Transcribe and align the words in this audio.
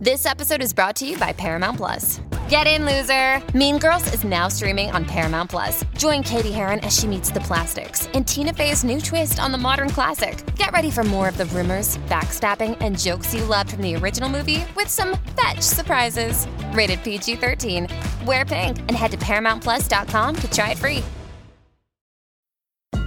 This 0.00 0.26
episode 0.26 0.62
is 0.62 0.74
brought 0.74 0.94
to 0.96 1.06
you 1.06 1.16
by 1.16 1.32
Paramount 1.32 1.78
Plus. 1.78 2.20
Get 2.50 2.66
in, 2.66 2.84
loser! 2.84 3.42
Mean 3.56 3.78
Girls 3.78 4.12
is 4.12 4.24
now 4.24 4.46
streaming 4.46 4.90
on 4.90 5.06
Paramount 5.06 5.48
Plus. 5.48 5.84
Join 5.96 6.22
Cady 6.22 6.52
Heron 6.52 6.80
as 6.80 6.94
she 6.94 7.06
meets 7.06 7.30
the 7.30 7.40
plastics 7.40 8.06
in 8.08 8.22
Tina 8.22 8.52
Fey's 8.52 8.84
new 8.84 9.00
twist 9.00 9.40
on 9.40 9.52
the 9.52 9.58
modern 9.58 9.88
classic. 9.88 10.44
Get 10.56 10.70
ready 10.72 10.90
for 10.90 11.02
more 11.02 11.30
of 11.30 11.38
the 11.38 11.46
rumors, 11.46 11.96
backstabbing, 12.08 12.76
and 12.80 12.98
jokes 12.98 13.32
you 13.32 13.42
loved 13.44 13.70
from 13.70 13.80
the 13.80 13.96
original 13.96 14.28
movie 14.28 14.66
with 14.76 14.90
some 14.90 15.16
fetch 15.34 15.62
surprises. 15.62 16.46
Rated 16.72 17.02
PG 17.02 17.36
13. 17.36 17.88
Wear 18.26 18.44
pink 18.44 18.78
and 18.80 18.90
head 18.90 19.12
to 19.12 19.16
ParamountPlus.com 19.16 20.36
to 20.36 20.50
try 20.50 20.72
it 20.72 20.78
free. 20.78 21.02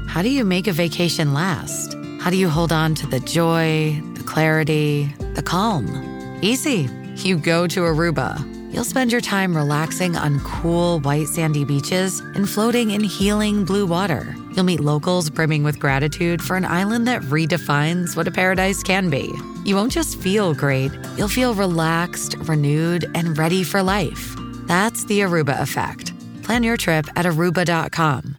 How 0.08 0.24
do 0.24 0.30
you 0.32 0.44
make 0.44 0.66
a 0.66 0.72
vacation 0.72 1.36
last? 1.36 1.96
How 2.20 2.32
do 2.32 2.36
you 2.36 2.50
hold 2.50 2.72
on 2.72 2.96
to 2.96 3.06
the 3.06 3.20
joy, 3.20 4.02
the 4.16 4.24
clarity, 4.24 5.14
the 5.36 5.44
calm? 5.44 6.19
Easy. 6.42 6.88
You 7.16 7.38
go 7.38 7.68
to 7.68 7.82
Aruba. 7.82 8.74
You'll 8.74 8.86
spend 8.86 9.12
your 9.12 9.20
time 9.20 9.56
relaxing 9.56 10.16
on 10.16 10.40
cool, 10.42 11.00
white, 11.02 11.28
sandy 11.28 11.66
beaches 11.66 12.20
and 12.20 12.48
floating 12.48 12.92
in 12.92 13.04
healing 13.04 13.66
blue 13.66 13.86
water. 13.86 14.36
You'll 14.56 14.64
meet 14.64 14.80
locals 14.80 15.30
brimming 15.30 15.64
with 15.64 15.80
gratitude 15.80 16.42
for 16.42 16.56
an 16.56 16.64
island 16.64 17.08
that 17.08 17.24
redefines 17.24 18.16
what 18.16 18.28
a 18.28 18.32
paradise 18.32 18.84
can 18.84 19.10
be. 19.10 19.34
You 19.66 19.76
won't 19.76 19.92
just 19.92 20.20
feel 20.22 20.54
great, 20.54 20.92
you'll 21.18 21.28
feel 21.28 21.54
relaxed, 21.54 22.36
renewed, 22.48 23.06
and 23.16 23.38
ready 23.38 23.64
for 23.64 23.84
life. 23.84 24.36
That's 24.68 25.04
the 25.06 25.22
Aruba 25.22 25.60
effect. 25.62 26.14
Plan 26.44 26.64
your 26.64 26.78
trip 26.78 27.08
at 27.18 27.26
aruba.com. 27.26 28.38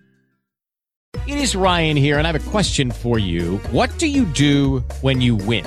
It 1.26 1.38
is 1.38 1.54
Ryan 1.54 1.96
here, 1.96 2.18
and 2.18 2.26
I 2.26 2.32
have 2.32 2.46
a 2.46 2.50
question 2.50 2.90
for 2.90 3.18
you. 3.18 3.58
What 3.72 3.90
do 3.98 4.06
you 4.06 4.24
do 4.24 4.78
when 5.00 5.20
you 5.20 5.36
win? 5.36 5.66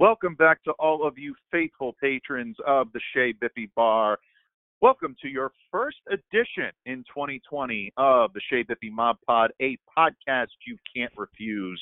Welcome 0.00 0.34
back 0.34 0.64
to 0.64 0.70
all 0.78 1.06
of 1.06 1.18
you 1.18 1.34
faithful 1.52 1.94
patrons 2.00 2.56
of 2.66 2.90
the 2.94 3.00
Chez 3.12 3.34
Bippy 3.34 3.68
Bar. 3.76 4.18
Welcome 4.80 5.14
to 5.20 5.28
your 5.28 5.52
first 5.70 5.98
edition 6.08 6.70
in 6.86 7.04
2020 7.14 7.92
of 7.98 8.32
the 8.32 8.40
Chez 8.48 8.64
Bippy 8.64 8.90
Mob 8.90 9.16
Pod, 9.26 9.50
a 9.60 9.76
podcast 9.94 10.46
you 10.66 10.78
can't 10.96 11.12
refuse. 11.18 11.78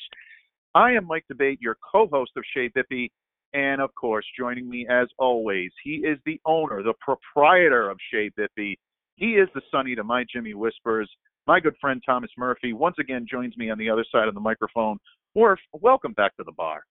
I 0.75 0.91
am 0.91 1.07
Mike 1.07 1.23
D'Abate, 1.29 1.61
your 1.61 1.77
co-host 1.89 2.31
of 2.35 2.43
Chez 2.53 2.67
Bippy, 2.75 3.09
and 3.53 3.79
of 3.79 3.95
course, 3.95 4.25
joining 4.37 4.69
me 4.69 4.85
as 4.89 5.07
always, 5.17 5.71
he 5.81 6.03
is 6.05 6.19
the 6.25 6.41
owner, 6.45 6.83
the 6.83 6.95
proprietor 6.99 7.89
of 7.89 7.97
Chez 8.11 8.31
Bippy. 8.37 8.75
He 9.15 9.35
is 9.35 9.47
the 9.55 9.61
Sonny 9.71 9.95
to 9.95 10.03
my 10.03 10.25
Jimmy 10.29 10.55
Whispers. 10.55 11.09
My 11.47 11.61
good 11.61 11.77
friend 11.79 12.03
Thomas 12.05 12.31
Murphy 12.37 12.73
once 12.73 12.97
again 12.99 13.25
joins 13.31 13.55
me 13.55 13.69
on 13.69 13.77
the 13.77 13.89
other 13.89 14.05
side 14.11 14.27
of 14.27 14.33
the 14.33 14.41
microphone. 14.41 14.97
Murph, 15.37 15.61
welcome 15.71 16.11
back 16.11 16.35
to 16.35 16.43
the 16.43 16.51
bar. 16.51 16.83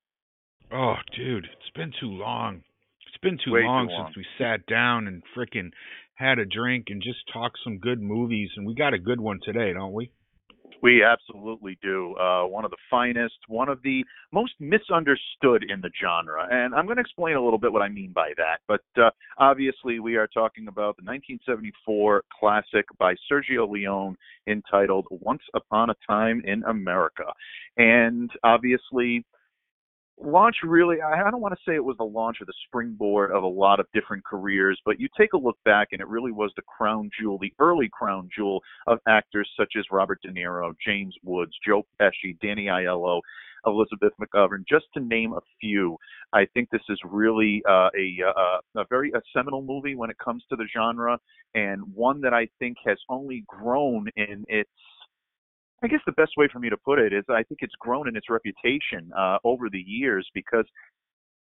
Oh, 0.73 0.97
dude, 1.17 1.47
it's 1.47 1.71
been 1.75 1.93
too 1.99 2.11
long. 2.11 2.62
It's 3.06 3.17
been 3.23 3.39
too 3.43 3.53
long 3.53 3.89
too 3.89 3.93
long. 3.93 4.06
since 4.06 4.17
we 4.17 4.27
sat 4.39 4.67
down 4.67 5.06
and 5.06 5.23
frickin' 5.34 5.71
had 6.15 6.39
a 6.39 6.45
drink 6.45 6.87
and 6.89 7.03
just 7.03 7.21
talked 7.33 7.59
some 7.65 7.79
good 7.79 8.01
movies, 8.01 8.51
and 8.56 8.67
we 8.67 8.75
got 8.75 8.93
a 8.93 8.99
good 8.99 9.21
one 9.21 9.39
today, 9.43 9.73
don't 9.73 9.93
we? 9.93 10.11
We 10.83 11.03
absolutely 11.03 11.78
do. 11.83 12.15
Uh, 12.15 12.45
one 12.45 12.65
of 12.65 12.71
the 12.71 12.77
finest, 12.91 13.34
one 13.49 13.69
of 13.69 13.83
the 13.83 14.05
most 14.33 14.53
misunderstood 14.61 15.65
in 15.69 15.81
the 15.81 15.91
genre. 16.01 16.47
And 16.51 16.75
I'm 16.75 16.84
going 16.84 16.99
to 16.99 17.01
explain 17.01 17.37
a 17.37 17.43
little 17.43 17.59
bit 17.59 17.73
what 17.73 17.83
I 17.83 17.89
mean 17.89 18.12
by 18.12 18.33
that. 18.37 18.61
But 18.69 19.03
uh, 19.03 19.11
obviously, 19.39 19.99
we 19.99 20.17
are 20.17 20.28
talking 20.28 20.69
about 20.69 20.97
the 20.97 21.05
1974 21.05 22.25
classic 22.39 22.84
by 22.99 23.15
Sergio 23.31 23.69
Leone 23.69 24.17
entitled 24.47 25.07
Once 25.11 25.43
Upon 25.55 25.91
a 25.91 25.95
Time 26.07 26.43
in 26.45 26.62
America. 26.65 27.25
And 27.77 28.31
obviously, 28.45 29.25
launch 30.21 30.56
really 30.65 30.97
I 31.01 31.31
don't 31.31 31.41
want 31.41 31.55
to 31.55 31.61
say 31.67 31.75
it 31.75 31.84
was 31.84 31.97
the 31.99 32.05
launch 32.05 32.39
or 32.41 32.45
the 32.45 32.53
springboard 32.67 33.31
of 33.31 33.43
a 33.43 33.49
lot 33.49 33.81
of 33.81 33.87
different 33.95 34.25
careers, 34.25 34.81
but 34.84 35.01
you 35.01 35.09
take 35.19 35.33
a 35.33 35.39
look 35.39 35.59
back 35.65 35.89
and 35.93 36.01
it 36.01 36.09
really 36.09 36.33
was 36.33 36.53
the 36.56 36.62
crown 36.62 37.11
jewel, 37.19 37.39
the 37.39 37.53
early 37.59 37.89
crown 37.93 38.28
jewel 38.34 38.61
of 38.87 38.99
actors 39.09 39.49
such 39.59 39.75
as 39.78 39.84
Robert 39.91 40.21
De 40.23 40.31
Niro, 40.31 40.73
James 40.84 41.15
Woods, 41.23 41.53
Joe 41.67 41.84
Pesci, 42.01 42.39
Danny 42.43 42.67
Aiello, 42.67 43.21
Elizabeth 43.67 44.12
McGovern, 44.21 44.65
just 44.69 44.87
to 44.95 45.01
name 45.01 45.33
a 45.33 45.41
few. 45.61 45.97
I 46.33 46.47
think 46.55 46.71
this 46.71 46.83
is 46.89 46.99
really 47.05 47.62
uh, 47.69 47.89
a, 47.97 48.19
a 48.25 48.81
a 48.81 48.84
very 48.89 49.11
a 49.12 49.21
seminal 49.37 49.62
movie 49.62 49.95
when 49.95 50.11
it 50.11 50.17
comes 50.19 50.45
to 50.51 50.57
the 50.57 50.67
genre, 50.75 51.19
and 51.55 51.83
one 51.95 52.21
that 52.23 52.34
I 52.34 52.49
think 52.59 52.77
has 52.87 52.99
only 53.09 53.45
grown 53.47 54.09
in 54.17 54.45
its 54.49 54.71
I 55.83 55.87
guess 55.87 56.00
the 56.06 56.12
best 56.12 56.33
way 56.37 56.49
for 56.53 56.59
me 56.59 56.71
to 56.71 56.77
put 56.77 56.99
it 56.99 57.12
is 57.12 57.25
I 57.28 57.43
think 57.44 57.61
it's 57.62 57.75
grown 57.78 58.09
in 58.09 58.16
its 58.16 58.28
reputation 58.28 59.11
uh, 59.16 59.39
over 59.44 59.69
the 59.71 59.78
years 59.78 60.28
because, 60.34 60.65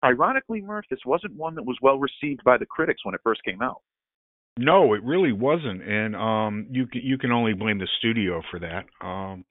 ironically, 0.03 0.61
Murph, 0.61 0.85
this 0.89 0.99
wasn't 1.05 1.35
one 1.35 1.55
that 1.55 1.63
was 1.63 1.77
well 1.81 1.99
received 1.99 2.43
by 2.43 2.57
the 2.57 2.65
critics 2.65 3.05
when 3.05 3.13
it 3.13 3.21
first 3.23 3.43
came 3.43 3.61
out. 3.61 3.81
No, 4.57 4.93
it 4.93 5.03
really 5.03 5.31
wasn't, 5.31 5.81
and 5.81 6.15
um, 6.15 6.67
you 6.69 6.85
can, 6.85 7.01
you 7.03 7.17
can 7.17 7.31
only 7.31 7.53
blame 7.53 7.79
the 7.79 7.87
studio 7.97 8.41
for 8.51 8.59
that. 8.59 8.85
Um, 9.05 9.45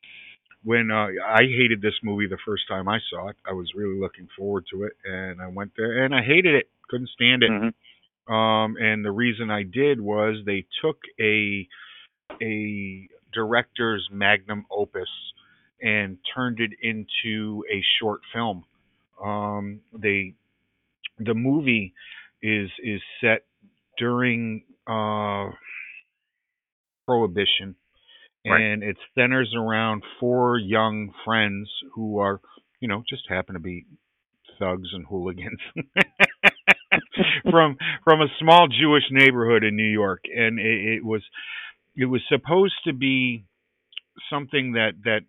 when 0.65 0.93
uh, 0.93 1.09
I 1.27 1.43
hated 1.43 1.83
this 1.83 1.95
movie 2.05 2.29
the 2.29 2.39
first 2.47 2.65
time 2.69 2.89
I 2.89 2.99
saw 3.11 3.29
it, 3.29 3.37
I 3.45 3.53
was 3.53 3.73
really 3.75 3.99
looking 3.99 4.29
forward 4.37 4.65
to 4.73 4.85
it, 4.85 4.93
and 5.05 5.43
I 5.43 5.49
went 5.49 5.73
there 5.77 6.05
and 6.05 6.15
I 6.15 6.23
hated 6.23 6.55
it, 6.55 6.71
couldn't 6.89 7.09
stand 7.11 7.43
it. 7.43 7.51
Mhm. 7.51 8.33
Um, 8.33 8.77
and 8.79 9.05
the 9.05 9.11
reason 9.11 9.51
I 9.51 9.65
did 9.65 10.01
was 10.01 10.37
they 10.47 10.67
took 10.81 10.99
a 11.21 11.67
a 12.41 13.09
director's 13.33 14.09
magnum 14.13 14.67
opus 14.71 15.09
and 15.81 16.19
turned 16.35 16.61
it 16.61 16.73
into 16.83 17.65
a 17.73 17.83
short 18.01 18.21
film. 18.33 18.65
Um, 19.23 19.81
they 19.93 20.35
the 21.19 21.35
movie 21.35 21.95
is 22.43 22.71
is 22.83 23.01
set 23.21 23.45
during 23.99 24.65
uh, 24.87 25.51
prohibition 27.07 27.77
Right. 28.47 28.61
and 28.61 28.83
it 28.83 28.97
centers 29.15 29.55
around 29.57 30.03
four 30.19 30.59
young 30.59 31.13
friends 31.25 31.71
who 31.95 32.19
are 32.19 32.41
you 32.81 32.89
know 32.89 33.03
just 33.09 33.23
happen 33.29 33.55
to 33.55 33.61
be 33.61 33.87
thugs 34.59 34.89
and 34.93 35.07
hooligans 35.07 35.61
from 37.51 37.77
from 38.05 38.21
a 38.21 38.27
small 38.41 38.69
Jewish 38.69 39.05
neighborhood 39.11 39.65
in 39.65 39.77
New 39.77 39.89
York 39.91 40.25
and 40.35 40.59
it, 40.59 40.97
it 40.99 41.05
was 41.05 41.23
it 41.97 42.07
was 42.07 42.23
supposed 42.29 42.75
to 42.87 42.93
be 42.93 43.45
something 44.31 44.73
that 44.73 44.93
that 45.05 45.21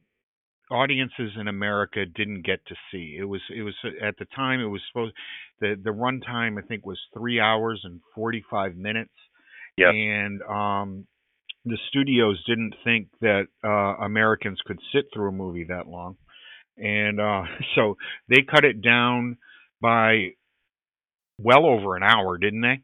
audiences 0.71 1.31
in 1.39 1.47
America 1.47 2.05
didn't 2.05 2.45
get 2.45 2.65
to 2.67 2.75
see. 2.91 3.17
It 3.19 3.25
was 3.25 3.41
it 3.55 3.61
was 3.63 3.75
at 4.01 4.17
the 4.17 4.25
time 4.35 4.59
it 4.59 4.65
was 4.65 4.81
supposed 4.91 5.13
the 5.59 5.75
the 5.81 5.91
runtime 5.91 6.57
I 6.57 6.65
think 6.65 6.85
was 6.85 6.99
three 7.13 7.39
hours 7.39 7.81
and 7.83 8.01
forty 8.15 8.43
five 8.49 8.75
minutes. 8.75 9.13
Yes. 9.77 9.91
And 9.93 10.41
um 10.43 11.07
the 11.65 11.77
studios 11.89 12.43
didn't 12.45 12.75
think 12.83 13.07
that 13.21 13.47
uh, 13.63 14.03
Americans 14.03 14.59
could 14.65 14.79
sit 14.93 15.05
through 15.13 15.29
a 15.29 15.31
movie 15.31 15.65
that 15.69 15.87
long, 15.87 16.17
and 16.77 17.19
uh, 17.19 17.43
so 17.75 17.97
they 18.29 18.41
cut 18.41 18.65
it 18.65 18.81
down 18.81 19.37
by 19.81 20.31
well 21.39 21.65
over 21.65 21.95
an 21.95 22.03
hour, 22.03 22.37
didn't 22.37 22.61
they? 22.61 22.81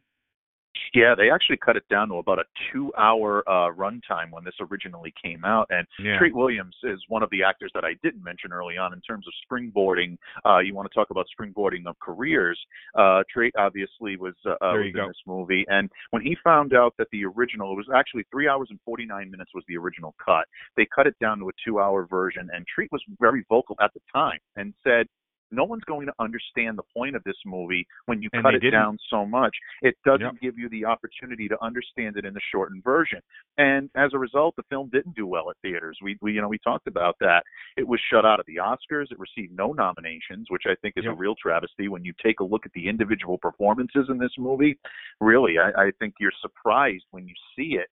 Yeah, 0.94 1.14
they 1.16 1.30
actually 1.30 1.58
cut 1.58 1.76
it 1.76 1.84
down 1.90 2.10
to 2.10 2.16
about 2.16 2.40
a 2.40 2.44
two-hour 2.72 3.44
uh, 3.48 3.74
runtime 3.74 4.32
when 4.32 4.44
this 4.44 4.56
originally 4.60 5.14
came 5.22 5.46
out. 5.46 5.68
And 5.70 5.88
Yeah. 6.00 6.18
Treat 6.18 6.36
Williams 6.36 6.76
is 6.84 7.00
one 7.08 7.24
of 7.24 7.30
the 7.30 7.44
actors 7.44 7.72
that 7.74 7.84
I 7.84 7.94
didn't 8.04 8.24
mention 8.24 8.52
early 8.52 8.78
on 8.78 8.94
in 8.94 9.02
terms 9.02 9.26
of 9.28 9.34
springboarding. 9.46 10.18
Uh, 10.46 10.60
you 10.60 10.74
want 10.74 10.90
to 10.90 10.96
talk 10.96 11.10
about 11.12 11.28
springboarding 11.40 11.86
of 11.86 11.98
careers? 12.00 12.60
Uh, 12.96 13.24
Treat 13.32 13.54
obviously 13.58 14.18
was, 14.18 14.34
uh, 14.46 14.52
uh, 14.52 14.74
was 14.74 14.88
in 14.88 14.94
go. 14.94 15.08
this 15.08 15.22
movie, 15.26 15.66
and 15.68 15.90
when 16.12 16.22
he 16.22 16.36
found 16.44 16.74
out 16.74 16.94
that 16.98 17.08
the 17.12 17.26
original 17.26 17.74
it 17.74 17.76
was 17.76 17.88
actually 17.94 18.26
three 18.32 18.48
hours 18.48 18.68
and 18.70 18.80
49 18.86 19.30
minutes 19.30 19.52
was 19.54 19.64
the 19.68 19.78
original 19.78 20.16
cut, 20.24 20.46
they 20.76 20.88
cut 20.94 21.08
it 21.08 21.16
down 21.20 21.40
to 21.40 21.50
a 21.50 21.52
two-hour 21.66 22.08
version. 22.08 22.50
And 22.54 22.66
Treat 22.68 22.92
was 22.92 23.04
very 23.20 23.46
vocal 23.50 23.76
at 23.82 23.94
the 23.94 24.02
time 24.14 24.40
and 24.56 24.74
said. 24.84 25.08
No 25.52 25.64
one's 25.64 25.84
going 25.86 26.06
to 26.08 26.14
understand 26.20 26.78
the 26.78 26.84
point 26.96 27.16
of 27.16 27.24
this 27.24 27.36
movie 27.46 27.86
when 28.06 28.22
you 28.22 28.30
And 28.34 28.44
cut 28.44 28.54
it 28.54 28.60
didn't. 28.60 28.80
down 28.80 28.98
so 29.10 29.26
much. 29.26 29.56
It 29.82 29.96
doesn't 30.06 30.22
Yep. 30.22 30.42
give 30.42 30.58
you 30.60 30.70
the 30.70 30.86
opportunity 30.86 31.48
to 31.48 31.62
understand 31.64 32.18
it 32.18 32.26
in 32.26 32.34
the 32.34 32.42
shortened 32.52 32.84
version. 32.84 33.22
And 33.58 33.90
as 33.96 34.14
a 34.14 34.18
result, 34.20 34.56
the 34.56 34.64
film 34.70 34.90
didn't 34.90 35.16
do 35.16 35.26
well 35.28 35.50
at 35.50 35.58
theaters. 35.62 35.98
We, 36.02 36.18
we 36.22 36.34
you 36.34 36.42
know, 36.42 36.48
we 36.50 36.60
talked 36.60 36.88
about 36.88 37.16
that. 37.20 37.44
It 37.78 37.88
was 37.88 38.00
shut 38.12 38.26
out 38.26 38.40
of 38.40 38.46
the 38.46 38.58
Oscars. 38.58 39.12
It 39.12 39.20
received 39.20 39.54
no 39.54 39.74
nominations, 39.74 40.48
which 40.50 40.64
I 40.68 40.76
think 40.82 40.94
is 40.98 41.06
a 41.06 41.14
real 41.14 41.36
travesty 41.36 41.88
when 41.88 42.06
you 42.06 42.14
take 42.24 42.40
a 42.40 42.44
look 42.44 42.66
at 42.66 42.72
the 42.74 42.88
individual 42.88 43.38
performances 43.38 44.08
in 44.10 44.18
this 44.18 44.34
movie. 44.38 44.78
Really, 45.20 45.58
I, 45.58 45.70
I 45.88 45.92
think 46.00 46.14
you're 46.20 46.32
surprised 46.42 47.06
when 47.12 47.28
you 47.28 47.34
see 47.56 47.76
it. 47.78 47.88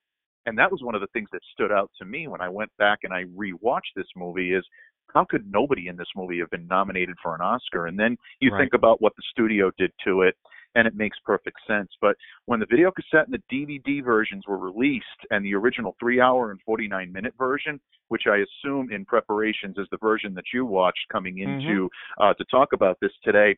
And 0.45 0.57
that 0.57 0.71
was 0.71 0.81
one 0.81 0.95
of 0.95 1.01
the 1.01 1.07
things 1.07 1.27
that 1.33 1.41
stood 1.51 1.73
out 1.73 1.91
to 1.99 2.05
me 2.05 2.29
when 2.29 2.39
I 2.39 2.47
went 2.47 2.71
back 2.77 2.99
and 3.03 3.13
I 3.13 3.25
rewatched 3.35 3.91
this 3.97 4.07
movie 4.15 4.53
is 4.53 4.65
how 5.13 5.25
could 5.25 5.49
nobody 5.51 5.87
in 5.87 5.97
this 5.97 6.07
movie 6.15 6.39
have 6.39 6.49
been 6.49 6.67
nominated 6.67 7.15
for 7.21 7.35
an 7.35 7.41
Oscar? 7.41 7.87
And 7.87 7.99
then 7.99 8.17
you 8.39 8.51
Right. 8.51 8.61
think 8.61 8.73
about 8.73 9.01
what 9.01 9.15
the 9.15 9.23
studio 9.31 9.71
did 9.77 9.91
to 10.05 10.21
it, 10.21 10.35
and 10.75 10.87
it 10.87 10.95
makes 10.95 11.17
perfect 11.25 11.57
sense. 11.67 11.89
But 12.01 12.15
when 12.45 12.59
the 12.59 12.65
video 12.69 12.91
cassette 12.91 13.27
and 13.27 13.33
the 13.33 13.43
DVD 13.51 14.03
versions 14.03 14.43
were 14.47 14.57
released, 14.57 15.05
and 15.31 15.43
the 15.43 15.55
original 15.55 15.95
three 15.99 16.19
hour 16.21 16.51
and 16.51 16.59
49 16.65 17.11
minute 17.11 17.33
version, 17.37 17.79
which 18.09 18.23
I 18.27 18.37
assume 18.37 18.91
in 18.91 19.05
preparations 19.05 19.77
is 19.77 19.87
the 19.91 19.97
version 19.97 20.33
that 20.35 20.45
you 20.53 20.65
watched 20.65 21.07
coming 21.11 21.39
into 21.39 21.89
uh, 22.19 22.33
to 22.33 22.45
talk 22.45 22.73
about 22.73 22.97
this 23.01 23.11
today, 23.23 23.55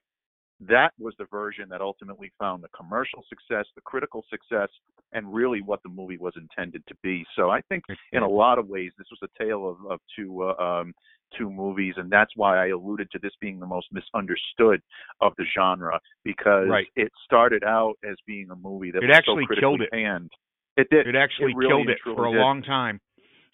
that 0.62 0.92
was 1.00 1.14
the 1.18 1.26
version 1.26 1.70
that 1.70 1.82
ultimately 1.82 2.32
found 2.38 2.64
the 2.64 2.68
commercial 2.70 3.24
success, 3.30 3.66
the 3.76 3.82
critical 3.82 4.26
success, 4.30 4.70
and 5.14 5.34
really 5.34 5.62
what 5.62 5.82
the 5.84 5.90
movie 5.90 6.18
was 6.18 6.34
intended 6.36 6.84
to 6.88 6.96
be. 7.02 7.26
So 7.36 7.50
I 7.50 7.62
think 7.70 7.84
in 8.12 8.24
a 8.24 8.28
lot 8.28 8.60
of 8.60 8.68
ways 8.68 8.92
this 8.98 9.08
was 9.10 9.30
a 9.30 9.44
tale 9.44 9.70
of, 9.70 9.92
of 9.92 10.00
two 10.18 10.44
uh, 10.44 10.56
um, 10.62 10.94
two 11.38 11.50
movies, 11.50 11.96
and 11.98 12.10
that's 12.12 12.32
why 12.36 12.64
I 12.64 12.68
alluded 12.68 13.10
to 13.12 13.20
this 13.20 13.34
being 13.40 13.60
the 13.60 13.66
most 13.66 13.88
misunderstood 13.92 14.82
of 15.22 15.34
the 15.38 15.46
genre 15.56 16.00
because 16.24 16.68
Right. 16.70 16.88
it 16.96 17.12
started 17.26 17.64
out 17.64 17.96
as 18.04 18.16
being 18.26 18.50
a 18.52 18.56
movie 18.56 18.92
that 18.92 19.04
It 19.04 19.08
was 19.08 19.16
actually 19.16 19.44
so 19.44 19.48
critically 19.48 19.62
killed 19.62 19.82
it. 19.82 19.92
panned. 19.92 20.32
It 20.78 20.90
did. 20.90 21.08
It 21.08 21.16
actually 21.16 21.54
really 21.56 21.70
killed 21.70 21.90
it 21.90 22.00
for 22.04 22.26
a 22.26 22.32
did. 22.32 22.40
long 22.40 22.64
time. 22.64 23.00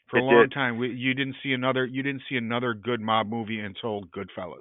For 0.10 0.18
a 0.18 0.20
It 0.20 0.26
long 0.26 0.42
did. 0.44 0.52
time, 0.54 0.78
we, 0.78 0.90
you 0.90 1.14
didn't 1.14 1.36
see 1.42 1.54
another. 1.54 1.86
You 1.86 2.04
didn't 2.04 2.22
see 2.30 2.38
another 2.38 2.74
good 2.74 3.02
mob 3.02 3.28
movie 3.28 3.60
until 3.60 4.04
Goodfellas. 4.16 4.60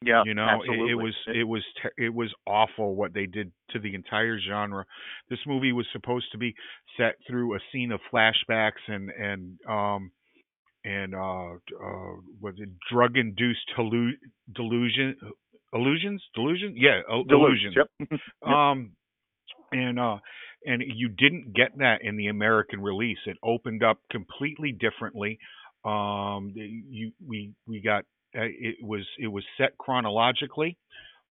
Yeah, 0.00 0.22
you 0.24 0.34
know, 0.34 0.62
it, 0.62 0.90
it 0.90 0.94
was 0.94 1.14
it 1.26 1.42
was 1.42 1.62
te- 1.82 2.04
it 2.04 2.14
was 2.14 2.32
awful 2.46 2.94
what 2.94 3.12
they 3.12 3.26
did 3.26 3.50
to 3.70 3.80
the 3.80 3.94
entire 3.94 4.38
genre. 4.38 4.84
This 5.28 5.40
movie 5.46 5.72
was 5.72 5.86
supposed 5.92 6.26
to 6.32 6.38
be 6.38 6.54
set 6.96 7.16
through 7.28 7.56
a 7.56 7.58
scene 7.72 7.90
of 7.90 8.00
flashbacks 8.12 8.82
and 8.86 9.10
and 9.10 9.58
um 9.68 10.12
and 10.84 11.14
uh 11.14 11.52
uh 11.54 12.14
was 12.40 12.54
it 12.58 12.68
drug 12.90 13.16
induced 13.16 13.70
hallu- 13.76 14.12
delusion 14.54 15.16
illusions 15.72 16.22
delusion 16.34 16.74
yeah 16.76 17.00
il- 17.10 17.24
Delusions, 17.24 17.74
Yep. 17.76 17.88
Yep. 18.10 18.20
um 18.46 18.92
and 19.72 19.98
uh 19.98 20.16
and 20.66 20.82
you 20.86 21.08
didn't 21.08 21.54
get 21.54 21.76
that 21.78 22.02
in 22.02 22.16
the 22.16 22.26
American 22.26 22.80
release. 22.80 23.18
It 23.26 23.36
opened 23.44 23.84
up 23.84 23.98
completely 24.10 24.72
differently. 24.72 25.38
Um, 25.84 26.52
you 26.56 27.12
we 27.26 27.52
we 27.66 27.80
got 27.80 28.00
uh, 28.36 28.42
it 28.42 28.76
was 28.82 29.06
it 29.18 29.28
was 29.28 29.44
set 29.56 29.78
chronologically, 29.78 30.76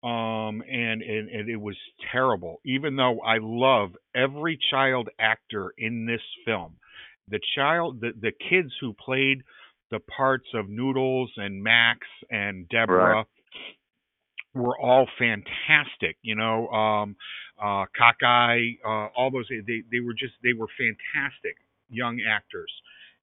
um, 0.05 0.63
and, 0.71 1.03
and 1.03 1.29
and 1.29 1.49
it 1.49 1.57
was 1.61 1.77
terrible. 2.13 2.61
Even 2.65 2.95
though 2.95 3.21
I 3.21 3.39
love 3.41 3.91
every 4.15 4.59
child 4.71 5.09
actor 5.19 5.75
in 5.77 6.07
this 6.07 6.23
film, 6.45 6.77
the 7.28 7.40
child 7.56 8.00
the 8.00 8.12
the 8.20 8.32
kids 8.50 8.73
who 8.81 8.94
played 8.94 9.43
the 9.90 10.00
parts 10.00 10.49
of 10.55 10.69
Noodles 10.69 11.32
and 11.37 11.62
Max 11.62 12.00
and 12.31 12.69
Deborah 12.69 13.19
Right. 13.19 13.26
were 14.55 14.78
all 14.81 15.08
fantastic. 15.19 16.17
You 16.23 16.37
know, 16.37 16.69
um, 16.69 17.17
uh, 17.62 17.87
Cockeye, 17.96 18.73
uh, 18.84 19.08
all 19.17 19.31
those 19.32 19.49
they 19.49 19.82
they 19.93 20.00
were 20.00 20.14
just 20.14 20.34
they 20.43 20.52
were 20.52 20.69
fantastic 20.78 21.56
young 21.90 22.20
actors, 22.28 22.73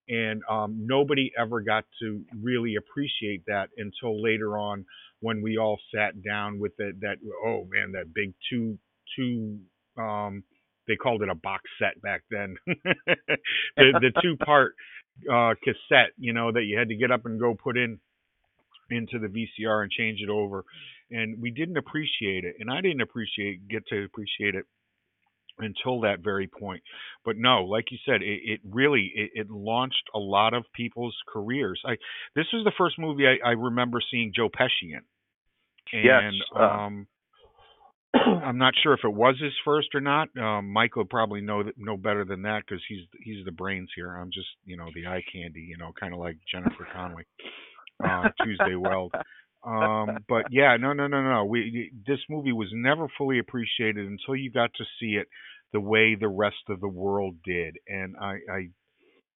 and 0.10 0.42
um, 0.50 0.86
nobody 0.88 1.32
ever 1.38 1.62
got 1.62 1.86
to 2.02 2.24
really 2.42 2.76
appreciate 2.76 3.46
that 3.48 3.70
until 3.78 4.22
later 4.22 4.58
on 4.58 4.86
when 5.22 5.42
we 5.42 5.58
all 5.58 5.80
sat 5.94 6.22
down 6.24 6.60
with 6.60 6.76
that 6.78 6.94
that 7.02 7.18
oh 7.46 7.66
man 7.72 7.92
that 7.94 8.14
big 8.14 8.34
two 8.50 8.78
two 9.16 9.60
um, 9.98 10.44
they 10.88 10.96
called 10.96 11.22
it 11.22 11.30
a 11.30 11.36
box 11.36 11.64
set 11.80 12.02
back 12.02 12.24
then. 12.30 12.56
The 13.76 14.00
the 14.00 14.12
two 14.22 14.38
part 14.38 14.76
uh, 15.32 15.56
cassette 15.64 16.14
you 16.18 16.34
know 16.34 16.52
that 16.52 16.64
you 16.64 16.78
had 16.78 16.90
to 16.90 16.96
get 16.96 17.12
up 17.12 17.26
and 17.26 17.40
go 17.40 17.56
put 17.56 17.78
in 17.78 18.00
into 18.90 19.20
the 19.20 19.28
VCR 19.28 19.82
and 19.82 19.92
change 19.92 20.20
it 20.22 20.30
over. 20.30 20.64
And 21.10 21.42
we 21.42 21.52
didn't 21.52 21.78
appreciate 21.78 22.44
it 22.44 22.56
and 22.60 22.72
I 22.72 22.82
didn't 22.82 23.02
appreciate 23.02 23.68
get 23.68 23.88
to 23.88 24.04
appreciate 24.04 24.56
it 24.56 24.66
until 25.60 26.02
that 26.02 26.20
very 26.20 26.48
point. 26.48 26.82
But 27.26 27.38
no 27.38 27.64
like 27.64 27.86
you 27.92 27.98
said 28.06 28.22
it, 28.22 28.42
it 28.44 28.60
really 28.70 29.12
it, 29.16 29.32
it 29.34 29.50
launched 29.50 30.10
a 30.14 30.20
lot 30.20 30.54
of 30.54 30.66
people's 30.76 31.16
careers. 31.32 31.82
I 31.86 31.98
this 32.36 32.48
was 32.54 32.64
the 32.64 32.74
first 32.78 33.00
movie 33.00 33.26
I, 33.28 33.50
I 33.50 33.52
remember 33.52 34.00
seeing 34.12 34.34
Joe 34.36 34.50
Pesci 34.50 34.92
in. 34.92 35.02
And 35.92 36.06
Yes, 36.06 36.34
uh, 36.56 36.64
um 36.64 37.08
I'm 38.44 38.58
not 38.58 38.74
sure 38.82 38.94
if 38.94 39.02
it 39.04 39.14
was 39.14 39.36
his 39.42 39.54
first 39.66 39.90
or 39.96 40.02
not. 40.02 40.30
Um, 40.38 40.74
will 40.96 41.06
probably 41.06 41.42
know 41.42 41.64
know 41.78 41.98
better 41.98 42.26
than 42.26 42.44
that 42.44 42.64
because 42.68 42.84
he's 42.88 43.06
he's 43.24 43.46
the 43.46 43.52
brains 43.52 43.90
here. 43.96 44.16
I'm 44.16 44.32
just 44.32 44.48
you 44.66 44.78
know 44.78 44.88
the 44.94 45.08
eye 45.08 45.24
candy, 45.34 45.62
you 45.62 45.78
know, 45.78 45.92
kind 46.00 46.14
of 46.14 46.20
like 46.20 46.38
Jennifer 46.52 46.88
Connelly, 46.94 47.24
uh, 48.04 48.30
Tuesday 48.44 48.76
Weld. 48.76 49.14
Um, 49.66 50.18
but 50.28 50.46
yeah, 50.52 50.78
no, 50.80 50.94
no, 50.94 51.08
no, 51.08 51.24
no. 51.24 51.46
We 51.46 51.92
this 52.06 52.20
movie 52.30 52.52
was 52.52 52.70
never 52.74 53.08
fully 53.18 53.40
appreciated 53.40 54.06
until 54.06 54.36
you 54.36 54.52
got 54.52 54.72
to 54.76 54.84
see 55.00 55.16
it 55.16 55.28
the 55.72 55.80
way 55.80 56.16
the 56.16 56.28
rest 56.28 56.70
of 56.70 56.82
the 56.82 56.88
world 56.88 57.36
did, 57.44 57.78
and 57.88 58.16
I, 58.22 58.38
I 58.52 58.68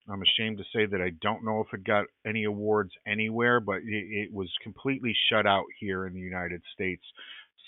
I'm 0.10 0.22
ashamed 0.22 0.58
to 0.58 0.64
say 0.74 0.86
that 0.86 1.02
I 1.02 1.12
don't 1.22 1.44
know 1.44 1.62
if 1.62 1.74
it 1.74 1.84
got 1.86 2.06
any 2.26 2.44
awards 2.44 2.92
anywhere, 3.08 3.60
but 3.60 3.78
it, 3.78 4.06
it 4.28 4.34
was 4.34 4.50
completely 4.64 5.16
shut 5.30 5.46
out 5.48 5.66
here 5.80 6.06
in 6.06 6.14
the 6.14 6.20
United 6.20 6.62
States 6.74 7.04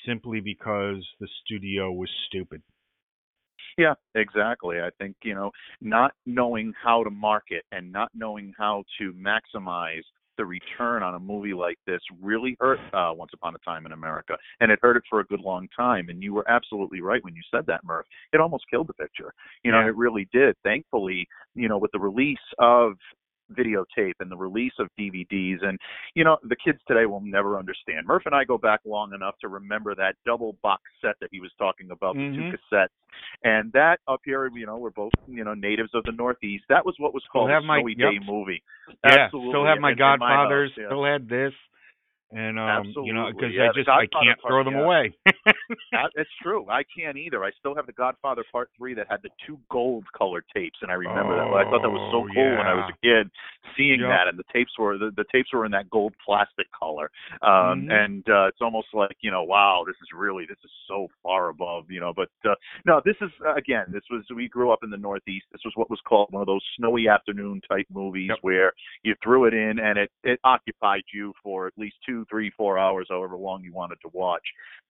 simply 0.08 0.40
because 0.40 1.06
the 1.20 1.28
studio 1.44 1.92
was 1.92 2.10
stupid. 2.28 2.62
Yeah, 3.78 3.94
exactly. 4.16 4.82
I 4.82 4.90
think, 5.00 5.16
you 5.24 5.36
know, 5.36 5.52
not 5.80 6.12
knowing 6.26 6.74
how 6.82 7.04
to 7.04 7.10
market 7.10 7.64
and 7.72 7.92
not 7.92 8.10
knowing 8.14 8.54
how 8.58 8.84
to 9.00 9.14
maximize 9.14 10.04
the 10.38 10.46
return 10.46 11.04
on 11.04 11.16
a 11.16 11.20
movie 11.20 11.54
like 11.54 11.78
this 11.86 12.00
really 12.22 12.56
hurt 12.60 12.80
uh, 12.94 13.12
Once 13.14 13.32
Upon 13.34 13.56
a 13.56 13.58
Time 13.60 13.86
in 13.86 13.92
America. 13.92 14.38
And 14.62 14.72
it 14.72 14.80
hurt 14.82 14.96
it 14.98 15.04
for 15.10 15.20
a 15.20 15.26
good 15.26 15.42
long 15.42 15.68
time. 15.76 16.08
And 16.10 16.24
you 16.24 16.34
were 16.34 16.50
absolutely 16.50 17.02
right 17.02 17.24
when 17.24 17.36
you 17.36 17.42
said 17.54 17.66
that, 17.68 17.84
Murph. 17.84 18.06
It 18.32 18.40
almost 18.40 18.64
killed 18.70 18.88
the 18.88 18.94
picture. 18.94 19.34
You 19.64 19.72
know, 19.72 19.82
Yeah. 19.82 19.90
it 19.90 19.96
really 19.98 20.30
did. 20.32 20.56
Thankfully, 20.64 21.28
you 21.56 21.68
know, 21.68 21.78
with 21.78 21.92
the 21.92 22.00
release 22.00 22.38
of 22.58 22.94
videotape 23.58 24.14
and 24.20 24.32
the 24.32 24.38
release 24.38 24.74
of 24.80 24.88
DVDs 25.00 25.64
and 25.64 25.78
you 26.16 26.24
know 26.24 26.38
the 26.44 26.56
kids 26.56 26.80
today 26.88 27.06
will 27.06 27.22
never 27.22 27.58
understand. 27.58 28.06
Murph 28.06 28.24
and 28.26 28.36
I 28.36 28.44
go 28.44 28.58
back 28.58 28.80
long 28.86 29.14
enough 29.14 29.36
to 29.42 29.48
remember 29.48 29.96
that 29.96 30.16
double 30.26 30.56
box 30.64 30.84
set 31.02 31.16
that 31.22 31.30
he 31.32 31.40
was 31.40 31.52
talking 31.58 31.92
about, 31.92 32.16
the 32.16 32.22
Mhm. 32.22 32.52
two 32.52 32.58
cassettes. 32.72 32.88
And 33.44 33.72
that 33.74 34.00
up 34.08 34.22
here, 34.24 34.50
you 34.54 34.66
know, 34.66 34.78
we're 34.78 34.92
both, 34.92 35.12
you 35.28 35.44
know, 35.44 35.54
natives 35.54 35.90
of 35.94 36.04
the 36.04 36.12
Northeast. 36.12 36.64
That 36.70 36.86
was 36.86 36.96
what 37.00 37.14
was 37.14 37.24
Still 37.24 37.42
called 37.42 37.50
have 37.52 37.64
a 37.64 37.66
my- 37.66 37.80
snowy 37.80 37.96
yep. 37.98 38.12
day 38.12 38.20
movie. 38.26 38.64
Yeah, 39.06 39.12
Absolutely. 39.26 39.52
still 39.52 39.66
have 39.66 39.80
my 39.80 39.90
In- 39.92 39.98
in 39.98 40.04
house, 40.04 40.20
Godfathers. 40.20 40.72
yeah. 40.78 40.86
Still 40.88 41.04
had 41.06 41.28
this. 41.30 41.54
And 42.32 42.60
um, 42.60 42.94
you 43.06 43.14
know, 43.14 43.28
Absolutely, 43.28 43.34
because 43.34 43.56
yeah, 43.56 43.70
I 43.70 43.74
just 43.74 43.90
I 43.90 44.06
can't 44.24 44.40
part, 44.42 44.52
throw 44.52 44.64
them 44.64 44.76
yeah. 44.76 44.84
away. 44.86 45.14
That- 45.92 46.12
it's 46.16 46.30
true. 46.42 46.68
I 46.70 46.84
can't 46.84 47.18
either. 47.18 47.44
I 47.44 47.52
still 47.60 47.76
have 47.76 47.86
the 47.86 47.94
Godfather 47.94 48.44
Part 48.52 48.70
Three 48.78 48.94
that 48.94 49.08
had 49.10 49.22
the 49.24 49.30
two 49.46 49.60
gold 49.72 50.04
colored 50.18 50.46
tapes, 50.54 50.78
and 50.82 50.92
I 50.92 50.96
remember 50.96 51.36
that. 51.36 51.48
I 51.48 51.64
thought 51.70 51.82
that 51.82 51.90
was 51.90 52.02
so 52.14 52.20
Oh, 52.20 52.28
cool 52.34 52.58
when 52.58 52.68
I 52.68 52.74
was 52.76 52.90
a 52.94 52.98
kid, 53.06 53.30
seeing 53.78 54.00
Yep. 54.02 54.10
that, 54.10 54.28
and 54.28 54.38
the 54.38 54.44
tapes 54.54 54.72
were 54.78 54.98
the, 54.98 55.12
the 55.16 55.26
tapes 55.32 55.52
were 55.54 55.66
in 55.66 55.72
that 55.72 55.90
gold 55.90 56.14
plastic 56.24 56.68
color, 56.78 57.10
um, 57.42 57.88
Mhm. 57.88 57.92
and 58.06 58.30
uh, 58.30 58.48
it's 58.48 58.62
almost 58.62 58.88
like 58.94 59.16
you 59.22 59.32
know, 59.32 59.44
wow, 59.44 59.84
this 59.86 59.96
is 60.02 60.10
really 60.16 60.46
this 60.46 60.58
is 60.64 60.72
so 60.88 61.08
far 61.24 61.50
above, 61.50 61.90
you 61.90 62.00
know. 62.00 62.14
But 62.16 62.30
uh, 62.46 62.56
no, 62.86 63.02
this 63.06 63.16
is 63.22 63.32
uh, 63.46 63.56
again, 63.56 63.86
this 63.92 64.04
was 64.12 64.24
we 64.36 64.48
grew 64.48 64.72
up 64.72 64.80
in 64.84 64.90
the 64.90 64.98
Northeast. 64.98 65.46
This 65.52 65.62
was 65.66 65.74
what 65.76 65.90
was 65.90 66.00
called 66.08 66.28
one 66.32 66.42
of 66.42 66.48
those 66.48 66.64
snowy 66.78 67.08
afternoon 67.08 67.62
type 67.68 67.88
movies 67.92 68.30
Yep. 68.30 68.38
where 68.42 68.74
you 69.04 69.16
threw 69.24 69.46
it 69.46 69.54
in 69.54 69.80
and 69.80 69.98
it 69.98 70.12
it 70.24 70.40
occupied 70.44 71.04
you 71.14 71.34
for 71.44 71.68
at 71.68 71.74
least 71.78 71.96
two, 72.06 72.19
three, 72.30 72.52
four 72.52 72.78
hours, 72.78 73.08
however 73.10 73.38
long 73.38 73.64
you 73.64 73.74
wanted 73.74 74.00
to 74.02 74.10
watch. 74.14 74.44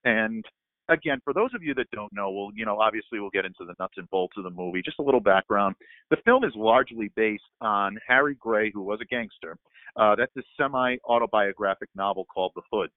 And 0.04 0.46
again, 0.90 1.22
for 1.24 1.34
those 1.34 1.54
of 1.54 1.64
you 1.64 1.74
that 1.76 1.90
don't 1.92 2.12
know, 2.14 2.30
well, 2.30 2.50
you 2.54 2.66
know, 2.66 2.80
obviously 2.80 3.20
we'll 3.20 3.30
get 3.30 3.46
into 3.46 3.66
the 3.66 3.76
nuts 3.80 3.96
and 3.98 4.10
bolts 4.10 4.36
of 4.38 4.44
the 4.44 4.50
movie. 4.50 4.82
Just 4.82 5.00
a 5.00 5.04
little 5.04 5.20
background. 5.22 5.76
The 6.10 6.18
film 6.26 6.44
is 6.44 6.54
largely 6.56 7.12
based 7.16 7.44
on 7.62 7.98
Harry 8.08 8.36
Grey, 8.36 8.72
who 8.72 8.82
was 8.82 9.00
a 9.02 9.06
gangster. 9.06 9.58
Uh, 9.96 10.16
that's 10.16 10.36
a 10.38 10.42
semi-autobiographic 10.58 11.90
novel 11.96 12.26
called 12.26 12.52
The 12.56 12.62
Hoods. 12.72 12.94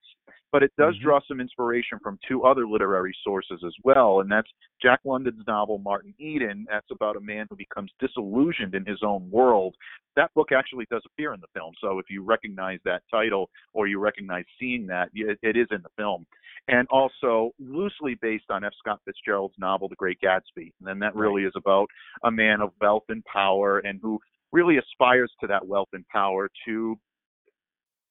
But 0.51 0.63
it 0.63 0.73
does 0.77 0.95
Mhm. 0.99 1.01
draw 1.01 1.21
some 1.23 1.41
inspiration 1.41 1.99
from 2.01 2.19
two 2.29 2.45
other 2.45 2.67
literary 2.67 3.17
sources 3.25 3.65
as 3.65 3.75
well, 3.83 4.21
and 4.21 4.31
that's 4.31 4.53
Jack 4.83 5.01
London's 5.05 5.47
novel 5.47 5.79
Martin 5.79 6.15
Eden. 6.19 6.67
That's 6.69 6.91
about 6.91 7.17
a 7.17 7.21
man 7.21 7.47
who 7.49 7.57
becomes 7.57 7.91
disillusioned 7.99 8.75
in 8.75 8.85
his 8.85 9.03
own 9.03 9.31
world. 9.31 9.75
That 10.15 10.33
book 10.35 10.53
actually 10.53 10.85
does 10.91 11.03
appear 11.07 11.33
in 11.33 11.41
the 11.41 11.47
film, 11.55 11.73
so 11.81 11.99
if 11.99 12.11
you 12.11 12.23
recognize 12.23 12.81
that 12.85 13.03
title 13.11 13.49
or 13.73 13.87
you 13.87 13.99
recognize 13.99 14.45
seeing 14.59 14.87
that, 14.89 15.09
it, 15.15 15.39
it 15.43 15.57
is 15.57 15.69
in 15.71 15.81
the 15.81 15.89
film 15.97 16.27
and 16.69 16.87
also 16.88 17.50
loosely 17.59 18.14
based 18.21 18.50
on 18.50 18.64
F. 18.64 18.73
Scott 18.78 19.00
Fitzgerald's 19.04 19.54
novel 19.59 19.88
The 19.88 19.97
Great 19.97 20.19
Gatsby. 20.23 20.73
And 20.78 20.87
then 20.87 20.99
that 21.00 21.14
really 21.14 21.45
is 21.45 21.52
about 21.57 21.87
a 22.25 22.31
man 22.31 22.61
of 22.61 22.71
wealth 22.81 23.04
and 23.09 23.25
power 23.25 23.81
and 23.81 23.99
who 24.00 24.21
really 24.52 24.78
aspires 24.78 25.33
to 25.40 25.47
that 25.49 25.66
wealth 25.66 25.88
and 25.92 26.07
power 26.09 26.49
to 26.66 26.99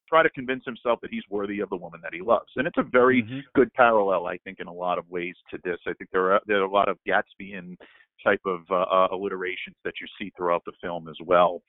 try 0.08 0.22
to 0.22 0.30
convince 0.30 0.62
himself 0.66 0.98
that 1.00 1.10
he's 1.10 1.22
worthy 1.30 1.60
of 1.60 1.70
the 1.70 1.76
woman 1.76 2.00
that 2.02 2.12
he 2.12 2.20
loves. 2.20 2.50
And 2.56 2.66
it's 2.66 2.76
a 2.76 2.82
very 2.82 3.22
Mhm. 3.22 3.42
good 3.54 3.72
parallel, 3.72 4.26
I 4.26 4.36
think, 4.38 4.60
in 4.60 4.66
a 4.66 4.72
lot 4.72 4.98
of 4.98 5.08
ways 5.08 5.36
to 5.50 5.58
this. 5.64 5.80
I 5.86 5.94
think 5.94 6.10
there 6.10 6.32
are 6.32 6.42
there 6.44 6.58
are 6.58 6.64
a 6.64 6.70
lot 6.70 6.88
of 6.88 7.02
Gatsbyan 7.04 7.78
type 8.22 8.44
of 8.44 8.70
uh, 8.70 8.82
uh, 8.82 9.08
alliterations 9.10 9.76
that 9.84 9.94
you 10.00 10.06
see 10.18 10.30
throughout 10.36 10.62
the 10.66 10.72
film 10.82 11.08
as 11.08 11.16
well. 11.24 11.62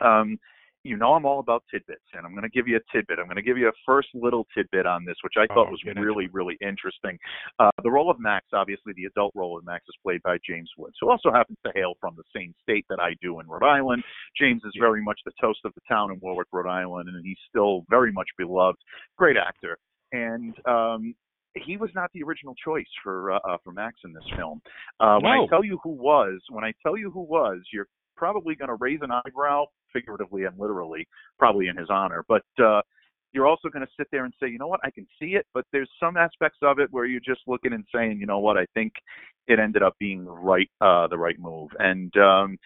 Um, 0.00 0.38
you 0.84 0.96
know 0.96 1.14
I'm 1.14 1.24
all 1.24 1.40
about 1.40 1.64
tidbits, 1.70 2.04
and 2.12 2.24
I'm 2.26 2.32
going 2.32 2.42
to 2.44 2.48
give 2.50 2.68
you 2.68 2.76
a 2.76 2.96
tidbit. 2.96 3.18
I'm 3.18 3.24
going 3.24 3.36
to 3.36 3.42
give 3.42 3.58
you 3.58 3.68
a 3.68 3.72
first 3.86 4.08
little 4.14 4.46
tidbit 4.56 4.86
on 4.86 5.04
this, 5.04 5.16
which 5.22 5.34
I 5.38 5.46
thought 5.52 5.68
Oh, 5.68 5.70
was 5.70 5.82
really, 5.96 6.28
really 6.32 6.56
interesting. 6.60 7.18
Uh, 7.58 7.70
the 7.82 7.90
role 7.90 8.10
of 8.10 8.20
Max, 8.20 8.46
obviously, 8.52 8.92
the 8.94 9.06
adult 9.06 9.32
role 9.34 9.58
of 9.58 9.64
Max 9.64 9.84
is 9.88 9.96
played 10.02 10.22
by 10.22 10.36
James 10.46 10.70
Woods, 10.76 10.94
who 11.00 11.10
also 11.10 11.32
happens 11.32 11.58
to 11.64 11.72
hail 11.74 11.94
from 12.00 12.14
the 12.16 12.22
same 12.36 12.54
state 12.62 12.84
that 12.90 13.00
I 13.00 13.14
do 13.22 13.40
in 13.40 13.46
Rhode 13.46 13.64
Island. 13.66 14.02
James 14.38 14.62
is 14.64 14.72
very 14.78 15.02
much 15.02 15.18
the 15.24 15.32
toast 15.40 15.60
of 15.64 15.72
the 15.74 15.80
town 15.88 16.12
in 16.12 16.20
Warwick, 16.20 16.48
Rhode 16.52 16.68
Island, 16.68 17.08
and 17.08 17.24
he's 17.24 17.38
still 17.48 17.84
very 17.88 18.12
much 18.12 18.28
beloved. 18.36 18.78
Great 19.16 19.36
actor, 19.36 19.78
and 20.12 20.54
um, 20.66 21.14
he 21.56 21.76
was 21.76 21.90
not 21.94 22.10
the 22.12 22.22
original 22.22 22.54
choice 22.62 22.86
for 23.02 23.32
uh, 23.32 23.38
uh, 23.48 23.56
for 23.64 23.72
Max 23.72 23.96
in 24.04 24.12
this 24.12 24.24
film. 24.36 24.60
Uh, 25.00 25.18
when 25.20 25.32
I 25.32 25.46
tell 25.48 25.64
you 25.64 25.78
who 25.82 25.90
was, 25.90 26.40
when 26.50 26.64
I 26.64 26.72
tell 26.82 26.96
you 26.96 27.10
who 27.10 27.22
was, 27.22 27.60
you're 27.72 27.86
probably 28.16 28.54
going 28.54 28.68
to 28.68 28.74
raise 28.74 29.00
an 29.02 29.10
eyebrow, 29.10 29.66
figuratively 29.92 30.44
and 30.44 30.58
literally, 30.58 31.06
probably 31.38 31.68
in 31.68 31.76
his 31.76 31.88
honor. 31.90 32.24
But 32.28 32.44
uh, 32.62 32.82
you're 33.32 33.46
also 33.46 33.68
going 33.68 33.84
to 33.84 33.92
sit 33.98 34.06
there 34.12 34.24
and 34.24 34.34
say, 34.40 34.48
you 34.48 34.58
know 34.58 34.68
what, 34.68 34.80
I 34.84 34.90
can 34.90 35.06
see 35.20 35.34
it, 35.34 35.46
but 35.52 35.64
there's 35.72 35.90
some 35.98 36.16
aspects 36.16 36.58
of 36.62 36.78
it 36.78 36.88
where 36.92 37.04
you're 37.04 37.20
just 37.20 37.40
looking 37.46 37.72
and 37.72 37.84
saying, 37.94 38.20
you 38.20 38.26
know 38.26 38.38
what, 38.38 38.56
I 38.56 38.66
think 38.74 38.92
it 39.48 39.58
ended 39.58 39.82
up 39.82 39.94
being 39.98 40.24
the 40.24 40.30
right 40.30 40.70
uh, 40.80 41.08
the 41.08 41.18
right 41.18 41.38
move. 41.38 41.70
And 41.78 42.16
um, 42.16 42.56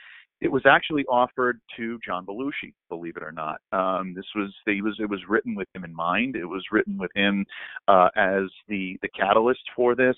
it 0.41 0.53
was 0.53 0.63
actually 0.67 1.05
offered 1.07 1.61
to 1.77 1.99
John 2.07 2.25
Belushi, 2.25 2.73
believe 2.89 3.17
it 3.17 3.23
or 3.23 3.33
not. 3.33 3.61
Um, 3.73 4.15
this 4.15 4.27
was 4.37 4.55
he 4.67 4.83
was 4.83 4.97
it 5.01 5.09
was 5.09 5.21
written 5.29 5.55
with 5.55 5.69
him 5.75 5.85
in 5.85 5.95
mind. 5.95 6.37
It 6.37 6.45
was 6.45 6.65
written 6.71 6.97
with 6.97 7.11
him 7.17 7.45
uh, 7.89 8.09
as 8.17 8.45
the 8.69 8.97
the 9.03 9.09
catalyst 9.09 9.63
for 9.75 9.95
this. 9.95 10.17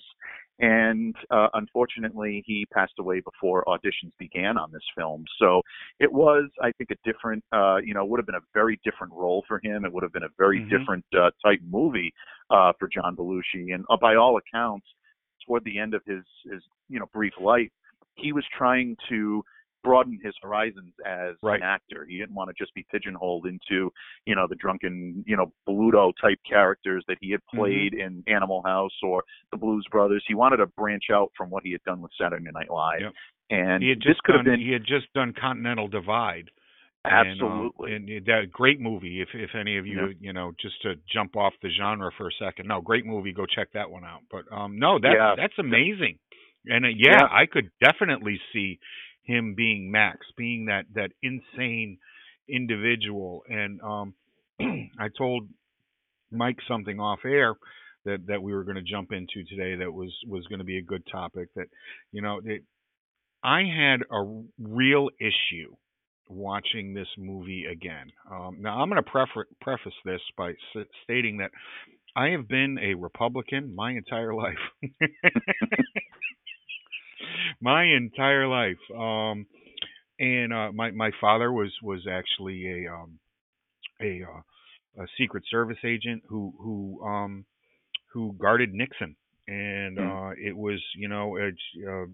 And 0.61 1.15
uh, 1.31 1.47
unfortunately, 1.55 2.43
he 2.45 2.67
passed 2.71 2.93
away 2.99 3.19
before 3.19 3.63
auditions 3.65 4.11
began 4.19 4.57
on 4.59 4.71
this 4.71 4.83
film. 4.95 5.25
So 5.39 5.61
it 5.99 6.11
was, 6.11 6.49
I 6.61 6.71
think, 6.77 6.91
a 6.91 6.95
different, 7.03 7.43
uh, 7.51 7.77
you 7.83 7.95
know, 7.95 8.05
would 8.05 8.19
have 8.19 8.27
been 8.27 8.35
a 8.35 8.45
very 8.53 8.79
different 8.83 9.11
role 9.11 9.43
for 9.47 9.59
him. 9.63 9.85
It 9.85 9.91
would 9.91 10.03
have 10.03 10.13
been 10.13 10.23
a 10.23 10.33
very 10.37 10.61
Mhm. 10.61 10.69
different 10.69 11.05
uh, 11.17 11.31
type 11.43 11.61
movie 11.67 12.13
uh, 12.51 12.73
for 12.77 12.87
John 12.87 13.15
Belushi. 13.15 13.73
And 13.73 13.83
uh, 13.89 13.97
by 13.97 14.15
all 14.15 14.37
accounts, 14.37 14.85
toward 15.45 15.63
the 15.63 15.79
end 15.79 15.95
of 15.95 16.03
his 16.05 16.23
his 16.43 16.61
you 16.89 16.99
know 16.99 17.07
brief 17.11 17.33
life, 17.39 17.71
he 18.15 18.31
was 18.31 18.45
trying 18.55 18.95
to 19.09 19.43
broaden 19.83 20.19
his 20.23 20.33
horizons 20.41 20.93
as 21.05 21.35
Right. 21.41 21.57
an 21.59 21.63
actor. 21.63 22.05
He 22.05 22.17
didn't 22.17 22.35
want 22.35 22.49
to 22.49 22.53
just 22.63 22.73
be 22.73 22.85
pigeonholed 22.91 23.45
into, 23.45 23.91
you 24.25 24.35
know, 24.35 24.47
the 24.47 24.55
drunken, 24.55 25.23
you 25.27 25.35
know, 25.35 25.51
Bluto 25.67 26.11
type 26.21 26.39
characters 26.47 27.03
that 27.07 27.17
he 27.21 27.31
had 27.31 27.41
Mm-hmm. 27.53 27.57
played 27.57 27.93
in 27.93 28.23
Animal 28.27 28.61
House 28.63 28.97
or 29.03 29.23
the 29.51 29.57
Blues 29.57 29.85
Brothers. 29.91 30.23
He 30.27 30.35
wanted 30.35 30.57
to 30.57 30.67
branch 30.67 31.05
out 31.11 31.31
from 31.37 31.49
what 31.49 31.63
he 31.63 31.71
had 31.71 31.83
done 31.83 32.01
with 32.01 32.11
Saturday 32.19 32.49
Night 32.51 32.69
Live. 32.69 33.01
Yep. 33.01 33.13
And 33.49 33.83
he 33.83 33.89
had 33.89 33.99
this 33.99 34.05
just 34.05 34.23
could 34.23 34.33
done, 34.33 34.45
have 34.45 34.53
been 34.53 34.59
he 34.61 34.71
had 34.71 34.85
just 34.85 35.11
done 35.13 35.33
Continental 35.33 35.87
Divide. 35.87 36.49
And, 37.03 37.41
um, 37.41 37.51
absolutely 37.73 37.95
and, 37.95 38.25
that 38.27 38.51
great 38.51 38.79
movie. 38.79 39.21
If 39.21 39.29
if 39.33 39.55
any 39.55 39.77
of 39.77 39.87
you 39.87 40.07
Yeah. 40.09 40.13
you 40.19 40.33
know 40.33 40.51
just 40.61 40.79
to 40.83 40.95
jump 41.11 41.35
off 41.35 41.53
the 41.63 41.69
genre 41.71 42.11
for 42.15 42.27
a 42.27 42.31
second, 42.33 42.67
no, 42.67 42.79
great 42.79 43.05
movie. 43.07 43.33
Go 43.33 43.47
check 43.47 43.71
that 43.73 43.89
one 43.89 44.05
out. 44.05 44.21
But 44.29 44.43
um, 44.51 44.77
no, 44.77 44.99
that 44.99 45.13
Yeah. 45.15 45.33
that's 45.35 45.57
amazing. 45.57 46.19
And 46.67 46.85
uh, 46.85 46.89
yeah, 46.89 47.21
Yeah. 47.21 47.27
I 47.31 47.47
could 47.47 47.71
definitely 47.83 48.39
see 48.53 48.79
him 49.23 49.55
being 49.55 49.91
Max, 49.91 50.25
being 50.37 50.65
that 50.65 50.85
that 50.95 51.11
insane 51.21 51.97
individual. 52.49 53.43
And 53.49 53.81
um, 53.81 54.13
I 54.61 55.09
told 55.17 55.47
Mike 56.31 56.57
something 56.67 56.99
off 56.99 57.19
air 57.25 57.55
that 58.05 58.27
that 58.27 58.41
we 58.41 58.53
were 58.53 58.63
going 58.63 58.77
to 58.77 58.81
jump 58.83 59.11
into 59.11 59.43
today 59.49 59.75
that 59.75 59.91
was 59.91 60.13
was 60.27 60.45
going 60.47 60.59
to 60.59 60.65
be 60.65 60.77
a 60.77 60.81
good 60.83 61.03
topic. 61.11 61.49
That 61.55 61.67
you 62.11 62.21
know, 62.21 62.41
it, 62.43 62.63
I 63.43 63.63
had 63.63 64.01
a 64.11 64.43
real 64.59 65.09
issue 65.19 65.75
watching 66.29 66.93
this 66.93 67.07
movie 67.17 67.65
again. 67.65 68.11
Um, 68.31 68.57
now 68.61 68.81
I'm 68.81 68.89
going 68.89 69.03
to 69.03 69.09
prefer, 69.09 69.45
preface 69.61 69.93
this 70.05 70.21
by 70.37 70.51
s- 70.51 70.87
stating 71.03 71.37
that 71.37 71.51
I 72.15 72.29
have 72.29 72.47
been 72.47 72.77
a 72.81 72.95
Republican 72.95 73.75
my 73.75 73.91
entire 73.91 74.33
life. 74.33 74.57
my 77.61 77.83
entire 77.85 78.47
life. 78.47 78.77
Um, 78.95 79.45
and 80.19 80.53
uh, 80.53 80.71
my 80.73 80.91
my 80.91 81.11
father 81.19 81.51
was 81.51 81.71
was 81.83 82.05
actually 82.09 82.85
a 82.85 82.91
um, 82.93 83.19
a 84.01 84.21
uh, 84.23 85.03
a 85.03 85.07
Secret 85.17 85.43
Service 85.49 85.77
agent 85.85 86.23
who 86.27 86.53
who 86.59 87.03
um, 87.05 87.45
who 88.13 88.33
guarded 88.39 88.73
Nixon, 88.73 89.15
and 89.47 89.97
Hmm. 89.97 89.99
uh, 89.99 90.31
it 90.37 90.55
was 90.55 90.81
you 90.97 91.07
know 91.07 91.37
it's, 91.37 91.59
uh, 91.89 92.05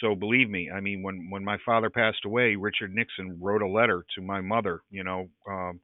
so 0.00 0.14
believe 0.14 0.50
me, 0.50 0.70
I 0.74 0.80
mean 0.80 1.02
when 1.02 1.28
when 1.30 1.44
my 1.44 1.58
father 1.64 1.90
passed 1.90 2.24
away, 2.24 2.56
Richard 2.56 2.94
Nixon 2.94 3.38
wrote 3.40 3.62
a 3.62 3.68
letter 3.68 4.04
to 4.16 4.22
my 4.22 4.40
mother, 4.40 4.82
you 4.90 5.04
know, 5.04 5.28
um, 5.48 5.80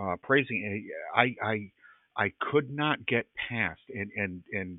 uh, 0.00 0.16
praising. 0.22 0.90
I 1.14 1.34
I 1.42 1.70
I 2.16 2.32
could 2.40 2.70
not 2.70 3.06
get 3.06 3.26
past 3.48 3.80
and 3.94 4.10
and 4.16 4.42
and. 4.52 4.78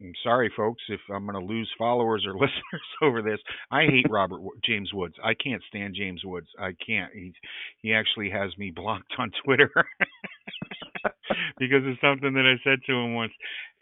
I'm 0.00 0.12
sorry, 0.22 0.52
folks, 0.54 0.82
if 0.88 1.00
I'm 1.10 1.26
going 1.26 1.40
to 1.40 1.52
lose 1.52 1.70
followers 1.78 2.24
or 2.26 2.32
listeners 2.34 2.86
over 3.02 3.22
this. 3.22 3.38
I 3.70 3.82
hate 3.84 4.06
Robert 4.10 4.40
James 4.64 4.92
Woods. 4.92 5.14
I 5.24 5.34
can't 5.34 5.62
stand 5.68 5.94
James 5.96 6.22
Woods. 6.24 6.48
I 6.58 6.72
can't. 6.86 7.12
He 7.14 7.32
he 7.80 7.94
actually 7.94 8.30
has 8.30 8.56
me 8.58 8.70
blocked 8.76 9.12
on 9.18 9.30
Twitter 9.44 9.70
because 11.58 11.84
of 11.86 11.96
something 12.00 12.34
that 12.34 12.46
I 12.46 12.60
said 12.62 12.80
to 12.86 12.92
him 12.92 13.14
once. 13.14 13.32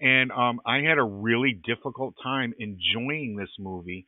And 0.01 0.31
um, 0.33 0.61
I 0.67 0.79
had 0.79 0.99
a 0.99 1.05
really 1.05 1.61
difficult 1.67 2.15
time 2.23 2.55
enjoying 2.59 3.37
this 3.37 3.51
movie 3.59 4.07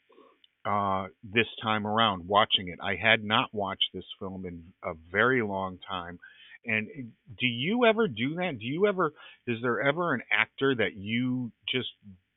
uh, 0.65 1.07
this 1.23 1.47
time 1.63 1.87
around, 1.87 2.27
watching 2.27 2.69
it. 2.69 2.79
I 2.83 2.97
had 2.97 3.23
not 3.23 3.51
watched 3.53 3.89
this 3.95 4.05
film 4.19 4.45
in 4.47 4.65
a 4.85 4.95
very 5.11 5.43
long 5.43 5.79
time. 5.89 6.19
And 6.67 7.13
do 7.39 7.47
you 7.47 7.85
ever 7.85 8.09
do 8.09 8.35
that? 8.37 8.59
Do 8.59 8.67
you 8.67 8.87
ever, 8.87 9.13
is 9.47 9.59
there 9.63 9.81
ever 9.81 10.15
an 10.15 10.23
actor 10.33 10.75
that 10.75 10.95
you 10.97 11.53
just 11.69 11.89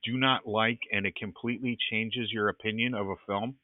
do 0.03 0.17
not 0.17 0.47
like 0.47 0.79
and 0.91 1.05
it 1.05 1.15
completely 1.15 1.77
changes 1.91 2.31
your 2.31 2.49
opinion 2.49 2.93
of 2.93 3.07
a 3.07 3.15
film? 3.27 3.57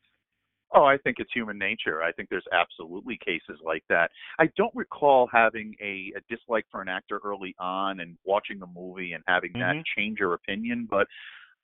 Oh, 0.74 0.84
I 0.84 0.98
think 0.98 1.18
it's 1.20 1.32
human 1.34 1.58
nature. 1.58 2.04
I 2.04 2.12
think 2.12 2.28
there's 2.30 2.48
absolutely 2.52 3.18
cases 3.24 3.60
like 3.64 3.84
that. 3.88 4.10
I 4.40 4.50
don't 4.58 4.76
recall 4.76 5.30
having 5.32 5.74
a, 5.82 6.12
a 6.18 6.22
dislike 6.30 6.66
for 6.70 6.82
an 6.82 6.90
actor 6.90 7.22
early 7.24 7.56
on 7.60 8.02
and 8.02 8.18
watching 8.26 8.60
the 8.60 8.68
movie 8.68 9.14
and 9.14 9.24
having 9.26 9.56
that 9.60 9.78
Mhm. 9.78 9.84
change 9.96 10.20
your 10.20 10.34
opinion, 10.34 10.88
but 10.90 11.08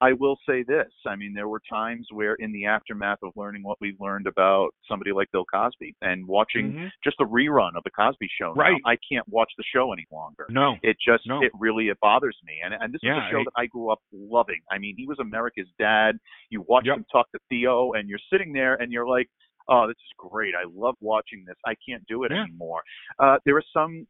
I 0.02 0.14
will 0.14 0.38
say 0.50 0.64
this. 0.64 0.92
I 1.06 1.16
mean, 1.16 1.34
there 1.36 1.48
were 1.48 1.62
times 1.70 2.08
where, 2.12 2.34
in 2.40 2.52
the 2.52 2.66
aftermath 2.66 3.20
of 3.24 3.32
learning 3.36 3.62
what 3.64 3.78
we 3.80 3.96
learned 4.00 4.26
about 4.26 4.72
somebody 4.88 5.12
like 5.12 5.32
Bill 5.32 5.46
Cosby 5.46 5.96
and 6.02 6.28
watching 6.28 6.74
Mhm. 6.74 6.90
just 7.04 7.20
a 7.22 7.26
rerun 7.26 7.76
of 7.76 7.84
the 7.84 7.92
Cosby 7.92 8.28
Show, 8.40 8.54
now, 8.54 8.62
Right. 8.62 8.82
I 8.86 8.98
can't 8.98 9.28
watch 9.30 9.52
the 9.58 9.64
show 9.64 9.94
any 9.94 10.06
longer. 10.12 10.48
No. 10.50 10.76
It 10.82 10.98
just, 11.00 11.28
No. 11.28 11.42
it 11.44 11.52
really, 11.60 11.90
it 11.90 12.00
bothers 12.00 12.38
me. 12.44 12.60
And 12.64 12.74
and 12.74 12.92
this 12.92 13.02
is 13.04 13.10
a 13.10 13.30
show 13.30 13.42
I- 13.42 13.44
that 13.44 13.54
I 13.56 13.66
grew 13.68 13.90
up 13.92 14.00
loving. 14.12 14.62
I 14.72 14.80
mean, 14.80 14.96
he 14.98 15.06
was 15.06 15.20
America's 15.20 15.70
dad. 15.78 16.18
You 16.50 16.62
watch 16.62 16.86
Yep. 16.88 16.98
him 16.98 17.06
talk 17.12 17.32
to 17.32 17.40
Theo, 17.50 17.92
and 17.94 18.10
you're 18.10 18.20
sitting 18.32 18.54
there, 18.54 18.74
and 18.82 18.92
you're 18.92 19.08
like, 19.08 19.30
oh, 19.68 19.86
this 19.88 19.98
is 19.98 20.12
great. 20.18 20.56
I 20.56 20.64
love 20.64 20.96
watching 21.00 21.46
this. 21.46 21.58
I 21.66 21.76
can't 21.76 22.04
do 22.08 22.24
it 22.24 22.32
Yeah. 22.32 22.42
anymore. 22.44 22.82
Uh, 23.20 23.38
there 23.46 23.56
are 23.56 23.62
some. 23.72 24.08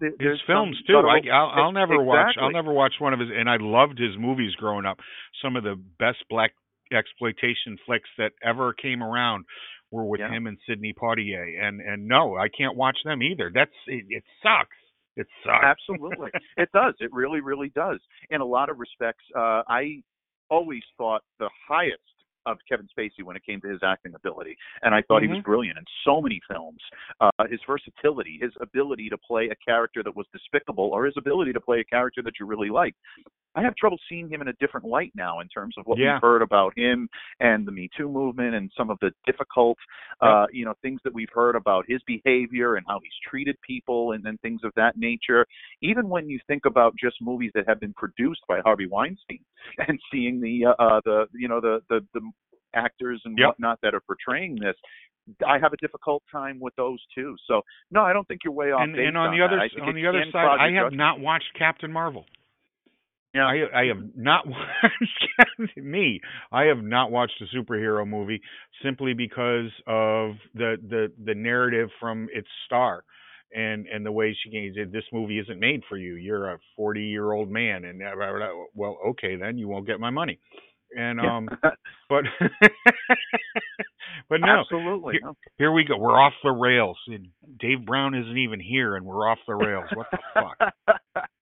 There, 0.00 0.12
his 0.18 0.38
films 0.46 0.76
too. 0.86 0.96
I, 0.98 1.20
I'll, 1.32 1.64
I'll 1.64 1.72
never 1.72 2.02
watch. 2.02 2.34
I'll 2.40 2.50
never 2.52 2.72
watch 2.72 2.94
one 2.98 3.12
of 3.12 3.20
his. 3.20 3.28
And 3.34 3.48
I 3.48 3.56
loved 3.60 3.98
his 3.98 4.16
movies 4.18 4.54
growing 4.56 4.84
up. 4.86 4.98
Some 5.42 5.56
of 5.56 5.64
the 5.64 5.76
best 5.98 6.18
black 6.28 6.52
exploitation 6.92 7.76
flicks 7.86 8.08
that 8.18 8.32
ever 8.42 8.72
came 8.72 9.02
around 9.02 9.44
were 9.90 10.04
with 10.04 10.20
Yeah. 10.20 10.30
him 10.30 10.46
and 10.46 10.58
Sidney 10.68 10.92
Poitier. 10.92 11.62
And 11.62 11.80
and 11.80 12.06
no, 12.06 12.36
I 12.36 12.48
can't 12.48 12.76
watch 12.76 12.98
them 13.04 13.22
either. 13.22 13.50
That's 13.52 13.70
it. 13.86 14.04
It 14.08 14.24
sucks. 14.42 14.76
It 15.16 15.26
sucks. 15.44 15.64
Absolutely. 15.64 16.30
it 16.56 16.68
does. 16.72 16.94
It 17.00 17.10
really, 17.12 17.40
really 17.40 17.70
does. 17.74 17.98
In 18.30 18.40
a 18.40 18.44
lot 18.46 18.68
of 18.70 18.78
respects, 18.78 19.24
uh, 19.36 19.62
I 19.68 20.02
always 20.50 20.82
thought 20.96 21.22
the 21.38 21.50
highest 21.68 22.02
of 22.46 22.58
Kevin 22.68 22.88
Spacey 22.96 23.22
when 23.22 23.36
it 23.36 23.44
came 23.44 23.60
to 23.60 23.68
his 23.68 23.80
acting 23.82 24.14
ability, 24.14 24.56
and 24.82 24.94
I 24.94 25.02
thought 25.02 25.22
he 25.22 25.28
was 25.28 25.38
Mhm. 25.38 25.44
brilliant 25.44 25.78
in 25.78 25.84
so 26.04 26.20
many 26.20 26.40
films. 26.48 26.82
Uh, 27.20 27.30
his 27.48 27.62
versatility, 27.64 28.38
his 28.38 28.56
ability 28.60 29.08
to 29.10 29.18
play 29.18 29.48
a 29.48 29.56
character 29.56 30.02
that 30.02 30.14
was 30.16 30.26
despicable, 30.32 30.90
or 30.92 31.04
his 31.04 31.16
ability 31.16 31.52
to 31.52 31.60
play 31.60 31.80
a 31.80 31.84
character 31.84 32.22
that 32.22 32.38
you 32.38 32.46
really 32.46 32.70
liked. 32.70 32.98
I 33.58 33.62
have 33.62 33.74
trouble 33.74 33.98
seeing 34.08 34.28
him 34.30 34.40
in 34.40 34.48
a 34.48 34.52
different 34.54 34.86
light 34.86 35.10
now 35.16 35.40
in 35.40 35.48
terms 35.48 35.74
of 35.76 35.86
what 35.86 35.98
Yeah. 35.98 36.14
we've 36.14 36.22
heard 36.22 36.42
about 36.42 36.72
him 36.78 37.08
and 37.40 37.66
the 37.66 37.72
Me 37.72 37.88
Too 37.96 38.08
movement 38.08 38.54
and 38.54 38.70
some 38.76 38.88
of 38.88 38.98
the 39.00 39.12
difficult, 39.26 39.76
uh, 40.20 40.46
you 40.52 40.64
know, 40.64 40.74
things 40.80 41.00
that 41.02 41.12
we've 41.12 41.30
heard 41.32 41.56
about 41.56 41.84
his 41.88 42.00
behavior 42.04 42.76
and 42.76 42.86
how 42.86 43.00
he's 43.00 43.12
treated 43.28 43.56
people 43.62 44.12
and, 44.12 44.22
then 44.24 44.36
things 44.38 44.60
of 44.64 44.72
that 44.76 44.96
nature. 44.96 45.46
Even 45.80 46.08
when 46.08 46.28
you 46.28 46.38
think 46.46 46.66
about 46.66 46.94
just 46.96 47.16
movies 47.20 47.50
that 47.54 47.66
have 47.68 47.80
been 47.80 47.94
produced 47.94 48.42
by 48.48 48.60
Harvey 48.60 48.86
Weinstein 48.86 49.40
and 49.88 49.98
seeing 50.12 50.40
the, 50.40 50.66
uh, 50.66 50.74
uh, 50.78 51.00
the, 51.04 51.26
you 51.32 51.48
know, 51.48 51.60
the, 51.60 51.80
the, 51.88 52.04
the 52.14 52.20
actors 52.74 53.20
and 53.24 53.36
Yep. 53.38 53.46
whatnot 53.48 53.78
that 53.82 53.94
are 53.94 54.00
portraying 54.00 54.56
this. 54.56 54.76
I 55.46 55.58
have 55.58 55.72
a 55.72 55.76
difficult 55.78 56.22
time 56.32 56.58
with 56.60 56.74
those 56.76 56.98
too. 57.14 57.36
So 57.46 57.62
no, 57.90 58.02
I 58.02 58.12
don't 58.12 58.26
think 58.28 58.40
you're 58.44 58.52
way 58.52 58.72
off. 58.72 58.82
and, 58.82 58.94
and 58.96 59.16
on 59.16 59.36
the 59.36 59.42
other 59.44 59.58
I 59.60 59.68
think 59.68 59.82
on 59.86 59.94
the 59.94 60.06
other 60.06 60.24
side, 60.32 60.46
I 60.58 60.70
have 60.72 60.86
judgment. 60.86 60.96
not 60.96 61.20
watched 61.20 61.52
Captain 61.58 61.92
Marvel. 61.92 62.24
Yeah. 63.34 63.46
I 63.46 63.82
I 63.82 63.84
have 63.86 64.16
not 64.16 64.46
watched 64.48 65.76
me. 65.76 66.20
I 66.52 66.64
have 66.64 66.82
not 66.82 67.10
watched 67.10 67.40
a 67.42 67.56
superhero 67.56 68.06
movie 68.08 68.40
simply 68.82 69.14
because 69.14 69.70
of 69.86 70.32
the 70.54 70.76
the 70.88 71.12
the 71.24 71.34
narrative 71.34 71.90
from 72.00 72.28
its 72.32 72.48
star 72.66 73.04
and 73.54 73.86
and 73.86 74.04
the 74.04 74.12
way 74.12 74.36
she 74.42 74.50
came. 74.50 74.72
This 74.92 75.04
movie 75.12 75.38
isn't 75.38 75.60
made 75.60 75.82
for 75.88 75.96
you. 75.96 76.14
You're 76.14 76.52
a 76.52 76.58
40 76.76 77.02
year 77.02 77.32
old 77.32 77.50
man, 77.50 77.84
and 77.84 78.00
well, 78.74 78.98
okay, 79.10 79.36
then 79.36 79.58
you 79.58 79.68
won't 79.68 79.86
get 79.86 80.00
my 80.00 80.10
money. 80.10 80.38
And 80.96 81.20
um, 81.20 81.48
but 82.08 82.24
but 84.28 84.40
no, 84.40 84.60
Absolutely. 84.60 85.14
Here- 85.22 85.32
here 85.58 85.72
we 85.72 85.84
go. 85.84 85.96
We're 85.96 86.18
off 86.18 86.32
the 86.42 86.50
rails. 86.50 86.98
And 87.08 87.28
Dave 87.58 87.84
Brown 87.84 88.14
isn't 88.14 88.38
even 88.38 88.60
here, 88.60 88.96
and 88.96 89.04
we're 89.04 89.28
off 89.28 89.38
the 89.46 89.54
rails. 89.54 89.86
What 89.94 90.06
the 90.10 90.18
fuck? 90.34 90.72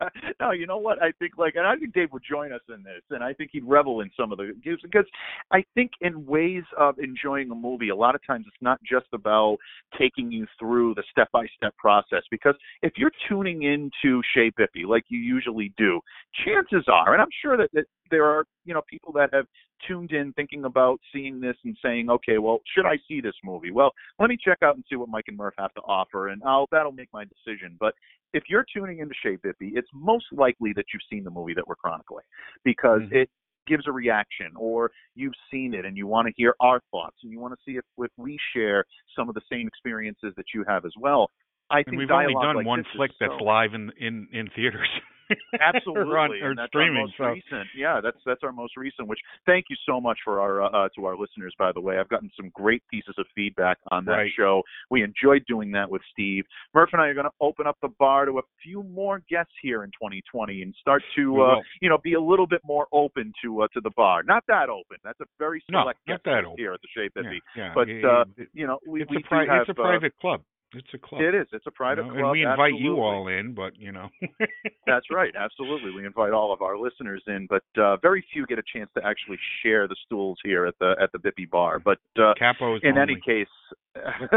no, 0.39 0.51
you 0.51 0.65
know 0.67 0.77
what? 0.77 1.01
I 1.01 1.11
think 1.19 1.33
like, 1.37 1.55
and 1.55 1.67
I 1.67 1.75
think 1.75 1.93
Dave 1.93 2.11
would 2.13 2.23
join 2.27 2.51
us 2.53 2.61
in 2.69 2.83
this, 2.83 3.01
and 3.09 3.23
I 3.23 3.33
think 3.33 3.49
he'd 3.53 3.65
revel 3.65 4.01
in 4.01 4.09
some 4.17 4.31
of 4.31 4.37
the 4.37 4.53
gives 4.63 4.81
because 4.81 5.05
I 5.51 5.63
think 5.73 5.91
in 6.01 6.25
ways 6.25 6.63
of 6.77 6.97
enjoying 6.99 7.51
a 7.51 7.55
movie, 7.55 7.89
a 7.89 7.95
lot 7.95 8.15
of 8.15 8.25
times 8.25 8.45
it's 8.47 8.61
not 8.61 8.79
just 8.89 9.07
about 9.13 9.57
taking 9.97 10.31
you 10.31 10.47
through 10.59 10.95
the 10.95 11.03
step 11.11 11.29
by 11.31 11.45
step 11.57 11.75
process. 11.77 12.23
Because 12.31 12.55
if 12.81 12.93
you're 12.97 13.11
tuning 13.27 13.63
into 13.63 14.21
Shea 14.33 14.51
Bippy 14.51 14.85
like 14.87 15.03
you 15.09 15.19
usually 15.19 15.73
do, 15.77 15.99
chances 16.45 16.85
are, 16.87 17.13
and 17.13 17.21
I'm 17.21 17.27
sure 17.41 17.57
that, 17.57 17.69
that 17.73 17.85
there 18.11 18.25
are 18.25 18.45
you 18.65 18.73
know 18.73 18.81
people 18.89 19.11
that 19.13 19.33
have 19.35 19.45
tuned 19.87 20.11
in 20.11 20.31
thinking 20.33 20.65
about 20.65 20.99
seeing 21.13 21.39
this 21.39 21.55
and 21.63 21.77
saying, 21.83 22.09
okay, 22.09 22.37
well, 22.37 22.59
should 22.75 22.85
I 22.85 22.97
see 23.07 23.21
this 23.21 23.35
movie? 23.43 23.71
Well, 23.71 23.91
let 24.19 24.29
me 24.29 24.37
check 24.43 24.57
out 24.63 24.75
and 24.75 24.83
see 24.89 24.95
what 24.95 25.09
Mike 25.09 25.25
and 25.27 25.37
Murph 25.37 25.53
have 25.57 25.73
to 25.73 25.81
offer, 25.81 26.29
and 26.29 26.41
I'll 26.45 26.67
that'll 26.71 26.91
make 26.91 27.09
my 27.13 27.25
decision. 27.25 27.75
But 27.79 27.93
if 28.33 28.43
you're 28.49 28.65
tuning 28.75 28.99
into 28.99 29.13
Shea 29.21 29.37
Bippy, 29.37 29.71
it's 29.75 29.89
most 29.93 30.25
likely 30.31 30.73
that 30.73 30.85
you've 30.93 31.03
seen 31.09 31.23
the 31.23 31.29
movie 31.31 31.53
that 31.53 31.67
we're 31.67 31.75
chronicling 31.75 32.25
because 32.63 33.01
Mhm. 33.03 33.13
it 33.13 33.29
gives 33.67 33.87
a 33.87 33.91
reaction 33.91 34.51
or 34.55 34.91
you've 35.15 35.33
seen 35.49 35.73
it 35.73 35.85
and 35.85 35.97
you 35.97 36.05
want 36.05 36.27
to 36.27 36.33
hear 36.37 36.53
our 36.59 36.79
thoughts 36.91 37.17
and 37.23 37.31
you 37.31 37.39
want 37.39 37.51
to 37.51 37.59
see 37.65 37.77
if, 37.77 37.85
if 37.97 38.11
we 38.15 38.37
share 38.53 38.85
some 39.15 39.27
of 39.27 39.33
the 39.35 39.41
same 39.51 39.67
experiences 39.67 40.33
that 40.37 40.45
you 40.53 40.63
have 40.67 40.85
as 40.85 40.93
well. 40.99 41.31
I 41.71 41.77
And 41.79 41.85
think 41.87 41.97
we've 41.97 42.11
only 42.11 42.33
done 42.35 42.57
like 42.57 42.65
one 42.65 42.83
flick 42.95 43.11
that's 43.19 43.31
so- 43.39 43.43
live 43.43 43.73
in 43.73 43.91
in 43.97 44.27
in 44.31 44.49
theaters. 44.55 44.87
Absolutely, 45.59 46.13
on, 46.17 46.31
and 46.41 46.57
that's 46.57 46.67
streaming. 46.69 46.97
our 46.97 47.03
most 47.05 47.13
so 47.17 47.25
recent. 47.25 47.67
Yeah, 47.75 47.99
that's 48.03 48.17
that's 48.25 48.41
our 48.43 48.51
most 48.51 48.77
recent. 48.77 49.07
Which 49.07 49.19
thank 49.45 49.65
you 49.69 49.75
so 49.85 49.99
much 50.01 50.17
for 50.23 50.39
our 50.41 50.63
uh, 50.63 50.69
uh, 50.85 50.89
to 50.95 51.05
our 51.05 51.17
listeners. 51.17 51.53
By 51.57 51.71
the 51.71 51.81
way, 51.81 51.97
I've 51.97 52.09
gotten 52.09 52.29
some 52.35 52.49
great 52.53 52.83
pieces 52.91 53.15
of 53.17 53.25
feedback 53.35 53.77
on 53.91 54.05
that 54.05 54.11
Right. 54.11 54.31
show. 54.37 54.61
We 54.89 55.03
enjoyed 55.03 55.43
doing 55.47 55.71
that 55.71 55.89
with 55.89 56.01
Steve. 56.11 56.45
Murph 56.73 56.89
and 56.93 57.01
I 57.01 57.07
are 57.07 57.13
going 57.13 57.25
to 57.25 57.31
open 57.41 57.67
up 57.67 57.77
the 57.81 57.89
bar 57.99 58.25
to 58.25 58.39
a 58.39 58.41
few 58.63 58.83
more 58.83 59.21
guests 59.29 59.53
here 59.61 59.83
in 59.83 59.89
2020 59.91 60.61
and 60.61 60.73
start 60.79 61.01
to 61.17 61.41
uh, 61.41 61.55
you 61.81 61.89
know 61.89 61.97
be 62.03 62.13
a 62.13 62.21
little 62.21 62.47
bit 62.47 62.61
more 62.63 62.87
open 62.91 63.33
to 63.43 63.61
uh, 63.63 63.67
to 63.73 63.81
the 63.81 63.91
bar. 63.95 64.23
Not 64.23 64.43
that 64.47 64.69
open. 64.69 64.97
That's 65.03 65.19
a 65.21 65.25
very 65.39 65.61
No, 65.69 65.81
select 65.81 65.99
not 66.07 66.13
guest 66.15 66.25
that 66.25 66.31
list 66.37 66.45
open. 66.47 66.57
here 66.57 66.73
at 66.73 66.81
the 66.81 66.87
Shea 66.95 67.09
yeah, 67.15 67.31
yeah. 67.55 67.71
But 67.73 67.89
it- 67.89 68.03
uh, 68.05 68.25
it- 68.37 68.49
you 68.53 68.67
know, 68.67 68.79
we 68.87 69.01
it's 69.01 69.11
we 69.11 69.17
a 69.17 69.19
pri- 69.21 69.45
have, 69.47 69.61
it's 69.61 69.69
a 69.69 69.73
private 69.73 70.13
club. 70.19 70.41
It's 70.75 70.93
a 70.93 70.97
club. 70.97 71.21
it 71.21 71.33
is. 71.33 71.47
It's 71.53 71.65
a 71.67 71.71
private 71.71 72.05
you 72.05 72.07
know, 72.07 72.13
club. 72.13 72.23
and 72.23 72.31
we 72.31 72.45
invite 72.45 72.75
you 72.77 72.97
all 72.97 73.27
in, 73.27 73.53
but 73.53 73.77
you 73.79 73.91
know. 73.91 74.09
That's 74.85 75.05
right. 75.09 75.33
Absolutely. 75.35 75.91
We 75.91 76.05
invite 76.05 76.33
all 76.33 76.51
of 76.53 76.61
our 76.61 76.77
listeners 76.77 77.23
in, 77.27 77.47
but 77.49 77.63
uh, 77.81 77.97
very 77.97 78.25
few 78.33 78.45
get 78.45 78.59
a 78.59 78.63
chance 78.73 78.89
to 78.97 79.05
actually 79.05 79.37
share 79.63 79.87
the 79.87 79.95
stools 80.05 80.37
here 80.43 80.65
at 80.65 80.75
the 80.79 80.95
at 81.01 81.11
the 81.11 81.19
Bippy 81.19 81.49
Bar. 81.49 81.79
But 81.79 81.99
uh, 82.17 82.33
Capos 82.39 82.79
in 82.83 82.97
only. 82.97 83.01
any 83.01 83.21
case, 83.25 83.47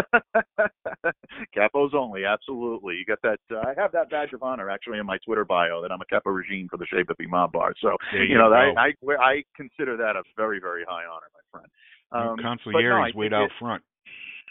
capos 1.56 1.94
only. 1.94 2.24
Absolutely. 2.24 2.94
You 2.96 3.04
got 3.04 3.22
that. 3.22 3.40
Uh, 3.50 3.60
I 3.66 3.74
have 3.80 3.92
that 3.92 4.10
badge 4.10 4.32
of 4.32 4.42
honor 4.42 4.70
actually 4.70 4.98
in 4.98 5.06
my 5.06 5.18
Twitter 5.18 5.44
bio 5.44 5.82
that 5.82 5.90
I'm 5.92 6.00
a 6.00 6.06
capo 6.06 6.30
regime 6.30 6.68
for 6.70 6.76
the 6.76 6.86
Shea 6.86 7.02
Bippy 7.02 7.28
Mob 7.28 7.52
Bar. 7.52 7.74
So 7.80 7.96
you 8.12 8.22
you 8.22 8.38
know. 8.38 8.52
I, 8.52 8.72
I 8.78 8.92
I 9.20 9.42
consider 9.56 9.96
that 9.96 10.16
a 10.16 10.22
very 10.36 10.60
very 10.60 10.84
high 10.88 11.04
honor, 11.04 11.26
my 11.34 11.58
friend. 11.58 11.70
Um, 12.10 12.36
but 12.36 12.42
no, 12.42 12.48
I 12.48 13.10
Consiglieres 13.10 13.26
it- 13.26 13.32
out 13.34 13.50
front. 13.58 13.82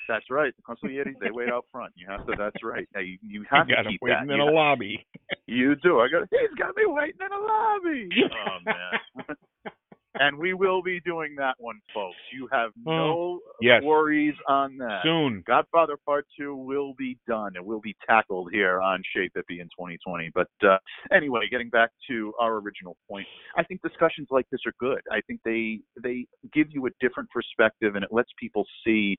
That's 0.07 0.25
right. 0.29 0.53
The 0.55 0.63
consiglieres 0.63 1.13
they 1.19 1.31
wait 1.31 1.49
out 1.49 1.65
front. 1.71 1.93
You 1.95 2.07
have 2.09 2.25
to. 2.27 2.33
That's 2.37 2.63
right. 2.63 2.87
Now, 2.93 3.01
you 3.01 3.17
you 3.21 3.45
have 3.49 3.69
you 3.69 3.75
to 3.75 3.89
keep 3.89 4.01
waiting 4.01 4.27
that. 4.27 4.33
in 4.33 4.39
You 4.39 4.49
a 4.49 4.51
lobby. 4.51 5.05
you 5.47 5.75
do. 5.75 5.99
I 5.99 6.07
got. 6.09 6.27
He's 6.31 6.57
got 6.57 6.75
me 6.75 6.83
waiting 6.85 7.19
in 7.19 7.31
a 7.31 7.39
lobby. 7.39 8.09
Oh 8.31 8.57
man. 8.65 9.35
and 10.19 10.37
we 10.37 10.53
will 10.53 10.81
be 10.81 10.99
doing 11.01 11.35
that 11.37 11.55
one, 11.59 11.79
folks. 11.93 12.17
You 12.33 12.47
have 12.51 12.71
no 12.85 13.39
yes. 13.61 13.81
worries 13.83 14.35
on 14.47 14.77
that. 14.77 15.01
Soon. 15.03 15.43
Godfather 15.45 15.97
Part 16.05 16.25
Two 16.39 16.55
will 16.55 16.93
be 16.97 17.17
done 17.27 17.53
and 17.55 17.65
will 17.65 17.81
be 17.81 17.95
tackled 18.07 18.49
here 18.51 18.81
on 18.81 19.01
Shea 19.13 19.29
Bippy 19.35 19.59
in 19.59 19.67
2020. 19.67 20.31
But 20.33 20.47
uh, 20.65 20.77
anyway, 21.13 21.41
getting 21.49 21.69
back 21.69 21.91
to 22.09 22.33
our 22.39 22.55
original 22.57 22.97
point, 23.09 23.27
I 23.55 23.63
think 23.63 23.81
discussions 23.81 24.27
like 24.31 24.45
this 24.51 24.61
are 24.65 24.73
good. 24.79 25.01
I 25.11 25.21
think 25.27 25.41
they 25.45 25.79
they 26.01 26.25
give 26.53 26.67
you 26.71 26.85
a 26.87 26.89
different 26.99 27.29
perspective 27.29 27.95
and 27.95 28.03
it 28.03 28.11
lets 28.11 28.29
people 28.39 28.65
see 28.85 29.17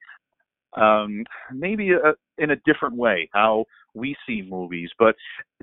um, 0.77 1.25
maybe 1.53 1.91
a, 1.93 2.15
in 2.43 2.51
a 2.51 2.57
different 2.67 2.97
way 2.97 3.29
how 3.33 3.65
we 3.95 4.15
see 4.27 4.43
movies. 4.43 4.91
But 4.99 5.15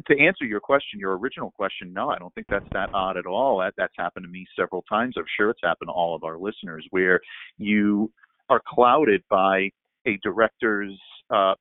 to 0.07 0.19
answer 0.19 0.45
your 0.45 0.59
question, 0.59 0.99
your 0.99 1.17
original 1.17 1.51
question, 1.51 1.93
no, 1.93 2.09
I 2.09 2.17
don't 2.17 2.33
think 2.33 2.47
that's 2.49 2.65
that 2.73 2.89
odd 2.93 3.17
at 3.17 3.25
all. 3.25 3.59
That, 3.59 3.73
that's 3.77 3.93
happened 3.97 4.25
to 4.25 4.31
me 4.31 4.45
several 4.57 4.83
times. 4.89 5.15
I'm 5.17 5.25
sure 5.37 5.49
it's 5.49 5.59
happened 5.63 5.89
to 5.89 5.93
all 5.93 6.15
of 6.15 6.23
our 6.23 6.37
listeners 6.37 6.85
where 6.89 7.19
you 7.57 8.11
are 8.49 8.61
clouded 8.67 9.23
by 9.29 9.69
a 10.07 10.19
director's 10.23 10.97
uh, 11.33 11.53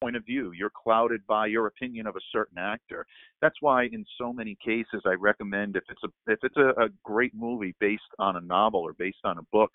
point 0.00 0.16
of 0.16 0.24
view. 0.26 0.52
You're 0.52 0.70
clouded 0.70 1.26
by 1.26 1.46
your 1.46 1.66
opinion 1.66 2.06
of 2.06 2.16
a 2.16 2.20
certain 2.32 2.58
actor. 2.58 3.06
That's 3.40 3.56
why, 3.60 3.84
in 3.84 4.04
so 4.18 4.32
many 4.32 4.56
cases, 4.64 5.02
I 5.06 5.14
recommend 5.14 5.76
if 5.76 5.84
it's 5.88 6.02
a 6.04 6.32
if 6.32 6.38
it's 6.42 6.56
a, 6.56 6.82
a 6.82 6.88
great 7.04 7.32
movie 7.34 7.74
based 7.80 8.02
on 8.18 8.36
a 8.36 8.40
novel 8.40 8.80
or 8.80 8.92
based 8.94 9.24
on 9.24 9.38
a 9.38 9.42
book, 9.52 9.70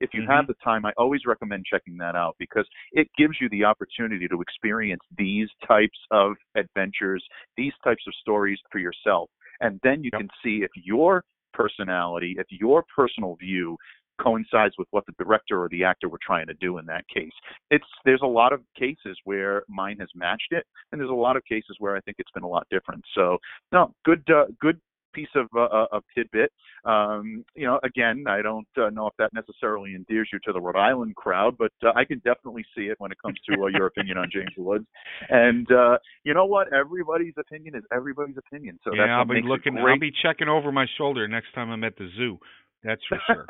if 0.00 0.10
you 0.12 0.24
have 0.28 0.46
the 0.46 0.54
time, 0.62 0.84
I 0.84 0.92
always 0.96 1.22
recommend 1.26 1.64
checking 1.64 1.96
that 1.98 2.14
out 2.14 2.36
because 2.38 2.66
it 2.92 3.08
gives 3.16 3.34
you 3.40 3.48
the 3.50 3.64
opportunity 3.64 4.28
to 4.28 4.40
experience 4.40 5.02
these 5.16 5.48
types 5.66 5.98
of 6.10 6.34
adventures, 6.54 7.24
these 7.56 7.72
types 7.82 8.02
of 8.06 8.14
stories 8.20 8.58
for 8.70 8.78
yourself. 8.78 9.30
And 9.60 9.80
then 9.82 10.04
you 10.04 10.10
can 10.10 10.28
see 10.44 10.62
if 10.62 10.70
your 10.74 11.24
personality, 11.54 12.36
if 12.38 12.46
your 12.50 12.84
personal 12.94 13.36
view 13.36 13.76
coincides 14.20 14.74
with 14.78 14.88
what 14.90 15.04
the 15.06 15.12
director 15.22 15.62
or 15.62 15.68
the 15.68 15.84
actor 15.84 16.08
were 16.08 16.18
trying 16.24 16.46
to 16.46 16.54
do 16.54 16.78
in 16.78 16.86
that 16.86 17.04
case. 17.08 17.32
It's 17.70 17.84
there's 18.04 18.22
a 18.22 18.26
lot 18.26 18.52
of 18.52 18.60
cases 18.78 19.18
where 19.24 19.62
mine 19.68 19.96
has 20.00 20.08
matched 20.14 20.52
it, 20.52 20.64
and 20.90 21.00
there's 21.00 21.10
a 21.10 21.14
lot 21.14 21.36
of 21.36 21.44
cases 21.44 21.76
where 21.78 21.96
I 21.96 22.00
think 22.00 22.16
it's 22.18 22.30
been 22.32 22.42
a 22.42 22.48
lot 22.48 22.66
different. 22.70 23.02
So 23.14 23.38
no, 23.72 23.92
good 24.04 24.22
uh, 24.30 24.46
good 24.60 24.80
piece 25.16 25.34
of 25.34 25.46
uh, 25.56 25.86
a 25.92 26.00
tidbit. 26.14 26.52
Um, 26.84 27.44
you 27.54 27.66
know, 27.66 27.80
again, 27.82 28.24
I 28.28 28.42
don't 28.42 28.68
uh, 28.76 28.90
know 28.90 29.06
if 29.08 29.14
that 29.18 29.32
necessarily 29.32 29.94
endears 29.94 30.28
you 30.32 30.38
to 30.44 30.52
the 30.52 30.60
Rhode 30.60 30.76
Island 30.76 31.16
crowd, 31.16 31.56
but 31.58 31.72
uh, 31.82 31.92
I 31.96 32.04
can 32.04 32.18
definitely 32.18 32.64
see 32.76 32.82
it 32.82 32.96
when 32.98 33.10
it 33.10 33.18
comes 33.20 33.36
to 33.48 33.64
uh, 33.64 33.66
your 33.66 33.86
opinion 33.86 34.18
on 34.18 34.30
James 34.32 34.52
Woods. 34.56 34.86
And 35.28 35.66
uh, 35.72 35.98
you 36.24 36.34
know 36.34 36.44
what? 36.44 36.72
Everybody's 36.72 37.34
opinion 37.38 37.74
is 37.74 37.82
everybody's 37.92 38.36
opinion. 38.36 38.78
So 38.84 38.94
yeah, 38.94 39.02
that's 39.02 39.10
I'll 39.10 39.24
be 39.24 39.42
looking. 39.42 39.78
I'll 39.78 39.98
be 39.98 40.12
checking 40.22 40.48
over 40.48 40.70
my 40.70 40.86
shoulder 40.98 41.26
next 41.26 41.48
time 41.54 41.70
I'm 41.70 41.82
at 41.84 41.96
the 41.96 42.08
zoo. 42.16 42.38
That's 42.84 43.02
for 43.08 43.18
sure. 43.26 43.46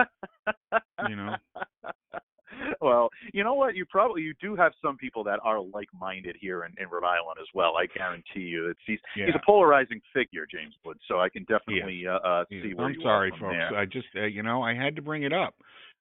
you 1.09 1.17
know. 1.17 1.35
well, 2.81 3.11
you 3.33 3.45
know 3.45 3.55
what? 3.55 3.75
You 3.77 3.85
probably 3.85 4.23
you 4.23 4.35
do 4.41 4.57
have 4.57 4.73
some 4.83 4.97
people 4.97 5.25
that 5.25 5.41
are 5.43 5.61
like-minded 5.61 6.37
here 6.41 6.65
in, 6.65 6.73
in 6.83 6.89
Rhode 6.89 7.05
Island 7.05 7.39
as 7.41 7.49
well. 7.55 7.77
I 7.77 7.87
guarantee 7.87 8.41
you. 8.41 8.69
It's 8.69 8.81
he's 8.87 8.99
Yeah. 9.17 9.27
he's 9.27 9.35
a 9.35 9.43
polarizing 9.45 10.01
figure, 10.13 10.47
James 10.51 10.75
Woods. 10.85 11.01
So 11.09 11.21
I 11.21 11.29
can 11.29 11.45
definitely 11.45 12.07
uh, 12.07 12.19
uh, 12.19 12.45
see 12.49 12.75
where 12.75 12.87
I'm 12.87 12.95
you 12.95 13.03
sorry, 13.03 13.31
folks. 13.31 13.43
there. 13.53 13.77
I 13.77 13.85
just, 13.85 14.09
uh, 14.17 14.25
you 14.25 14.43
know, 14.43 14.63
I 14.63 14.75
had 14.75 14.97
to 14.97 15.03
bring 15.03 15.23
it 15.23 15.33
up. 15.33 15.55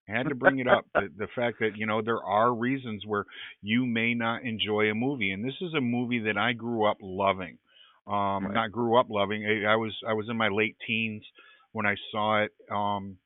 I 0.08 0.18
had 0.18 0.30
to 0.30 0.36
bring 0.44 0.60
it 0.60 0.68
up. 0.68 0.86
the, 0.94 1.10
the 1.18 1.28
fact 1.36 1.58
that 1.60 1.78
you 1.78 1.86
know 1.86 2.02
there 2.02 2.24
are 2.24 2.54
reasons 2.54 3.04
where 3.06 3.26
you 3.62 3.86
may 3.86 4.14
not 4.14 4.44
enjoy 4.44 4.90
a 4.90 4.96
movie, 4.96 5.32
and 5.32 5.44
this 5.44 5.56
is 5.62 5.74
a 5.74 5.82
movie 5.82 6.20
that 6.20 6.38
I 6.38 6.54
grew 6.54 6.86
up 6.86 6.98
loving. 7.02 7.58
Um, 8.08 8.46
Right. 8.46 8.54
not 8.54 8.72
grew 8.72 9.00
up 9.00 9.08
loving. 9.10 9.46
I, 9.46 9.72
I 9.74 9.76
was 9.76 9.92
I 10.08 10.14
was 10.14 10.28
in 10.30 10.38
my 10.38 10.50
late 10.50 10.78
teens 10.86 11.24
when 11.72 11.88
I 11.88 11.96
saw 12.12 12.44
it 12.44 12.52
um, 12.72 13.18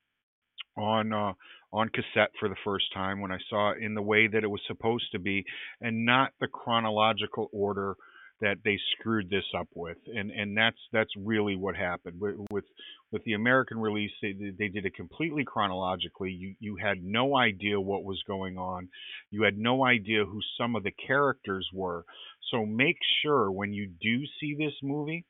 on 0.77 1.11
uh, 1.11 1.33
on 1.71 1.89
cassette 1.89 2.31
for 2.39 2.49
the 2.49 2.55
first 2.63 2.85
time. 2.93 3.21
When 3.21 3.31
I 3.31 3.39
saw 3.49 3.71
it 3.71 3.81
in 3.81 3.93
the 3.93 4.01
way 4.01 4.27
that 4.27 4.43
it 4.43 4.49
was 4.49 4.61
supposed 4.67 5.11
to 5.11 5.19
be, 5.19 5.45
and 5.81 6.05
not 6.05 6.31
the 6.39 6.47
chronological 6.47 7.49
order 7.51 7.95
that 8.41 8.57
they 8.63 8.79
screwed 8.93 9.29
this 9.29 9.43
up 9.57 9.67
with. 9.75 9.97
And 10.07 10.31
and 10.31 10.57
that's 10.57 10.77
that's 10.91 11.09
really 11.17 11.55
what 11.55 11.75
happened 11.75 12.19
with 12.19 12.35
with, 12.51 12.63
with 13.11 13.23
the 13.25 13.33
American 13.33 13.79
release. 13.79 14.11
They 14.21 14.33
they 14.57 14.67
did 14.69 14.85
it 14.85 14.95
completely 14.95 15.43
chronologically. 15.43 16.31
You 16.31 16.55
you 16.59 16.77
had 16.77 17.03
no 17.03 17.37
idea 17.37 17.79
what 17.79 18.03
was 18.03 18.21
going 18.27 18.57
on. 18.57 18.89
You 19.31 19.43
had 19.43 19.57
no 19.57 19.85
idea 19.85 20.25
who 20.25 20.39
some 20.57 20.75
of 20.75 20.83
the 20.83 20.93
characters 21.05 21.67
were. 21.73 22.05
So 22.51 22.65
make 22.65 22.97
sure 23.21 23.51
when 23.51 23.73
you 23.73 23.89
do 24.01 24.21
see 24.39 24.55
this 24.57 24.73
movie 24.81 25.25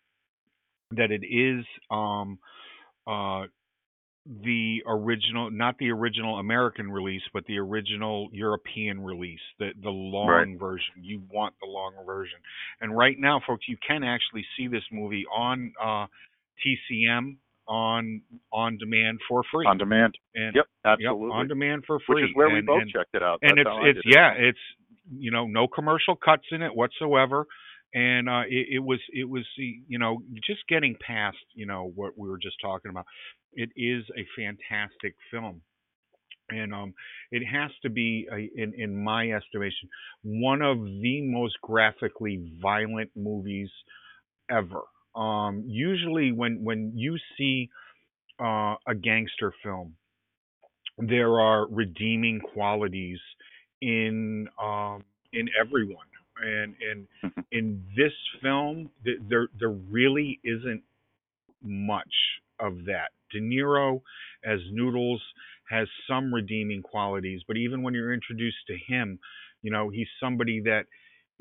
that 0.91 1.12
it 1.12 1.23
is 1.25 1.65
um 1.91 2.39
uh 3.08 3.45
the 4.43 4.83
original 4.85 5.49
not 5.49 5.75
the 5.79 5.89
original 5.89 6.37
American 6.37 6.91
release 6.91 7.23
but 7.33 7.43
the 7.47 7.57
original 7.57 8.29
European 8.31 9.03
release 9.03 9.39
the 9.57 9.71
the 9.81 9.89
long 9.89 10.27
Right. 10.27 10.59
version 10.59 10.93
you 11.01 11.23
want 11.31 11.55
the 11.59 11.67
long 11.67 11.93
version 12.05 12.37
and 12.79 12.95
right 12.95 13.17
now 13.19 13.41
folks 13.47 13.67
you 13.67 13.77
can 13.85 14.03
actually 14.03 14.45
see 14.55 14.67
this 14.67 14.83
movie 14.91 15.25
on 15.35 15.73
uh 15.83 16.05
TCM 16.63 17.37
on 17.67 18.21
on 18.51 18.77
demand 18.77 19.19
for 19.27 19.41
free 19.51 19.65
on 19.65 19.77
demand. 19.79 20.15
and 20.35 20.55
Yep, 20.55 20.65
yep, 20.85 20.93
absolutely. 20.99 21.31
on 21.31 21.47
demand 21.47 21.83
for 21.87 21.99
free 22.05 22.21
Which 22.21 22.29
is 22.31 22.35
where 22.35 22.49
we 22.49 22.61
both 22.61 22.81
and, 22.83 22.91
checked 22.91 23.15
it 23.15 23.23
out. 23.23 23.39
and 23.41 23.57
That's 23.57 23.67
it's 23.83 23.97
it's 23.97 24.07
it. 24.07 24.13
yeah 24.15 24.33
it's 24.37 24.59
you 25.11 25.31
know 25.31 25.47
no 25.47 25.67
commercial 25.67 26.15
cuts 26.15 26.45
in 26.51 26.61
it 26.61 26.75
whatsoever 26.75 27.47
and 27.93 28.30
uh 28.30 28.43
it, 28.47 28.67
it 28.75 28.80
was 28.80 28.99
it 29.13 29.30
was 29.30 29.45
you 29.58 29.99
know 29.99 30.21
just 30.45 30.62
getting 30.67 30.95
past 31.06 31.38
you 31.56 31.65
know 31.65 31.91
what 31.95 32.17
we 32.17 32.30
were 32.30 32.38
just 32.38 32.58
talking 32.62 32.89
about 32.91 33.06
it 33.54 33.69
is 33.75 34.04
a 34.17 34.25
fantastic 34.38 35.15
film. 35.32 35.62
And 36.49 36.73
um 36.73 36.93
it 37.32 37.43
has 37.45 37.71
to 37.84 37.89
be 37.89 38.28
a, 38.32 38.49
in 38.62 38.73
in 38.75 38.95
my 39.04 39.32
estimation 39.32 39.89
one 40.23 40.62
of 40.62 40.78
the 40.80 41.21
most 41.21 41.56
graphically 41.62 42.52
violent 42.62 43.12
movies 43.15 43.69
ever. 44.49 44.82
Um 45.15 45.63
usually 45.67 46.32
when 46.32 46.63
when 46.63 46.93
you 46.95 47.17
see 47.38 47.69
uh 48.39 48.75
a 48.88 48.95
gangster 48.95 49.54
film 49.63 49.95
there 50.97 51.39
are 51.39 51.67
redeeming 51.69 52.39
qualities 52.39 53.19
in 53.82 54.47
um 54.62 55.04
in 55.34 55.49
everyone 55.60 56.08
and 56.41 56.75
and 56.82 57.08
in 57.52 57.84
this 57.95 58.13
film 58.41 58.89
th- 59.06 59.19
there 59.30 59.49
there 59.60 59.71
really 59.71 60.39
isn't 60.43 60.84
much 61.63 62.13
of 62.60 62.86
that. 62.86 63.10
De 63.32 63.39
niro 63.41 64.02
as 64.45 64.60
noodles 64.71 65.21
has 65.69 65.88
some 66.08 66.34
redeeming 66.34 66.82
qualities 66.82 67.41
but 67.47 67.58
even 67.58 67.84
when 67.84 67.93
you're 67.93 68.13
introduced 68.13 68.58
to 68.67 68.75
him 68.88 69.19
you 69.62 69.71
know 69.71 69.89
he's 69.89 70.08
somebody 70.19 70.62
that 70.62 70.86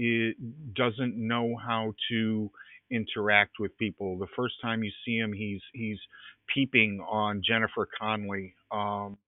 i 0.00 0.32
doesn't 0.74 1.16
know 1.16 1.56
how 1.56 1.92
to 2.10 2.50
interact 2.90 3.58
with 3.58 3.76
people. 3.78 4.18
The 4.18 4.28
first 4.36 4.54
time 4.62 4.82
you 4.84 4.92
see 5.04 5.16
him 5.16 5.32
he's 5.32 5.62
he's 5.72 5.98
peeping 6.54 7.00
on 7.08 7.42
jennifer 7.46 7.88
connelly 8.00 8.54
um 8.72 9.18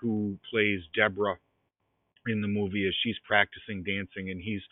who 0.00 0.38
plays 0.50 0.80
Deborah 0.94 1.38
in 2.26 2.40
the 2.42 2.48
movie 2.48 2.86
as 2.86 2.94
she's 3.02 3.16
practicing 3.26 3.82
dancing 3.82 4.30
and 4.30 4.40
he's 4.40 4.62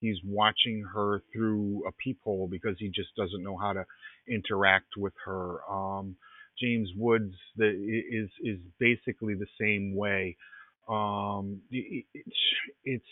he's 0.00 0.18
watching 0.24 0.84
her 0.94 1.22
through 1.32 1.82
a 1.88 1.92
peephole 1.92 2.48
because 2.50 2.76
he 2.78 2.88
just 2.88 3.14
doesn't 3.16 3.42
know 3.42 3.56
how 3.56 3.72
to 3.72 3.84
interact 4.28 4.96
with 4.96 5.14
her. 5.24 5.58
Um 5.70 6.16
James 6.60 6.90
Woods 6.96 7.34
the, 7.56 7.68
is 7.68 8.30
is 8.42 8.58
basically 8.78 9.34
the 9.34 9.46
same 9.60 9.94
way. 9.94 10.36
Um 10.88 11.60
it- 11.70 12.06
it's 12.14 12.36
it's 12.84 13.04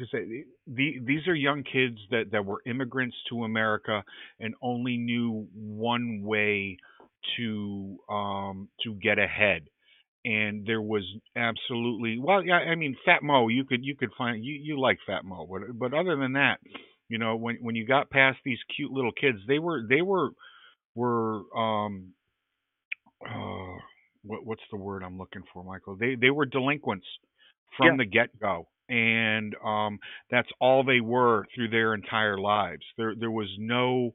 to 0.00 0.06
say 0.12 0.44
the, 0.66 0.98
these 1.04 1.26
are 1.26 1.34
young 1.34 1.64
kids 1.64 1.98
that, 2.10 2.30
that 2.32 2.44
were 2.44 2.62
immigrants 2.66 3.16
to 3.30 3.44
America 3.44 4.04
and 4.38 4.54
only 4.62 4.96
knew 4.96 5.46
one 5.54 6.22
way 6.22 6.76
to 7.36 7.96
um 8.08 8.68
to 8.84 8.94
get 8.94 9.18
ahead 9.18 9.62
and 10.24 10.66
there 10.66 10.82
was 10.82 11.04
absolutely 11.36 12.18
well 12.18 12.44
yeah 12.44 12.56
i 12.56 12.74
mean 12.74 12.96
fat 13.04 13.22
mo 13.22 13.48
you 13.48 13.64
could 13.64 13.84
you 13.84 13.96
could 13.96 14.10
find 14.18 14.44
you 14.44 14.54
you 14.62 14.80
like 14.80 14.98
fat 15.06 15.24
mo 15.24 15.46
but 15.50 15.62
but 15.78 15.94
other 15.94 16.16
than 16.16 16.32
that 16.34 16.58
you 17.08 17.18
know 17.18 17.36
when 17.36 17.56
when 17.60 17.74
you 17.76 17.86
got 17.86 18.10
past 18.10 18.38
these 18.44 18.58
cute 18.76 18.90
little 18.90 19.12
kids 19.12 19.38
they 19.46 19.58
were 19.58 19.82
they 19.88 20.02
were 20.02 20.30
were 20.94 21.42
um 21.56 22.12
uh 23.26 23.78
what 24.24 24.44
what's 24.44 24.62
the 24.70 24.76
word 24.76 25.02
i'm 25.02 25.18
looking 25.18 25.42
for 25.52 25.64
michael 25.64 25.96
they 25.96 26.16
they 26.16 26.30
were 26.30 26.46
delinquents 26.46 27.06
from 27.76 27.86
Yeah. 27.88 27.96
the 27.98 28.04
get 28.06 28.38
go 28.40 28.66
and 28.88 29.54
um 29.64 29.98
that's 30.30 30.48
all 30.60 30.84
they 30.84 31.00
were 31.00 31.44
through 31.54 31.68
their 31.68 31.94
entire 31.94 32.38
lives. 32.38 32.82
There 32.96 33.14
there 33.18 33.30
was 33.30 33.48
no 33.58 34.12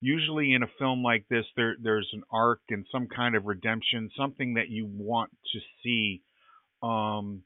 usually 0.00 0.52
in 0.52 0.62
a 0.62 0.68
film 0.78 1.02
like 1.02 1.24
this 1.28 1.44
there 1.56 1.76
there's 1.82 2.08
an 2.12 2.22
arc 2.30 2.60
and 2.68 2.86
some 2.92 3.06
kind 3.06 3.34
of 3.34 3.46
redemption 3.46 4.10
something 4.16 4.54
that 4.54 4.68
you 4.68 4.86
want 4.86 5.30
to 5.52 5.60
see 5.82 6.22
um 6.82 7.42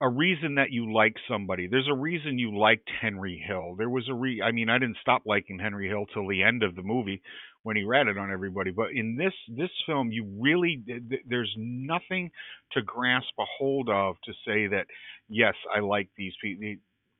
a 0.00 0.08
reason 0.08 0.56
that 0.56 0.70
you 0.72 0.92
like 0.92 1.16
somebody. 1.28 1.68
There's 1.68 1.88
a 1.90 1.94
reason 1.96 2.38
you 2.38 2.56
liked 2.58 2.88
henry 3.00 3.42
hill. 3.46 3.76
There 3.78 3.90
was 3.90 4.08
a 4.10 4.14
re 4.14 4.42
i 4.42 4.52
mean 4.52 4.70
i 4.70 4.78
didn't 4.78 4.98
stop 5.02 5.22
liking 5.26 5.58
henry 5.58 5.88
hill 5.88 6.06
till 6.14 6.28
the 6.28 6.42
end 6.42 6.62
of 6.62 6.76
the 6.76 6.82
movie 6.82 7.22
when 7.64 7.76
he 7.76 7.84
ratted 7.84 8.18
on 8.18 8.32
everybody 8.32 8.70
but 8.72 8.88
in 8.94 9.16
this 9.16 9.34
this 9.56 9.70
film 9.86 10.12
you 10.12 10.24
really 10.40 10.82
th- 10.86 11.02
th- 11.10 11.22
there's 11.28 11.52
nothing 11.58 12.30
to 12.72 12.82
grasp 12.82 13.28
a 13.40 13.44
hold 13.58 13.88
of 13.90 14.16
to 14.24 14.32
say 14.46 14.68
that 14.68 14.86
yes 15.28 15.54
i 15.76 15.80
like 15.80 16.08
these 16.16 16.34
people 16.42 16.74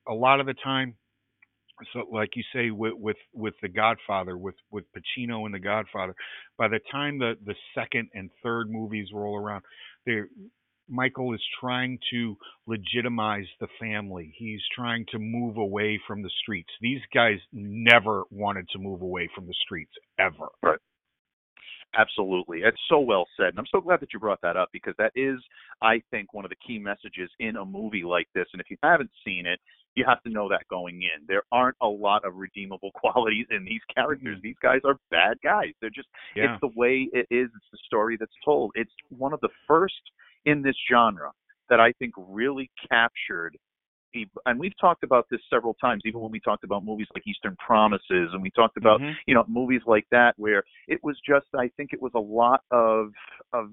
a 0.09 0.15
lot 0.15 0.41
of 0.41 0.47
the 0.47 0.55
time 0.65 0.95
so 1.93 2.05
like 2.13 2.31
you 2.37 2.43
say 2.55 2.71
with 2.71 2.95
with 2.97 3.17
with 3.35 3.55
the 3.63 3.69
godfather 3.69 4.39
with 4.39 4.57
with 4.71 4.85
pacino 4.97 5.47
and 5.47 5.55
the 5.55 5.61
godfather 5.61 6.15
by 6.59 6.69
the 6.69 6.81
time 6.91 7.19
the 7.19 7.35
the 7.47 7.55
second 7.75 8.09
and 8.15 8.31
third 8.43 8.71
movies 8.71 9.09
roll 9.15 9.37
around 9.37 9.63
they 10.07 10.21
michael 10.89 11.35
is 11.35 11.41
trying 11.61 11.99
to 12.11 12.37
legitimize 12.67 13.47
the 13.61 13.69
family 13.81 14.35
he's 14.37 14.61
trying 14.75 15.05
to 15.11 15.19
move 15.19 15.57
away 15.57 16.01
from 16.07 16.23
the 16.23 16.31
streets 16.43 16.71
these 16.81 17.01
guys 17.15 17.39
never 17.53 18.25
wanted 18.31 18.69
to 18.69 18.79
move 18.79 19.03
away 19.03 19.29
from 19.35 19.47
the 19.47 19.55
streets 19.65 19.93
ever 20.19 20.49
Right. 20.63 20.79
Absolutely. 21.97 22.61
It's 22.61 22.81
so 22.89 23.01
well 23.01 23.27
said. 23.37 23.49
And 23.49 23.59
I'm 23.59 23.67
so 23.71 23.81
glad 23.81 24.01
that 24.01 24.13
you 24.13 24.21
brought 24.21 24.41
that 24.43 24.57
up 24.57 24.69
because 24.73 24.95
that 24.99 25.13
is, 25.15 25.39
I 25.81 26.03
think, 26.11 26.35
one 26.35 26.45
of 26.45 26.51
the 26.51 26.57
key 26.67 26.79
messages 26.79 27.31
in 27.39 27.57
a 27.57 27.65
movie 27.65 28.03
like 28.03 28.29
this. 28.35 28.47
And 28.53 28.61
if 28.61 28.71
you 28.71 28.77
haven't 28.83 29.11
seen 29.25 29.47
it, 29.47 29.61
you 29.95 30.05
have 30.07 30.23
to 30.25 30.31
know 30.31 30.49
that 30.51 30.69
going 30.69 31.03
in. 31.03 31.25
There 31.27 31.45
aren't 31.53 31.77
a 31.81 31.87
lot 31.87 32.27
of 32.27 32.37
redeemable 32.37 32.91
qualities 32.95 33.47
in 33.51 33.65
these 33.65 33.81
characters. 33.95 34.37
Mm-hmm. 34.37 34.47
These 34.47 34.57
guys 34.63 34.81
are 34.85 34.99
bad 35.11 35.39
guys. 35.43 35.73
They're 35.81 35.91
just, 35.91 36.09
yeah 36.35 36.53
it's 36.53 36.61
the 36.61 36.79
way 36.79 37.09
it 37.13 37.27
is. 37.31 37.49
It's 37.55 37.71
the 37.73 37.79
story 37.87 38.17
that's 38.19 38.31
told. 38.45 38.73
It's 38.75 38.93
one 39.09 39.33
of 39.33 39.41
the 39.41 39.49
first 39.67 39.95
in 40.47 40.63
this 40.63 40.77
genre 40.91 41.31
that 41.69 41.81
I 41.81 41.93
think 41.99 42.15
really 42.17 42.71
captured 42.91 43.57
a- 44.15 44.27
and 44.47 44.59
we've 44.59 44.77
talked 44.81 45.03
about 45.03 45.27
this 45.31 45.41
several 45.51 45.75
times, 45.75 46.03
even 46.07 46.21
when 46.21 46.31
we 46.31 46.41
talked 46.41 46.65
about 46.65 46.85
movies 46.85 47.09
like 47.15 47.27
Eastern 47.27 47.55
Promises, 47.57 48.33
and 48.33 48.41
we 48.41 48.51
talked 48.51 48.77
about 48.79 49.01
Mhm. 49.01 49.17
you 49.27 49.35
know 49.35 49.45
movies 49.49 49.83
like 49.87 50.07
that 50.11 50.35
where 50.39 50.65
it 50.89 51.03
was 51.03 51.21
just 51.21 51.47
I 51.55 51.69
think 51.77 51.93
it 51.93 52.01
was 52.01 52.13
a 52.15 52.21
lot 52.21 52.63
of 52.71 53.13
of 53.53 53.73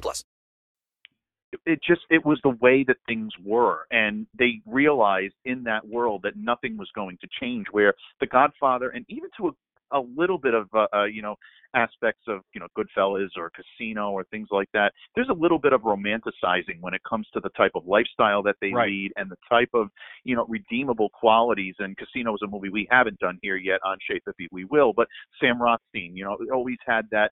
plus. 0.00 0.24
it 1.64 1.80
just 1.86 2.02
it 2.10 2.24
was 2.24 2.38
the 2.42 2.56
way 2.60 2.84
that 2.86 2.96
things 3.06 3.32
were 3.44 3.86
and 3.90 4.26
they 4.38 4.60
realized 4.66 5.34
in 5.44 5.62
that 5.64 5.86
world 5.86 6.20
that 6.22 6.36
nothing 6.36 6.76
was 6.76 6.88
going 6.94 7.16
to 7.20 7.28
change 7.40 7.66
where 7.70 7.94
the 8.20 8.26
godfather 8.26 8.90
and 8.90 9.04
even 9.08 9.28
to 9.36 9.48
a, 9.48 9.98
a 9.98 10.02
little 10.16 10.38
bit 10.38 10.54
of 10.54 10.68
uh, 10.74 10.86
uh 10.92 11.04
you 11.04 11.22
know 11.22 11.36
aspects 11.74 12.22
of 12.28 12.40
you 12.54 12.60
know 12.60 12.66
goodfellas 12.76 13.28
or 13.36 13.50
casino 13.50 14.10
or 14.10 14.24
things 14.24 14.48
like 14.50 14.68
that 14.72 14.92
there's 15.14 15.28
a 15.28 15.34
little 15.34 15.58
bit 15.58 15.72
of 15.72 15.82
romanticizing 15.82 16.80
when 16.80 16.94
it 16.94 17.00
comes 17.08 17.26
to 17.32 17.40
the 17.40 17.50
type 17.50 17.72
of 17.74 17.86
lifestyle 17.86 18.42
that 18.42 18.56
they 18.60 18.72
Right. 18.72 18.88
lead 18.88 19.12
and 19.16 19.30
the 19.30 19.36
type 19.48 19.70
of 19.74 19.88
you 20.24 20.34
know 20.34 20.46
redeemable 20.48 21.10
qualities 21.10 21.74
and 21.78 21.96
casino 21.96 22.34
is 22.34 22.40
a 22.42 22.46
movie 22.48 22.70
we 22.70 22.88
haven't 22.90 23.18
done 23.18 23.38
here 23.42 23.56
yet 23.56 23.80
on 23.84 23.98
Shea 24.08 24.20
Bippy 24.26 24.46
if 24.46 24.52
we 24.52 24.64
will 24.64 24.92
but 24.92 25.06
sam 25.40 25.60
rothstein 25.60 26.16
you 26.16 26.24
know 26.24 26.36
always 26.52 26.78
had 26.86 27.06
that 27.10 27.30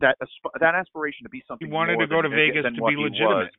that 0.00 0.16
that 0.60 0.74
aspiration 0.74 1.24
to 1.24 1.30
be 1.30 1.42
something 1.48 1.68
He 1.68 1.72
wanted 1.72 1.98
to 1.98 2.06
go 2.06 2.22
to 2.22 2.28
Vegas 2.28 2.64
to 2.64 2.70
be 2.72 2.96
legitimate. 2.96 3.50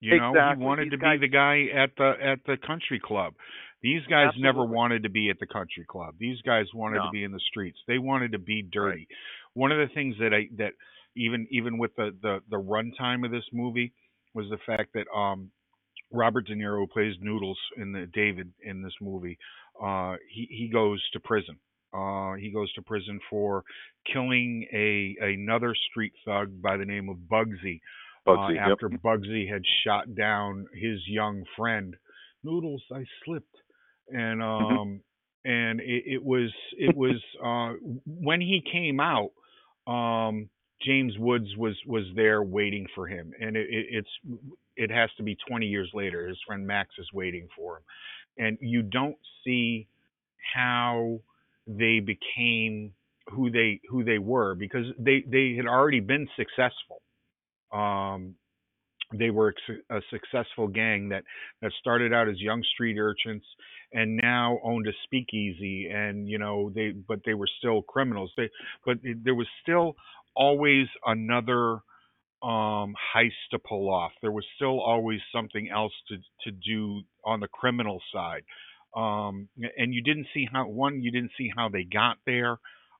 You 0.00 0.16
know, 0.18 0.30
Exactly. 0.30 0.62
he 0.62 0.64
wanted 0.66 0.84
These 0.86 0.90
to 0.92 0.96
guys- 0.98 1.20
be 1.20 1.26
the 1.26 1.32
guy 1.32 1.64
at 1.74 1.90
the 1.96 2.14
at 2.22 2.44
the 2.44 2.56
country 2.56 2.98
club. 3.00 3.34
These 3.82 4.04
guys 4.06 4.32
never 4.38 4.64
wanted 4.64 5.02
to 5.04 5.08
be 5.10 5.30
at 5.30 5.38
the 5.38 5.46
country 5.46 5.84
club. 5.86 6.14
These 6.18 6.40
guys 6.42 6.66
wanted 6.74 6.98
to 7.00 7.10
be 7.12 7.24
in 7.24 7.32
the 7.32 7.40
streets. 7.40 7.78
They 7.86 7.98
wanted 7.98 8.32
to 8.32 8.38
be 8.38 8.62
dirty. 8.62 9.08
One 9.54 9.72
of 9.72 9.78
the 9.78 9.92
things 9.94 10.16
that 10.18 10.32
I 10.34 10.48
that 10.56 10.72
even 11.16 11.46
even 11.50 11.78
with 11.78 11.94
the 11.96 12.14
the 12.22 12.40
the 12.50 12.56
runtime 12.60 13.24
of 13.24 13.30
this 13.30 13.44
movie 13.52 13.92
was 14.34 14.48
the 14.50 14.58
fact 14.66 14.92
that 14.94 15.06
um 15.14 15.50
Robert 16.12 16.46
De 16.46 16.54
Niro 16.54 16.88
plays 16.90 17.14
Noodles 17.20 17.58
in 17.76 17.92
the 17.92 18.06
David 18.06 18.52
in 18.62 18.82
this 18.82 18.94
movie. 19.00 19.38
Uh, 19.80 20.16
he 20.28 20.46
he 20.50 20.68
goes 20.68 21.02
to 21.12 21.20
prison. 21.20 21.58
Uh, 21.92 22.34
he 22.34 22.50
goes 22.50 22.72
to 22.74 22.82
prison 22.82 23.18
for 23.28 23.64
killing 24.12 24.66
a 24.72 25.16
another 25.20 25.74
street 25.90 26.12
thug 26.24 26.60
by 26.62 26.76
the 26.76 26.84
name 26.84 27.08
of 27.08 27.16
Bugsy. 27.16 27.80
Bugsy, 28.26 28.50
uh, 28.50 28.52
yep. 28.52 28.68
after 28.72 28.88
Bugsy 28.88 29.50
had 29.50 29.62
shot 29.84 30.14
down 30.14 30.66
his 30.74 31.00
young 31.06 31.44
friend, 31.56 31.96
Noodles, 32.44 32.82
I 32.92 33.04
slipped, 33.24 33.56
and 34.08 34.40
Mm-hmm. 34.40 34.78
um, 34.78 35.00
and 35.44 35.80
it, 35.80 36.04
it 36.06 36.24
was 36.24 36.52
it 36.76 36.94
was 36.96 37.20
uh, 37.44 37.72
when 38.06 38.40
he 38.40 38.62
came 38.70 39.00
out. 39.00 39.30
Um, 39.86 40.48
James 40.82 41.14
Woods 41.18 41.48
was 41.56 41.76
was 41.86 42.04
there 42.14 42.42
waiting 42.42 42.86
for 42.94 43.06
him, 43.06 43.32
and 43.40 43.56
it, 43.56 43.66
it, 43.70 43.86
it's 43.90 44.40
it 44.76 44.90
has 44.90 45.10
to 45.16 45.22
be 45.22 45.36
20 45.48 45.66
years 45.66 45.90
later. 45.92 46.26
His 46.26 46.38
friend 46.46 46.66
Max 46.66 46.90
is 46.98 47.06
waiting 47.12 47.48
for 47.56 47.78
him, 47.78 47.82
and 48.38 48.58
you 48.60 48.82
don't 48.82 49.16
see 49.44 49.88
how 50.54 51.20
they 51.78 52.00
became 52.00 52.92
who 53.30 53.50
they 53.50 53.80
who 53.90 54.04
they 54.04 54.18
were 54.18 54.54
because 54.54 54.86
they 54.98 55.24
they 55.26 55.54
had 55.56 55.66
already 55.66 56.00
been 56.00 56.28
successful. 56.36 57.02
Um, 57.72 58.36
they 59.14 59.30
were 59.30 59.54
a 59.90 60.00
successful 60.10 60.68
gang 60.68 61.10
that 61.10 61.24
that 61.62 61.72
started 61.80 62.12
out 62.12 62.28
as 62.28 62.40
young 62.40 62.62
street 62.74 62.98
urchins 62.98 63.42
and 63.92 64.18
now 64.22 64.58
owned 64.64 64.86
a 64.88 64.92
speakeasy 65.04 65.88
and 65.92 66.28
you 66.28 66.38
know 66.38 66.70
they 66.74 66.92
but 66.92 67.20
they 67.26 67.34
were 67.34 67.48
still 67.58 67.82
criminals. 67.82 68.32
They 68.36 68.50
but 68.86 68.98
there 69.24 69.34
was 69.36 69.48
still 69.62 69.94
always 70.36 70.86
another 71.06 71.80
um 72.42 72.94
heist 73.14 73.40
to 73.52 73.58
pull 73.58 73.90
off. 73.90 74.12
There 74.22 74.32
was 74.32 74.46
still 74.56 74.80
always 74.80 75.20
something 75.34 75.70
else 75.70 75.94
to 76.08 76.16
to 76.44 76.52
do 76.52 77.02
on 77.24 77.40
the 77.40 77.48
criminal 77.48 78.00
side 78.12 78.42
um 78.96 79.48
and 79.76 79.94
you 79.94 80.02
didn't 80.02 80.26
see 80.34 80.48
how 80.50 80.66
one 80.66 81.02
you 81.02 81.10
didn't 81.10 81.32
see 81.38 81.50
how 81.54 81.68
they 81.68 81.84
got 81.84 82.16
there 82.26 82.58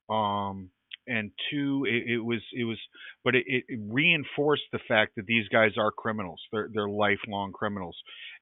um 0.09 0.69
and 1.07 1.31
two 1.49 1.85
it, 1.87 2.13
it 2.13 2.19
was 2.19 2.41
it 2.53 2.63
was 2.63 2.77
but 3.23 3.35
it, 3.35 3.43
it 3.47 3.79
reinforced 3.87 4.63
the 4.71 4.79
fact 4.87 5.15
that 5.15 5.25
these 5.25 5.47
guys 5.49 5.71
are 5.77 5.91
criminals. 5.91 6.41
They're 6.51 6.69
they're 6.73 6.89
lifelong 6.89 7.51
criminals. 7.53 7.97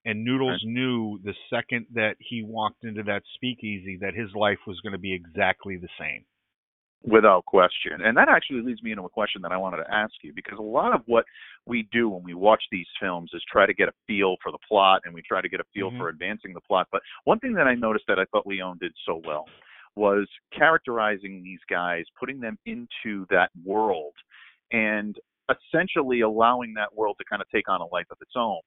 And 0.05 0.23
noodles 0.23 0.61
knew 0.63 1.19
the 1.23 1.33
second 1.49 1.87
that 1.93 2.15
he 2.19 2.43
walked 2.43 2.83
into 2.83 3.03
that 3.03 3.23
speakeasy 3.35 3.97
that 4.01 4.13
his 4.13 4.29
life 4.33 4.59
was 4.65 4.79
going 4.81 4.93
to 4.93 4.99
be 4.99 5.13
exactly 5.13 5.77
the 5.77 5.89
same 5.99 6.23
Without 7.03 7.45
question. 7.45 8.01
And 8.03 8.17
that 8.17 8.27
actually 8.27 8.61
leads 8.61 8.83
me 8.83 8.91
into 8.91 9.03
a 9.03 9.09
question 9.09 9.41
that 9.43 9.53
I 9.53 9.57
wanted 9.57 9.77
to 9.77 9.93
ask 9.93 10.13
you 10.21 10.33
because 10.33 10.59
a 10.59 10.61
lot 10.61 10.93
of 10.93 11.01
what 11.05 11.23
we 11.65 11.87
do 11.93 12.09
when 12.09 12.23
we 12.23 12.33
watch 12.33 12.61
these 12.71 12.87
films 12.99 13.31
is 13.33 13.41
try 13.49 13.65
to 13.65 13.73
get 13.73 13.87
a 13.87 13.93
feel 14.05 14.35
for 14.43 14.51
the 14.51 14.57
plot 14.67 15.01
and 15.05 15.13
we 15.13 15.21
try 15.21 15.41
to 15.41 15.47
get 15.47 15.61
a 15.61 15.63
feel 15.73 15.91
Mhm. 15.91 15.97
for 15.97 16.09
advancing 16.09 16.53
the 16.53 16.59
plot. 16.59 16.87
But 16.91 17.01
one 17.23 17.39
thing 17.39 17.53
that 17.53 17.67
I 17.67 17.75
noticed 17.75 18.05
that 18.07 18.19
I 18.19 18.25
thought 18.25 18.45
Leone 18.45 18.79
did 18.79 18.93
so 19.05 19.21
well 19.25 19.47
was 19.95 20.29
characterizing 20.51 21.41
these 21.41 21.63
guys, 21.69 22.05
putting 22.19 22.41
them 22.41 22.59
into 22.65 23.25
that 23.29 23.49
world, 23.63 24.15
and 24.71 25.17
essentially 25.49 26.19
allowing 26.21 26.73
that 26.73 26.93
world 26.93 27.17
to 27.19 27.23
kind 27.25 27.41
of 27.41 27.49
take 27.49 27.69
on 27.69 27.79
a 27.79 27.85
life 27.87 28.07
of 28.11 28.17
its 28.21 28.35
own. 28.35 28.59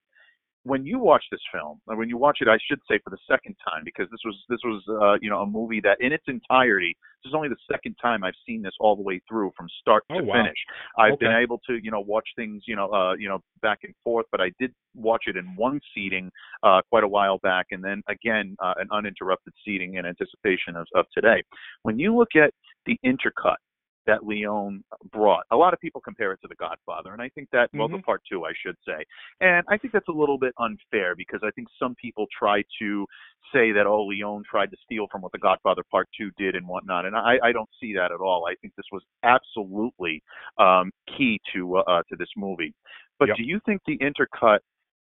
When 0.63 0.85
you 0.85 0.97
watch 0.97 1.23
this 1.29 1.41
film, 1.51 1.81
or 1.87 1.97
when 1.97 2.07
you 2.07 2.17
watch 2.17 2.37
it, 2.41 2.47
I 2.47 2.57
should 2.69 2.79
say 2.89 2.99
for 3.03 3.09
the 3.09 3.17
second 3.29 3.55
time, 3.67 3.83
because 3.83 4.07
this 4.11 4.21
was 4.25 4.35
this 4.49 4.59
was 4.63 4.81
uh, 4.89 5.17
you 5.21 5.29
know 5.29 5.41
a 5.41 5.45
movie 5.45 5.81
that 5.81 5.97
in 5.99 6.13
its 6.13 6.23
entirety, 6.27 6.95
this 7.23 7.31
is 7.31 7.35
only 7.35 7.49
the 7.49 7.57
second 7.71 7.95
time 8.01 8.23
I've 8.23 8.33
seen 8.47 8.61
this 8.61 8.73
all 8.79 8.95
the 8.95 9.01
way 9.01 9.21
through 9.27 9.51
from 9.57 9.67
start 9.81 10.03
Oh, 10.09 10.19
to 10.19 10.23
wow. 10.23 10.43
finish. 10.43 10.57
I've 10.97 11.19
been 11.19 11.33
able 11.33 11.59
to 11.67 11.79
you 11.83 11.91
know 11.91 11.99
watch 11.99 12.27
things 12.35 12.63
you 12.65 12.75
know 12.75 12.89
uh, 12.91 13.13
you 13.15 13.27
know 13.27 13.39
back 13.61 13.79
and 13.83 13.93
forth, 14.03 14.25
but 14.31 14.39
I 14.39 14.51
did 14.59 14.73
watch 14.95 15.23
it 15.27 15.35
in 15.35 15.55
one 15.55 15.79
seating 15.93 16.31
uh, 16.63 16.81
quite 16.89 17.03
a 17.03 17.07
while 17.07 17.39
back, 17.39 17.67
and 17.71 17.83
then 17.83 18.01
again 18.07 18.55
uh, 18.63 18.73
an 18.77 18.87
uninterrupted 18.91 19.53
seating 19.65 19.95
in 19.95 20.05
anticipation 20.05 20.75
of, 20.75 20.87
of 20.95 21.05
today. 21.13 21.43
When 21.81 21.99
you 21.99 22.15
look 22.15 22.35
at 22.41 22.53
the 22.85 22.97
intercut 23.05 23.57
that 24.05 24.25
Leone 24.25 24.83
brought. 25.11 25.43
A 25.51 25.55
lot 25.55 25.73
of 25.73 25.79
people 25.79 26.01
compare 26.01 26.31
it 26.31 26.39
to 26.41 26.47
The 26.47 26.55
Godfather, 26.55 27.13
and 27.13 27.21
I 27.21 27.29
think 27.29 27.49
that 27.51 27.69
well, 27.73 27.87
the 27.87 27.97
Mhm. 27.97 28.03
part 28.03 28.21
two, 28.29 28.45
I 28.45 28.53
should 28.53 28.77
say, 28.85 29.03
and 29.41 29.65
I 29.69 29.77
think 29.77 29.93
that's 29.93 30.07
a 30.07 30.11
little 30.13 30.37
bit 30.37 30.53
unfair 30.57 31.15
because 31.15 31.41
I 31.43 31.51
think 31.51 31.67
some 31.79 31.95
people 31.95 32.27
try 32.37 32.63
to 32.79 33.07
say 33.53 33.71
that 33.71 33.85
oh, 33.87 34.05
Leone 34.05 34.43
tried 34.49 34.71
to 34.71 34.77
steal 34.83 35.07
from 35.07 35.21
what 35.21 35.31
The 35.31 35.39
Godfather 35.39 35.83
Part 35.89 36.09
Two 36.17 36.31
did 36.37 36.55
and 36.55 36.67
whatnot, 36.67 37.05
and 37.05 37.15
I, 37.15 37.39
I 37.43 37.51
don't 37.51 37.69
see 37.79 37.93
that 37.93 38.11
at 38.11 38.19
all. 38.19 38.45
I 38.45 38.55
think 38.55 38.73
this 38.75 38.85
was 38.91 39.03
absolutely 39.23 40.21
um, 40.57 40.91
key 41.17 41.39
to 41.53 41.77
uh, 41.77 41.81
uh, 41.81 42.03
to 42.09 42.15
this 42.15 42.29
movie. 42.35 42.73
But 43.19 43.29
Yep. 43.29 43.37
do 43.37 43.43
you 43.43 43.59
think 43.65 43.81
the 43.85 43.97
intercut 43.99 44.59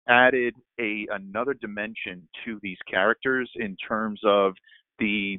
added 0.08 0.54
a 0.80 1.06
another 1.10 1.54
dimension 1.54 2.28
to 2.44 2.58
these 2.62 2.78
characters 2.88 3.50
in 3.56 3.76
terms 3.76 4.20
of 4.24 4.54
the 4.98 5.38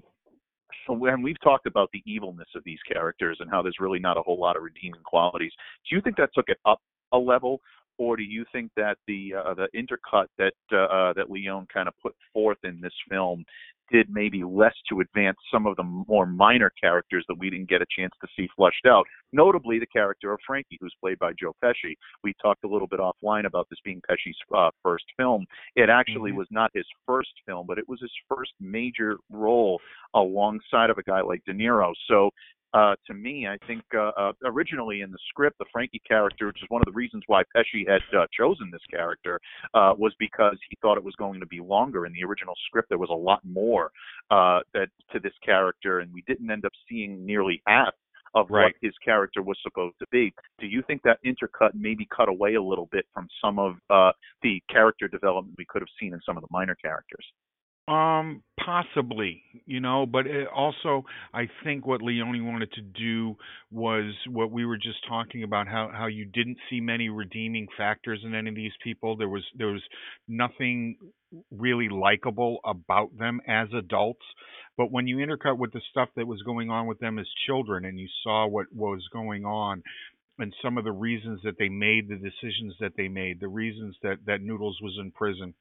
and 0.88 1.24
we've 1.24 1.40
talked 1.42 1.66
about 1.66 1.90
the 1.94 2.02
evilness 2.06 2.48
of 2.56 2.64
these 2.66 2.80
characters 2.92 3.38
and 3.40 3.50
how 3.50 3.62
there's 3.62 3.78
really 3.80 4.00
not 4.00 4.18
a 4.18 4.22
whole 4.22 4.40
lot 4.40 4.56
of 4.56 4.64
redeeming 4.64 5.02
qualities. 5.04 5.52
Do 5.90 5.96
you 5.96 6.02
think 6.02 6.18
that 6.18 6.30
took 6.34 6.50
it 6.50 6.58
up 6.66 6.80
a 7.14 7.18
level, 7.18 7.62
or 7.98 8.16
do 8.16 8.24
you 8.24 8.46
think 8.52 8.72
that 8.76 8.98
the 9.08 9.34
uh, 9.36 9.54
the 9.54 9.68
intercut 9.76 10.28
that 10.38 10.54
uh, 10.72 10.86
uh, 10.86 11.14
that 11.14 11.30
Leone 11.30 11.68
kind 11.74 11.88
of 11.88 11.94
put 12.02 12.16
forth 12.34 12.58
in 12.64 12.80
this 12.82 12.94
film 13.10 13.46
did 13.92 14.08
maybe 14.10 14.44
less 14.44 14.74
to 14.90 15.02
advance 15.02 15.38
some 15.52 15.66
of 15.66 15.76
the 15.76 15.84
more 15.84 16.26
minor 16.26 16.72
characters 16.82 17.26
that 17.28 17.38
we 17.40 17.50
didn't 17.50 17.70
get 17.70 17.82
a 17.82 17.86
chance 17.98 18.14
to 18.22 18.28
see 18.36 18.48
flushed 18.56 18.86
out, 18.88 19.06
notably 19.32 19.80
the 19.80 19.86
character 19.88 20.34
of 20.34 20.40
Frankie, 20.46 20.78
who's 20.80 20.94
played 21.02 21.20
by 21.20 21.32
Joe 21.40 21.56
Pesci. 21.64 21.96
We 22.24 22.34
talked 22.42 22.64
a 22.64 22.68
little 22.68 22.88
bit 22.88 23.00
offline 23.00 23.46
about 23.46 23.68
this 23.70 23.80
being 23.84 24.02
Pesci's 24.10 24.38
uh, 24.56 24.70
first 24.84 25.06
film. 25.18 25.46
It 25.76 25.90
actually 25.90 26.32
was 26.32 26.48
not 26.52 26.72
his 26.74 26.86
first 27.06 27.32
film, 27.46 27.66
but 27.68 27.78
it 27.78 27.88
was 27.88 28.00
his 28.02 28.12
first 28.30 28.52
major 28.60 29.18
role 29.32 29.80
alongside 30.14 30.90
of 30.90 30.98
a 30.98 31.04
guy 31.04 31.22
like 31.22 31.44
De 31.46 31.54
Niro. 31.54 31.94
So 32.08 32.30
uh, 32.74 32.96
to 33.06 33.14
me, 33.14 33.48
I 33.48 33.58
think 33.66 33.84
uh, 33.96 34.12
uh, 34.18 34.32
originally 34.46 35.02
in 35.02 35.12
the 35.12 35.18
script, 35.30 35.58
the 35.58 35.66
Frankie 35.72 36.02
character, 36.08 36.48
which 36.48 36.62
is 36.62 36.70
one 36.70 36.82
of 36.82 36.86
the 36.86 36.92
reasons 36.92 37.24
why 37.28 37.44
Pesci 37.56 37.88
had 37.88 38.02
uh, 38.18 38.26
chosen 38.38 38.70
this 38.72 38.82
character, 38.92 39.40
uh, 39.74 39.94
was 39.98 40.14
because 40.20 40.58
he 40.70 40.78
thought 40.82 40.98
it 40.98 41.04
was 41.04 41.16
going 41.18 41.40
to 41.40 41.46
be 41.46 41.60
longer. 41.60 42.06
In 42.06 42.14
the 42.14 42.24
original 42.24 42.56
script, 42.68 42.90
there 42.90 42.98
was 42.98 43.10
a 43.10 43.16
lot 43.16 43.40
more 43.46 43.92
uh, 44.32 44.60
that 44.74 44.90
to 45.14 45.20
this 45.20 45.34
character, 45.44 46.00
and 46.00 46.14
we 46.14 46.24
didn't 46.28 46.50
end 46.52 46.66
up 46.66 46.74
seeing 46.90 47.26
nearly 47.26 47.62
half 47.68 47.94
of 48.36 48.50
what 48.50 48.74
his 48.82 48.94
character 49.04 49.42
was 49.42 49.58
supposed 49.64 49.96
to 50.00 50.06
be. 50.12 50.34
Do 50.60 50.68
you 50.68 50.84
think 50.86 51.02
that 51.04 51.18
intercut 51.26 51.72
maybe 51.74 52.08
cut 52.16 52.30
away 52.30 52.56
a 52.56 52.62
little 52.62 52.88
bit 52.92 53.06
from 53.14 53.28
some 53.42 53.58
of 53.58 53.76
uh, 53.90 54.12
the 54.44 54.62
character 54.70 55.08
development 55.08 55.56
we 55.58 55.66
could 55.66 55.82
have 55.82 55.90
seen 56.00 56.14
in 56.14 56.20
some 56.26 56.38
of 56.38 56.42
the 56.42 56.50
minor 56.52 56.76
characters? 56.76 57.26
Um, 57.88 58.44
possibly, 58.60 59.44
you 59.66 59.80
know, 59.80 60.06
but 60.06 60.28
it 60.28 60.48
also 60.54 61.06
I 61.34 61.48
think 61.64 61.88
what 61.88 62.02
Leone 62.02 62.46
wanted 62.46 62.70
to 62.74 62.82
do 62.82 63.38
was 63.72 64.14
what 64.30 64.52
we 64.52 64.66
were 64.66 64.78
just 64.78 65.08
talking 65.08 65.44
about 65.44 65.70
how 65.70 65.90
how 65.94 66.08
you 66.08 66.26
didn't 66.26 66.58
see 66.70 66.82
many 66.82 67.08
redeeming 67.08 67.68
factors 67.78 68.20
in 68.26 68.36
any 68.36 68.50
of 68.50 68.56
these 68.56 68.74
people. 68.84 69.16
There 69.16 69.30
was 69.30 69.44
there 69.56 69.68
was 69.68 69.84
nothing 70.28 70.98
really 71.50 71.88
likable 71.88 72.60
about 72.66 73.18
them 73.18 73.40
as 73.48 73.70
adults. 73.78 74.26
But 74.76 74.92
when 74.92 75.08
you 75.08 75.18
intercut 75.18 75.58
with 75.58 75.72
the 75.72 75.82
stuff 75.90 76.10
that 76.18 76.28
was 76.28 76.42
going 76.44 76.70
on 76.70 76.88
with 76.88 77.00
them 77.00 77.18
as 77.20 77.28
children 77.46 77.86
and 77.86 77.98
you 77.98 78.08
saw 78.22 78.48
what 78.48 78.66
was 78.76 79.02
going 79.14 79.46
on 79.46 79.82
and 80.40 80.54
some 80.62 80.78
of 80.78 80.84
the 80.84 80.92
reasons 80.92 81.40
that 81.44 81.58
they 81.58 81.70
made 81.70 82.10
the 82.10 82.16
decisions 82.16 82.76
that 82.82 82.94
they 82.98 83.08
made, 83.08 83.40
the 83.40 83.48
reasons 83.48 83.96
that 84.04 84.18
that 84.26 84.42
Noodles 84.42 84.78
was 84.82 84.98
in 85.00 85.12
prison, 85.12 85.54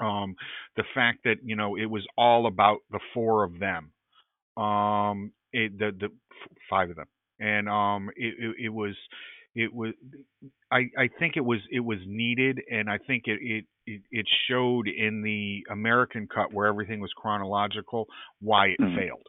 um, 0.00 0.34
the 0.76 0.84
fact 0.94 1.20
that 1.24 1.36
you 1.44 1.56
know 1.56 1.76
it 1.76 1.86
was 1.86 2.06
all 2.16 2.46
about 2.46 2.78
the 2.90 3.00
four 3.14 3.44
of 3.44 3.58
them, 3.58 3.92
um, 4.56 5.32
it, 5.52 5.78
the 5.78 5.92
the 5.98 6.06
f- 6.06 6.56
five 6.68 6.90
of 6.90 6.96
them, 6.96 7.06
and 7.40 7.68
um, 7.68 8.10
it, 8.16 8.34
it, 8.38 8.56
it 8.66 8.68
was 8.68 8.94
it 9.54 9.72
was 9.72 9.94
I, 10.70 10.88
I 10.98 11.08
think 11.18 11.36
it 11.36 11.44
was 11.44 11.60
it 11.70 11.80
was 11.80 11.98
needed, 12.06 12.60
and 12.70 12.90
I 12.90 12.98
think 12.98 13.24
it, 13.26 13.38
it 13.40 13.64
it 13.86 14.02
it 14.10 14.26
showed 14.48 14.88
in 14.88 15.22
the 15.22 15.64
American 15.70 16.26
cut 16.32 16.52
where 16.52 16.66
everything 16.66 17.00
was 17.00 17.12
chronological 17.16 18.06
why 18.40 18.68
it 18.68 18.80
Mhm. 18.80 18.96
failed 18.96 19.26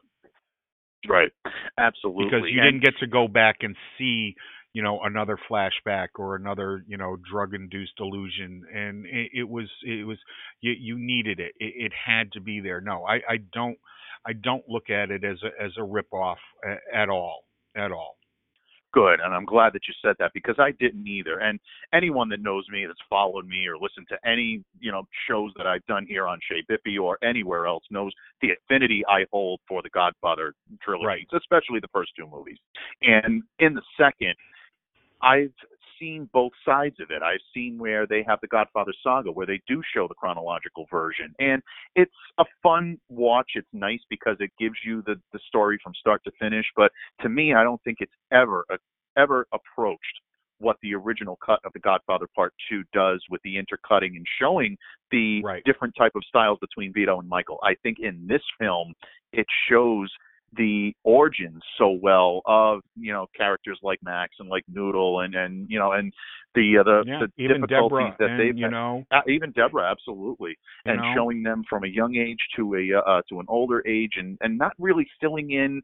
Right. 1.08 1.32
Absolutely. 1.78 2.26
because 2.26 2.50
you 2.52 2.60
And- 2.62 2.82
didn't 2.82 2.84
get 2.84 2.98
to 3.00 3.08
go 3.08 3.28
back 3.28 3.58
and 3.62 3.76
see 3.98 4.36
you 4.74 4.84
know 4.84 5.00
another 5.04 5.38
flashback 5.50 6.08
or 6.18 6.36
another 6.36 6.84
you 6.88 6.98
know 6.98 7.18
drug 7.30 7.54
induced 7.54 7.96
delusion 7.98 8.64
and 8.74 9.06
it, 9.06 9.32
it 9.34 9.50
was 9.50 9.70
it 9.84 10.06
was 10.06 10.18
you, 10.62 10.74
you 10.80 10.98
needed 10.98 11.40
it. 11.40 11.54
it 11.60 11.74
it 11.78 11.92
had 11.94 12.32
to 12.32 12.42
be 12.42 12.60
there 12.60 12.82
no 12.82 13.06
i 13.06 13.16
i 13.30 13.38
don't 13.54 13.78
i 14.26 14.34
don't 14.34 14.64
look 14.68 14.90
at 14.90 15.12
it 15.12 15.24
as 15.24 15.38
a 15.44 15.64
as 15.64 15.72
a 15.78 15.84
rip 15.84 16.12
off 16.14 16.40
at 16.94 17.10
all 17.10 17.46
at 17.76 17.92
all 17.92 18.18
Good, 18.94 19.20
and 19.20 19.34
I'm 19.34 19.46
glad 19.46 19.74
that 19.74 19.82
you 19.88 19.94
said 20.02 20.16
that 20.20 20.32
because 20.34 20.56
I 20.58 20.72
didn't 20.80 21.06
either. 21.08 21.40
And 21.40 21.60
anyone 21.94 22.30
that 22.30 22.42
knows 22.42 22.66
me, 22.72 22.86
that's 22.88 22.98
followed 23.10 23.46
me 23.46 23.68
or 23.68 23.78
listened 23.78 24.08
to 24.10 24.18
any 24.26 24.64
you 24.80 24.92
know 24.92 25.04
shows 25.30 25.52
that 25.58 25.68
I've 25.68 25.86
done 25.88 26.06
here 26.08 26.26
on 26.26 26.40
Shea 26.50 26.64
Bippy 26.72 26.98
or 27.00 27.18
anywhere 27.22 27.68
else 27.68 27.84
knows 27.92 28.14
the 28.42 28.52
affinity 28.52 29.04
I 29.08 29.26
hold 29.32 29.60
for 29.68 29.82
the 29.84 29.90
Godfather 29.90 30.54
trilogy, 30.82 31.28
especially 31.36 31.82
the 31.82 31.90
first 31.94 32.12
two 32.18 32.28
movies. 32.28 32.58
And 33.02 33.44
in 33.60 33.74
the 33.74 33.82
second, 34.00 34.36
I've 35.22 35.54
seen 36.00 36.30
both 36.34 36.52
sides 36.66 36.96
of 37.00 37.10
it. 37.12 37.22
I've 37.22 37.40
seen 37.54 37.78
where 37.78 38.06
they 38.06 38.24
have 38.28 38.40
the 38.42 38.48
Godfather 38.48 38.94
saga, 39.04 39.32
where 39.32 39.46
they 39.48 39.62
do 39.68 39.82
show 39.94 40.08
the 40.08 40.14
chronological 40.14 40.86
version, 40.92 41.34
and 41.40 41.62
it's 41.96 42.12
a 42.38 42.46
fun 42.62 43.00
watch. 43.10 43.52
It's 43.56 43.68
nice 43.74 44.02
because 44.10 44.38
it 44.40 44.52
gives 44.60 44.76
you 44.86 45.02
the 45.06 45.20
the 45.34 45.40
story 45.48 45.80
from 45.84 45.94
start 46.00 46.24
to 46.26 46.32
finish. 46.40 46.66
But 46.76 46.92
to 47.22 47.30
me, 47.30 47.54
I 47.54 47.64
don't 47.64 47.82
think 47.84 47.98
it's 48.00 48.14
ever 48.32 48.66
uh, 48.72 48.78
ever 49.18 49.48
approached 49.54 50.22
what 50.60 50.78
the 50.82 50.94
original 50.96 51.38
cut 51.46 51.60
of 51.66 51.74
the 51.74 51.80
Godfather 51.80 52.28
Part 52.36 52.54
Two 52.70 52.84
does 52.94 53.24
with 53.30 53.42
the 53.44 53.58
intercutting 53.58 54.16
and 54.16 54.26
showing 54.40 54.78
the 55.12 55.42
different 55.66 55.94
type 55.98 56.14
of 56.16 56.24
styles 56.28 56.58
between 56.60 56.94
Vito 56.94 57.20
and 57.20 57.30
Michael. 57.30 57.60
I 57.64 57.76
think 57.84 57.98
in 58.00 58.26
this 58.28 58.42
film, 58.60 58.94
it 59.34 59.46
shows 59.70 60.12
the 60.58 60.94
origins 61.04 61.62
so 61.78 61.92
well 62.02 62.42
of 62.46 62.82
you 63.00 63.14
know 63.14 63.28
characters 63.36 63.80
like 63.84 64.00
Max 64.04 64.36
and 64.40 64.50
like 64.50 64.64
Noodle 64.68 65.22
and 65.22 65.36
and 65.36 65.70
you 65.70 65.80
know 65.80 65.92
and 65.94 66.12
the 66.56 66.78
uh, 66.80 66.84
the, 66.84 67.04
Yeah, 67.06 67.20
the 67.20 67.44
even 67.44 67.62
difficulties 67.62 67.90
Deborah 67.90 68.16
that 68.20 68.30
and, 68.32 68.40
they've 68.40 68.58
you 68.58 68.64
had. 68.66 68.72
know- 68.72 69.04
Uh, 69.12 69.22
even 69.28 69.52
Deborah 69.52 69.90
absolutely 69.90 70.58
and 70.86 70.98
know? 70.98 71.12
showing 71.16 71.44
them 71.44 71.64
from 71.70 71.84
a 71.84 71.88
young 71.88 72.16
age 72.16 72.40
to 72.56 72.76
a 72.76 73.00
uh, 73.00 73.22
to 73.30 73.40
an 73.40 73.46
older 73.48 73.84
age 73.88 74.14
and 74.18 74.38
and 74.42 74.58
not 74.58 74.74
really 74.80 75.08
filling 75.22 75.52
in 75.52 75.82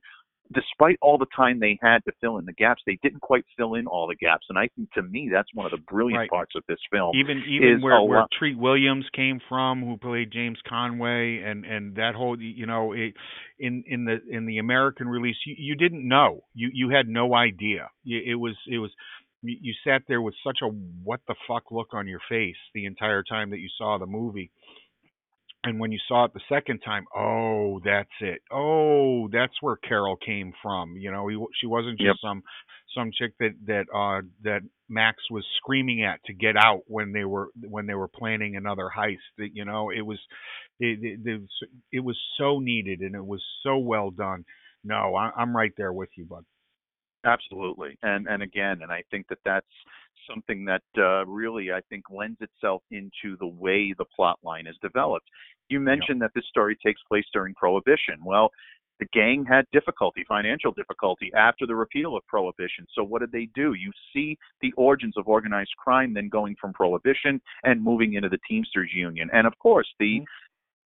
despite 0.53 0.97
all 1.01 1.17
the 1.17 1.25
time 1.35 1.59
they 1.59 1.77
had 1.81 1.99
to 2.05 2.11
fill 2.21 2.37
in 2.37 2.45
the 2.45 2.53
gaps 2.53 2.81
they 2.85 2.97
didn't 3.03 3.21
quite 3.21 3.45
fill 3.57 3.73
in 3.75 3.87
all 3.87 4.07
the 4.07 4.15
gaps 4.15 4.45
and 4.49 4.57
I 4.57 4.69
think 4.75 4.91
to 4.93 5.01
me 5.03 5.29
that's 5.31 5.49
one 5.53 5.65
of 5.65 5.71
the 5.71 5.77
brilliant 5.89 6.19
Right. 6.19 6.29
parts 6.29 6.53
of 6.55 6.63
this 6.67 6.79
film 6.91 7.15
even 7.15 7.43
even 7.47 7.81
where 7.81 8.01
where 8.01 8.19
lot- 8.19 8.31
Treat 8.37 8.57
Williams 8.57 9.05
came 9.15 9.39
from, 9.49 9.81
who 9.81 9.97
played 9.97 10.31
James 10.31 10.59
Conway, 10.67 11.39
and 11.43 11.65
and 11.65 11.95
that 11.95 12.15
whole 12.15 12.39
you 12.39 12.65
know 12.65 12.93
it, 12.93 13.13
in 13.59 13.83
in 13.87 14.05
the 14.05 14.17
in 14.29 14.45
the 14.45 14.57
American 14.59 15.07
release, 15.07 15.35
you, 15.45 15.55
you 15.57 15.75
didn't 15.75 16.07
know, 16.07 16.41
you 16.53 16.69
you 16.73 16.89
had 16.89 17.07
no 17.07 17.35
idea. 17.35 17.89
It 18.05 18.39
was 18.39 18.55
it 18.67 18.77
was 18.79 18.91
you 19.41 19.57
you 19.61 19.73
sat 19.83 20.03
there 20.07 20.21
with 20.21 20.33
such 20.45 20.59
a 20.63 20.67
what 20.67 21.19
the 21.27 21.35
fuck 21.47 21.71
look 21.71 21.93
on 21.93 22.07
your 22.07 22.21
face 22.29 22.55
the 22.73 22.85
entire 22.85 23.23
time 23.23 23.49
that 23.51 23.59
you 23.59 23.69
saw 23.77 23.97
the 23.97 24.05
movie. 24.05 24.51
And 25.65 25.79
when 25.79 25.93
you 25.93 25.99
saw 26.07 26.25
it 26.25 26.33
the 26.33 26.41
second 26.49 26.79
time, 26.79 27.05
oh, 27.15 27.79
that's 27.85 28.09
it. 28.19 28.41
Oh, 28.51 29.29
that's 29.31 29.53
where 29.61 29.77
Carol 29.77 30.17
came 30.17 30.53
from. 30.61 30.97
You 30.97 31.11
know, 31.11 31.27
he, 31.29 31.37
she 31.59 31.67
wasn't 31.67 31.99
just 31.99 32.15
Yep. 32.15 32.15
some 32.21 32.43
some 32.95 33.11
chick 33.17 33.33
that 33.39 33.53
that 33.65 33.85
uh 33.95 34.21
that 34.43 34.61
Max 34.89 35.17
was 35.31 35.45
screaming 35.57 36.03
at 36.03 36.23
to 36.25 36.33
get 36.33 36.57
out 36.57 36.81
when 36.87 37.13
they 37.13 37.23
were 37.23 37.49
when 37.61 37.85
they 37.85 37.93
were 37.93 38.09
planning 38.09 38.57
another 38.57 38.89
heist. 38.95 39.17
That 39.37 39.49
you 39.53 39.65
know, 39.65 39.89
it 39.89 40.01
was 40.01 40.19
it 40.79 40.99
it, 41.01 41.19
it 41.25 41.39
was 41.39 41.49
it 41.93 41.99
was 42.01 42.19
so 42.37 42.59
needed 42.59 42.99
and 42.99 43.15
it 43.15 43.25
was 43.25 43.43
so 43.63 43.77
well 43.77 44.11
done. 44.11 44.43
No, 44.83 45.15
I, 45.15 45.31
I'm 45.37 45.55
right 45.55 45.71
there 45.77 45.93
with 45.93 46.09
you, 46.17 46.25
bud. 46.25 46.43
Absolutely, 47.25 47.97
and 48.03 48.27
and 48.27 48.43
again, 48.43 48.81
and 48.81 48.91
I 48.91 49.03
think 49.09 49.27
that 49.29 49.39
that's 49.45 49.65
something 50.29 50.65
that 50.65 50.83
uh, 50.97 51.25
really 51.25 51.71
I 51.71 51.79
think 51.89 52.03
lends 52.09 52.39
itself 52.41 52.83
into 52.91 53.37
the 53.39 53.47
way 53.47 53.93
the 53.97 54.05
plot 54.15 54.39
line 54.43 54.67
is 54.67 54.75
developed. 54.81 55.27
You 55.73 55.79
mentioned 55.79 56.21
that 56.21 56.31
this 56.35 56.45
story 56.45 56.77
takes 56.85 57.01
place 57.09 57.25
during 57.33 57.55
Prohibition. 57.55 58.17
Well, 58.23 58.51
the 58.99 59.07
gang 59.11 59.43
had 59.43 59.65
difficulty, 59.73 60.23
financial 60.27 60.71
difficulty, 60.71 61.31
after 61.35 61.65
the 61.65 61.75
repeal 61.75 62.15
of 62.15 62.21
Prohibition. 62.27 62.85
So 62.93 63.03
what 63.03 63.21
did 63.21 63.31
they 63.31 63.49
do? 63.55 63.73
You 63.73 63.91
see 64.13 64.37
the 64.61 64.71
origins 64.77 65.17
of 65.17 65.27
organized 65.27 65.75
crime 65.83 66.13
then 66.13 66.29
going 66.29 66.55
from 66.61 66.73
Prohibition 66.73 67.41
and 67.63 67.83
moving 67.83 68.13
into 68.13 68.29
the 68.29 68.37
Teamsters 68.47 68.91
Union, 68.93 69.29
and 69.33 69.47
of 69.47 69.57
course 69.57 69.87
the 69.99 70.21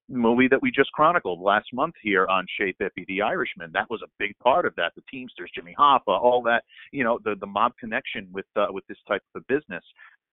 movie 0.10 0.47
that 0.47 0.62
we 0.62 0.71
just 0.71 0.89
chronicled 0.93 1.41
last 1.41 1.67
month 1.73 1.95
here 2.02 2.26
on 2.28 2.45
Shea 2.58 2.73
Bippy, 2.82 3.06
The 3.08 3.21
Irishman. 3.21 3.71
That 3.73 3.89
was 3.89 4.02
a 4.02 4.10
big 4.17 4.34
part 4.39 4.65
of 4.65 4.73
that. 4.78 4.93
The 4.95 5.04
Teamsters, 5.12 5.52
Jimmy 5.54 5.76
Hoffa, 5.78 6.15
all 6.28 6.41
that, 6.43 6.63
you 6.93 7.04
know, 7.04 7.19
the 7.26 7.36
the 7.36 7.45
mob 7.45 7.73
connection 7.78 8.30
with 8.32 8.45
uh, 8.56 8.67
with 8.69 8.88
this 8.88 9.02
type 9.06 9.21
of 9.36 9.45
business. 9.47 9.84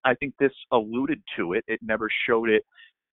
I 0.05 0.15
think 0.15 0.35
this 0.39 0.53
alluded 0.71 1.21
to 1.37 1.55
it. 1.55 1.65
It 1.67 1.81
never 1.83 2.09
showed 2.27 2.51
it 2.51 2.65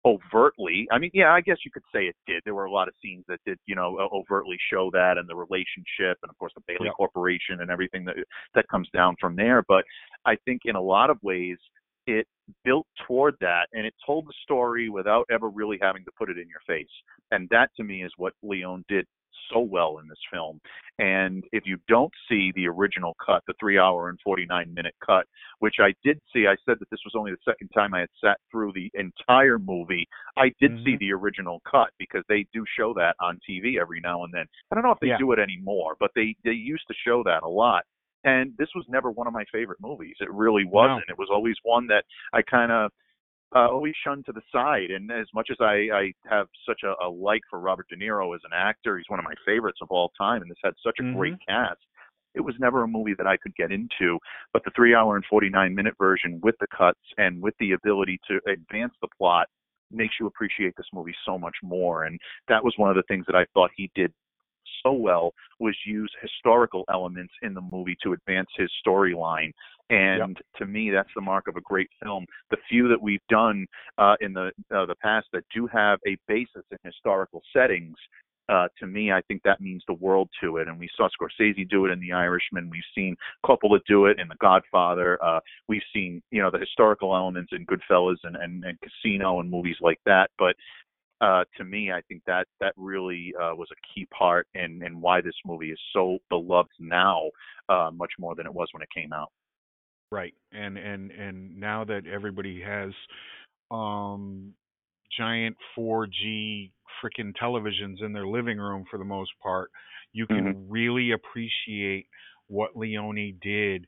overtly. 0.05 0.87
I 0.91 0.97
mean, 0.97 1.11
yeah, 1.13 1.31
I 1.31 1.41
guess 1.41 1.57
you 1.63 1.71
could 1.71 1.83
say 1.93 2.05
it 2.05 2.15
did. 2.25 2.41
There 2.45 2.55
were 2.55 2.65
a 2.65 2.71
lot 2.71 2.87
of 2.87 2.93
scenes 3.03 3.23
that 3.27 3.39
did, 3.45 3.57
you 3.65 3.75
know, 3.75 3.97
overtly 4.11 4.57
show 4.71 4.89
that 4.93 5.17
and 5.17 5.29
the 5.29 5.35
relationship, 5.35 6.17
and 6.23 6.29
of 6.29 6.37
course 6.37 6.53
the 6.55 6.63
Bailey 6.67 6.87
Yeah. 6.87 6.91
Corporation 6.91 7.61
and 7.61 7.69
everything 7.69 8.05
that 8.05 8.15
that 8.55 8.67
comes 8.67 8.89
down 8.93 9.15
from 9.19 9.35
there. 9.35 9.63
But 9.67 9.85
I 10.25 10.35
think 10.45 10.61
in 10.65 10.75
a 10.75 10.81
lot 10.81 11.09
of 11.09 11.17
ways 11.21 11.57
it 12.07 12.27
built 12.65 12.87
toward 13.07 13.35
that 13.39 13.67
and 13.73 13.85
it 13.85 13.93
told 14.05 14.25
the 14.25 14.33
story 14.43 14.89
without 14.89 15.25
ever 15.31 15.49
really 15.49 15.77
having 15.81 16.03
to 16.03 16.11
put 16.17 16.29
it 16.29 16.37
in 16.37 16.47
your 16.47 16.61
face. 16.65 16.89
And 17.29 17.47
that 17.49 17.69
to 17.77 17.83
me 17.83 18.03
is 18.03 18.11
what 18.17 18.33
Leone 18.41 18.83
did 18.87 19.05
so 19.51 19.59
well 19.59 19.99
in 19.99 20.07
this 20.07 20.17
film. 20.31 20.59
And 20.99 21.43
if 21.51 21.63
you 21.65 21.77
don't 21.87 22.11
see 22.29 22.51
the 22.55 22.67
original 22.67 23.15
cut, 23.25 23.41
the 23.47 23.53
three 23.59 23.79
hour 23.79 24.09
and 24.09 24.19
49 24.23 24.73
minute 24.73 24.95
cut, 25.05 25.25
which 25.59 25.75
I 25.79 25.93
did 26.03 26.19
see, 26.33 26.47
I 26.47 26.55
said 26.65 26.77
that 26.79 26.89
this 26.91 26.99
was 27.05 27.13
only 27.17 27.31
the 27.31 27.37
second 27.51 27.69
time 27.69 27.93
I 27.93 28.01
had 28.01 28.09
sat 28.23 28.37
through 28.51 28.73
the 28.73 28.91
entire 28.93 29.57
movie. 29.57 30.07
I 30.37 30.51
did 30.59 30.71
see 30.83 30.91
mm-hmm. 30.91 30.97
the 30.99 31.13
original 31.13 31.61
cut 31.69 31.89
because 31.97 32.23
they 32.29 32.45
do 32.53 32.63
show 32.77 32.93
that 32.95 33.15
on 33.19 33.39
TV 33.49 33.79
every 33.79 33.99
now 34.01 34.23
and 34.23 34.33
then. 34.33 34.45
I 34.71 34.75
don't 34.75 34.83
know 34.83 34.91
if 34.91 34.99
they 34.99 35.07
Yeah. 35.07 35.17
do 35.17 35.31
it 35.31 35.39
anymore, 35.39 35.95
but 35.99 36.11
they, 36.15 36.35
they 36.43 36.51
used 36.51 36.87
to 36.87 36.93
show 37.05 37.23
that 37.23 37.43
a 37.43 37.49
lot. 37.49 37.83
And 38.23 38.53
this 38.57 38.69
was 38.75 38.85
never 38.87 39.09
one 39.09 39.25
of 39.25 39.33
my 39.33 39.45
favorite 39.51 39.79
movies. 39.81 40.15
It 40.19 40.31
really 40.31 40.65
wasn't. 40.65 41.09
It 41.09 41.17
was 41.17 41.29
always 41.31 41.55
one 41.63 41.87
that 41.87 42.03
I 42.33 42.43
kind 42.43 42.71
of 42.71 42.91
uh, 43.55 43.67
always 43.67 43.93
shunned 44.05 44.25
to 44.25 44.31
the 44.31 44.41
side. 44.51 44.91
And 44.91 45.11
as 45.11 45.27
much 45.33 45.49
as 45.51 45.57
I, 45.59 45.87
I 45.93 46.13
have 46.29 46.47
such 46.67 46.81
a, 46.83 46.93
a 47.05 47.09
like 47.09 47.41
for 47.49 47.59
Robert 47.59 47.87
De 47.89 47.97
Niro 47.97 48.33
as 48.35 48.41
an 48.43 48.51
actor, 48.53 48.97
he's 48.97 49.09
one 49.09 49.19
of 49.19 49.25
my 49.25 49.33
favorites 49.45 49.79
of 49.81 49.89
all 49.91 50.11
time, 50.17 50.41
and 50.41 50.49
this 50.49 50.57
had 50.63 50.73
such 50.83 50.99
a 50.99 51.13
great 51.13 51.35
cast. 51.47 51.79
It 52.33 52.41
was 52.41 52.55
never 52.59 52.83
a 52.83 52.87
movie 52.87 53.13
that 53.17 53.27
I 53.27 53.35
could 53.35 53.53
get 53.55 53.71
into, 53.71 54.17
but 54.53 54.63
the 54.63 54.71
three 54.73 54.95
hour 54.95 55.17
and 55.17 55.25
49 55.29 55.75
minute 55.75 55.95
version 55.97 56.39
with 56.41 56.55
the 56.61 56.67
cuts 56.75 56.99
and 57.17 57.41
with 57.41 57.53
the 57.59 57.73
ability 57.73 58.19
to 58.29 58.39
advance 58.49 58.93
the 59.01 59.09
plot 59.17 59.47
makes 59.91 60.15
you 60.17 60.27
appreciate 60.27 60.73
this 60.77 60.85
movie 60.93 61.15
so 61.25 61.37
much 61.37 61.55
more. 61.61 62.05
And 62.05 62.17
that 62.47 62.63
was 62.63 62.73
one 62.77 62.89
of 62.89 62.95
the 62.95 63.03
things 63.09 63.25
that 63.27 63.35
I 63.35 63.45
thought 63.53 63.71
he 63.75 63.91
did 63.95 64.13
so 64.83 64.91
well 64.93 65.33
was 65.59 65.75
use 65.85 66.11
historical 66.21 66.83
elements 66.91 67.33
in 67.41 67.53
the 67.53 67.61
movie 67.71 67.97
to 68.03 68.13
advance 68.13 68.49
his 68.57 68.69
storyline. 68.85 69.51
And 69.89 70.37
to 70.57 70.65
me, 70.65 70.89
that's 70.89 71.09
the 71.15 71.21
mark 71.21 71.47
of 71.47 71.57
a 71.57 71.61
great 71.61 71.89
film. 72.01 72.25
The 72.49 72.57
few 72.69 72.87
that 72.87 73.01
we've 73.01 73.19
done 73.29 73.65
uh, 73.97 74.15
in 74.21 74.31
the 74.31 74.51
uh, 74.73 74.85
the 74.85 74.95
past 75.01 75.27
that 75.33 75.43
do 75.53 75.67
have 75.67 75.99
a 76.07 76.15
basis 76.27 76.63
in 76.71 76.77
historical 76.85 77.41
settings, 77.51 77.97
uh, 78.47 78.67
to 78.79 78.87
me, 78.87 79.11
I 79.11 79.21
think 79.27 79.41
that 79.43 79.61
means 79.61 79.83
the 79.87 79.93
world 79.93 80.29
to 80.41 80.57
it. 80.57 80.67
And 80.67 80.79
we 80.79 80.89
saw 80.95 81.07
Scorsese 81.09 81.69
do 81.69 81.85
it 81.85 81.91
in 81.91 81.99
The 81.99 82.11
Irishman. 82.11 82.69
We've 82.69 82.83
seen 82.95 83.15
Coppola 83.45 83.79
do 83.87 84.05
it 84.05 84.19
in 84.19 84.27
The 84.27 84.35
Godfather. 84.41 85.23
Uh, 85.23 85.39
we've 85.67 85.81
seen, 85.93 86.21
you 86.31 86.41
know, 86.41 86.51
the 86.51 86.59
historical 86.59 87.15
elements 87.15 87.51
in 87.53 87.65
Goodfellas 87.65 88.17
and, 88.23 88.35
and, 88.35 88.63
and 88.63 88.77
Casino 88.81 89.39
and 89.39 89.49
movies 89.49 89.77
like 89.81 89.99
that. 90.05 90.31
But 90.37 90.55
uh, 91.21 91.43
to 91.57 91.63
me, 91.63 91.91
I 91.91 92.01
think 92.07 92.23
that 92.25 92.47
that 92.59 92.73
really 92.75 93.33
uh, 93.39 93.55
was 93.55 93.67
a 93.71 93.79
key 93.93 94.07
part 94.07 94.47
in, 94.55 94.81
in 94.83 94.99
why 94.99 95.21
this 95.21 95.35
movie 95.45 95.71
is 95.71 95.79
so 95.93 96.17
beloved 96.29 96.71
now, 96.79 97.29
uh, 97.69 97.91
much 97.93 98.11
more 98.19 98.35
than 98.35 98.47
it 98.47 98.53
was 98.53 98.67
when 98.71 98.81
it 98.81 98.89
came 98.95 99.13
out. 99.13 99.31
Right. 100.11 100.33
And 100.51 100.77
and 100.77 101.11
and 101.11 101.57
now 101.57 101.85
that 101.85 102.05
everybody 102.05 102.61
has 102.61 102.91
um 103.69 104.53
giant 105.17 105.55
4K 105.77 106.71
freaking 107.01 107.33
televisions 107.41 108.03
in 108.03 108.11
their 108.11 108.27
living 108.27 108.57
room 108.57 108.83
for 108.91 108.97
the 108.97 109.05
most 109.05 109.31
part, 109.41 109.69
you 110.11 110.27
can 110.27 110.65
really 110.69 111.11
appreciate 111.11 112.07
what 112.47 112.75
Leone 112.75 113.37
did 113.41 113.85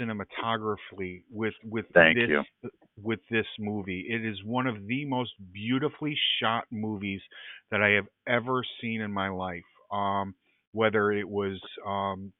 cinematographically 0.00 1.22
with 1.30 1.54
with 1.64 1.84
Thank 1.92 2.16
this 2.16 2.28
you. 2.28 2.70
With 3.02 3.20
this 3.30 3.46
movie. 3.58 4.06
It 4.08 4.24
is 4.24 4.38
one 4.44 4.66
of 4.66 4.86
the 4.86 5.04
most 5.04 5.32
beautifully 5.52 6.16
shot 6.40 6.64
movies 6.70 7.20
that 7.70 7.82
I 7.82 7.90
have 7.90 8.06
ever 8.26 8.62
seen 8.80 9.00
in 9.00 9.12
my 9.12 9.28
life. 9.28 9.64
Um 9.92 10.34
whether 10.72 11.12
it 11.12 11.28
was 11.28 11.60
um 11.86 12.32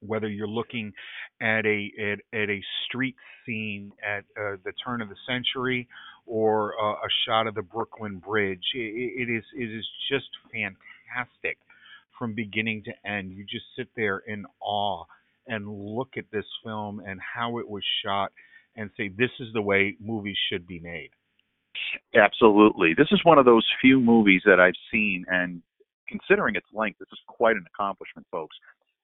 whether 0.00 0.28
you're 0.28 0.48
looking 0.48 0.92
at 1.40 1.64
a 1.66 1.90
at, 2.00 2.18
at 2.38 2.50
a 2.50 2.60
street 2.86 3.16
scene 3.46 3.92
at 4.04 4.24
uh, 4.38 4.56
the 4.64 4.72
turn 4.84 5.00
of 5.00 5.08
the 5.08 5.16
century 5.26 5.88
or 6.26 6.74
uh, 6.80 6.94
a 6.94 7.08
shot 7.26 7.46
of 7.46 7.54
the 7.54 7.62
Brooklyn 7.62 8.18
Bridge, 8.18 8.64
it, 8.74 9.28
it 9.28 9.32
is 9.32 9.44
it 9.56 9.64
is 9.64 9.86
just 10.10 10.28
fantastic 10.52 11.58
from 12.18 12.34
beginning 12.34 12.84
to 12.84 13.10
end. 13.10 13.32
You 13.32 13.44
just 13.44 13.66
sit 13.76 13.88
there 13.96 14.18
in 14.18 14.44
awe 14.60 15.04
and 15.46 15.68
look 15.68 16.10
at 16.16 16.24
this 16.32 16.46
film 16.64 17.00
and 17.04 17.20
how 17.34 17.58
it 17.58 17.68
was 17.68 17.82
shot 18.04 18.32
and 18.76 18.90
say 18.96 19.08
this 19.08 19.30
is 19.40 19.48
the 19.52 19.62
way 19.62 19.96
movies 20.00 20.36
should 20.50 20.66
be 20.66 20.80
made. 20.80 21.10
Absolutely. 22.14 22.94
This 22.96 23.08
is 23.10 23.20
one 23.24 23.38
of 23.38 23.44
those 23.44 23.66
few 23.80 24.00
movies 24.00 24.42
that 24.46 24.60
I've 24.60 24.74
seen, 24.90 25.24
and 25.28 25.62
considering 26.08 26.56
its 26.56 26.66
length, 26.72 26.98
this 26.98 27.08
is 27.12 27.18
quite 27.26 27.56
an 27.56 27.64
accomplishment, 27.74 28.26
folks, 28.30 28.56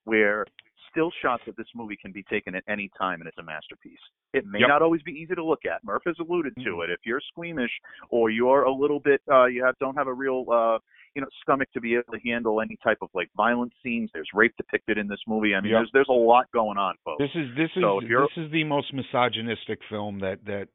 where 0.05 0.45
still 0.91 1.11
shots 1.23 1.43
of 1.47 1.57
this 1.57 1.67
movie 1.75 1.97
can 2.01 2.13
be 2.13 2.23
taken 2.25 2.55
at 2.55 2.65
any 2.69 2.91
time 2.99 3.21
and 3.21 3.29
it's 3.29 3.37
a 3.39 3.43
masterpiece. 3.43 3.99
It 4.33 4.47
may 4.47 4.61
Yep. 4.61 4.69
not 4.69 4.83
always 4.83 5.03
be 5.03 5.13
easy 5.13 5.35
to 5.35 5.45
look 5.45 5.65
at. 5.67 5.85
Murph 5.85 6.03
has 6.07 6.19
alluded 6.19 6.55
to 6.65 6.81
it. 6.83 6.91
If 6.91 7.01
you're 7.05 7.21
squeamish 7.21 7.71
or 8.09 8.31
you're 8.31 8.63
a 8.63 8.73
little 8.73 8.99
bit 8.99 9.21
uh 9.31 9.45
you 9.45 9.63
have 9.65 9.79
don't 9.79 9.95
have 9.97 10.07
a 10.07 10.13
real 10.15 10.47
uh 10.51 10.79
you 11.19 11.23
know 11.23 11.29
stomach 11.43 11.69
to 11.73 11.81
be 11.81 11.95
able 11.95 12.13
to 12.13 12.21
handle 12.25 12.61
any 12.61 12.79
type 12.85 12.99
of 13.03 13.09
like 13.13 13.29
violent 13.37 13.73
scenes, 13.83 14.09
there's 14.15 14.29
rape 14.33 14.55
depicted 14.57 14.99
in 14.99 15.09
this 15.09 15.19
movie. 15.27 15.53
I 15.53 15.61
mean 15.61 15.73
Yep. 15.73 15.79
there's 15.79 15.91
there's 15.93 16.09
a 16.09 16.13
lot 16.13 16.47
going 16.53 16.79
on, 16.79 16.95
folks. 17.05 17.19
This 17.19 17.35
is 17.35 17.49
this 17.57 17.71
is 17.75 17.83
So 17.83 18.01
this 18.01 18.45
is 18.45 18.53
the 18.53 18.63
most 18.63 18.95
misogynistic 18.95 19.81
film 19.91 20.21
that 20.21 20.45
that 20.45 20.69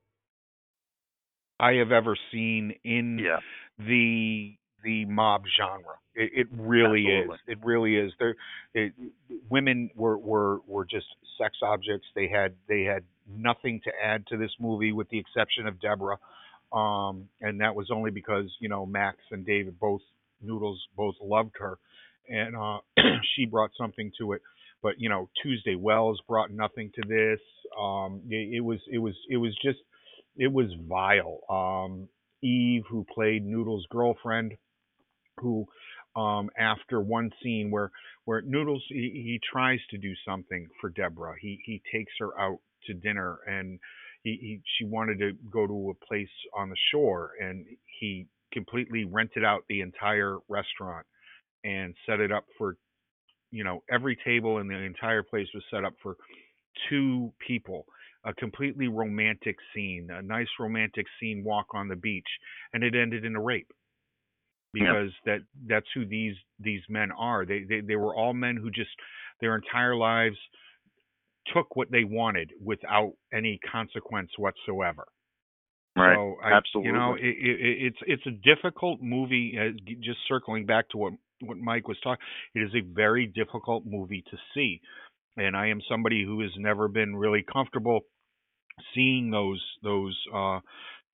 I 1.62 1.76
have 1.76 1.94
ever 1.94 2.18
seen 2.30 2.74
in 2.84 3.26
the 3.80 4.58
the 4.84 5.06
mob 5.06 5.44
genre. 5.58 5.96
It, 6.14 6.32
it 6.36 6.48
really 6.52 7.06
Absolutely. 7.08 7.36
is. 7.36 7.40
It 7.48 7.58
really 7.64 7.96
is. 7.96 8.12
There, 8.20 8.36
it, 8.74 8.92
women 9.50 9.92
were, 9.96 10.18
were 10.18 10.60
were 10.68 10.84
just 10.84 11.06
sex 11.38 11.56
objects. 11.64 12.06
They 12.16 12.28
had 12.28 12.54
they 12.68 12.84
had 12.84 13.04
nothing 13.34 13.80
to 13.86 13.92
add 14.04 14.28
to 14.28 14.36
this 14.36 14.52
movie, 14.60 14.92
with 14.92 15.08
the 15.10 15.20
exception 15.20 15.68
of 15.68 15.80
Deborah, 15.80 16.18
um, 16.74 17.30
and 17.40 17.62
that 17.62 17.74
was 17.74 17.90
only 17.92 18.12
because 18.12 18.52
you 18.60 18.68
know 18.68 18.86
Max 18.86 19.20
and 19.32 19.46
David 19.46 19.80
both 19.80 20.02
Noodles 20.44 20.82
both 20.98 21.16
loved 21.22 21.56
her, 21.60 21.80
and 22.30 22.56
uh, 22.56 22.80
she 23.36 23.46
brought 23.46 23.72
something 23.78 24.12
to 24.20 24.34
it. 24.34 24.42
But 24.84 24.96
you 25.00 25.10
know 25.10 25.30
Tuesday 25.44 25.76
Wells 25.76 26.22
brought 26.28 26.52
nothing 26.52 26.92
to 26.96 27.02
this. 27.08 27.40
Um, 27.80 28.22
it, 28.30 28.58
it 28.58 28.62
was 28.62 28.80
it 28.92 29.00
was 29.00 29.16
it 29.30 29.38
was 29.38 29.56
just 29.64 29.80
it 30.38 30.52
was 30.52 30.68
vile. 30.88 31.42
Um, 31.50 32.10
Eve, 32.44 32.84
who 32.90 33.06
played 33.14 33.46
Noodles' 33.46 33.88
girlfriend, 33.92 34.54
who 35.40 35.66
um 36.16 36.50
after 36.58 37.02
one 37.02 37.32
scene 37.44 37.72
where 37.72 37.92
where 38.26 38.42
Noodles 38.42 38.84
he, 38.90 39.12
he 39.14 39.42
tries 39.52 39.80
to 39.92 39.98
do 39.98 40.14
something 40.26 40.68
for 40.82 40.90
Deborah. 40.90 41.36
He 41.42 41.62
he 41.66 41.82
takes 41.94 42.14
her 42.20 42.40
out 42.40 42.60
to 42.88 42.94
dinner 42.94 43.40
and 43.48 43.80
he, 44.24 44.32
he 44.42 44.62
she 44.78 44.86
wanted 44.86 45.20
to 45.20 45.34
go 45.52 45.68
to 45.68 45.92
a 45.92 46.06
place 46.06 46.30
on 46.56 46.70
the 46.70 46.78
shore 46.92 47.32
and 47.42 47.66
he 48.00 48.28
completely 48.54 49.06
rented 49.06 49.44
out 49.44 49.64
the 49.68 49.82
entire 49.82 50.38
restaurant 50.48 51.06
and 51.64 51.96
set 52.06 52.20
it 52.20 52.32
up 52.32 52.46
for 52.58 52.78
you 53.52 53.64
know 53.64 53.84
every 53.92 54.18
table 54.24 54.60
in 54.60 54.68
the 54.68 54.76
entire 54.76 55.24
place 55.24 55.48
was 55.54 55.64
set 55.72 55.84
up 55.84 55.94
for 56.02 56.16
two 56.90 57.34
people 57.46 57.86
a 58.26 58.34
completely 58.34 58.88
romantic 58.88 59.58
scene 59.74 60.08
a 60.12 60.22
nice 60.22 60.48
romantic 60.60 61.06
scene 61.20 61.44
walk 61.44 61.68
on 61.74 61.88
the 61.88 61.96
beach 61.96 62.28
and 62.74 62.84
it 62.84 62.96
ended 62.96 63.26
in 63.26 63.36
a 63.36 63.42
rape. 63.42 63.72
Because 64.74 65.12
that 65.26 65.42
that's 65.68 65.86
who 65.94 66.04
these 66.04 66.34
these 66.60 66.82
men 66.90 67.12
are. 67.12 67.46
They, 67.46 67.64
they 67.70 67.82
they 67.82 67.96
were 67.96 68.16
all 68.16 68.34
men 68.34 68.58
who 68.58 68.72
just 68.72 68.90
their 69.40 69.56
entire 69.56 69.96
lives 69.96 70.38
took 71.54 71.76
what 71.76 71.92
they 71.92 72.04
wanted 72.04 72.52
without 72.64 73.14
any 73.32 73.60
consequence 73.72 74.32
whatsoever 74.38 75.06
Right. 75.96 76.16
so 76.16 76.38
I, 76.44 76.54
Absolutely. 76.54 76.92
You 76.92 76.98
know, 76.98 77.14
it, 77.14 77.22
it, 77.24 77.78
it's 77.88 77.98
it's 78.08 78.24
a 78.26 78.32
difficult 78.32 79.02
movie. 79.02 79.58
Uh, 79.60 79.72
just 80.02 80.20
circling 80.28 80.66
back 80.66 80.90
to 80.90 80.98
what 80.98 81.14
what 81.42 81.58
Mike 81.58 81.88
was 81.88 81.98
talking, 82.04 82.26
it 82.56 82.60
is 82.60 82.72
a 82.74 82.82
very 82.94 83.28
difficult 83.28 83.86
movie 83.86 84.24
to 84.32 84.38
see, 84.54 84.82
and 85.38 85.56
I 85.56 85.68
am 85.68 85.82
somebody 85.90 86.24
who 86.24 86.42
has 86.42 86.52
never 86.58 86.88
been 86.88 87.16
really 87.16 87.44
comfortable 87.44 88.02
seeing 88.96 89.30
those 89.30 89.64
those 89.84 90.18
uh, 90.34 90.60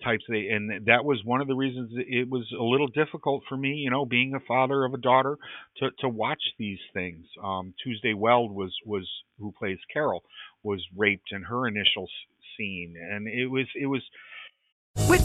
types 0.03 0.23
of, 0.29 0.35
and 0.35 0.87
that 0.87 1.03
was 1.03 1.21
one 1.25 1.41
of 1.41 1.47
the 1.47 1.55
reasons 1.55 1.91
it 1.95 2.29
was 2.29 2.47
a 2.57 2.63
little 2.63 2.87
difficult 2.87 3.43
for 3.49 3.57
me. 3.57 3.73
You 3.73 3.91
know, 3.91 4.05
being 4.05 4.33
a 4.33 4.39
father 4.47 4.85
of 4.85 4.93
a 4.93 4.97
daughter, 4.97 5.37
to 5.77 5.89
to 5.99 6.09
watch 6.09 6.41
these 6.57 6.79
things. 6.93 7.25
Um, 7.43 7.73
Tuesday 7.83 8.13
Weld 8.13 8.51
was 8.51 8.73
was 8.85 9.07
who 9.39 9.51
plays 9.57 9.79
Carol 9.91 10.23
was 10.63 10.81
raped 10.95 11.31
in 11.31 11.43
her 11.43 11.67
initial 11.67 12.07
scene, 12.55 12.95
and 12.97 13.27
it 13.27 13.47
was 13.47 13.67
it 13.75 13.87
was. 13.87 14.01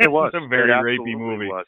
It 0.00 0.10
was 0.10 0.32
a 0.34 0.46
very 0.48 0.70
rapey 0.70 1.18
movie. 1.18 1.46
Was. 1.46 1.66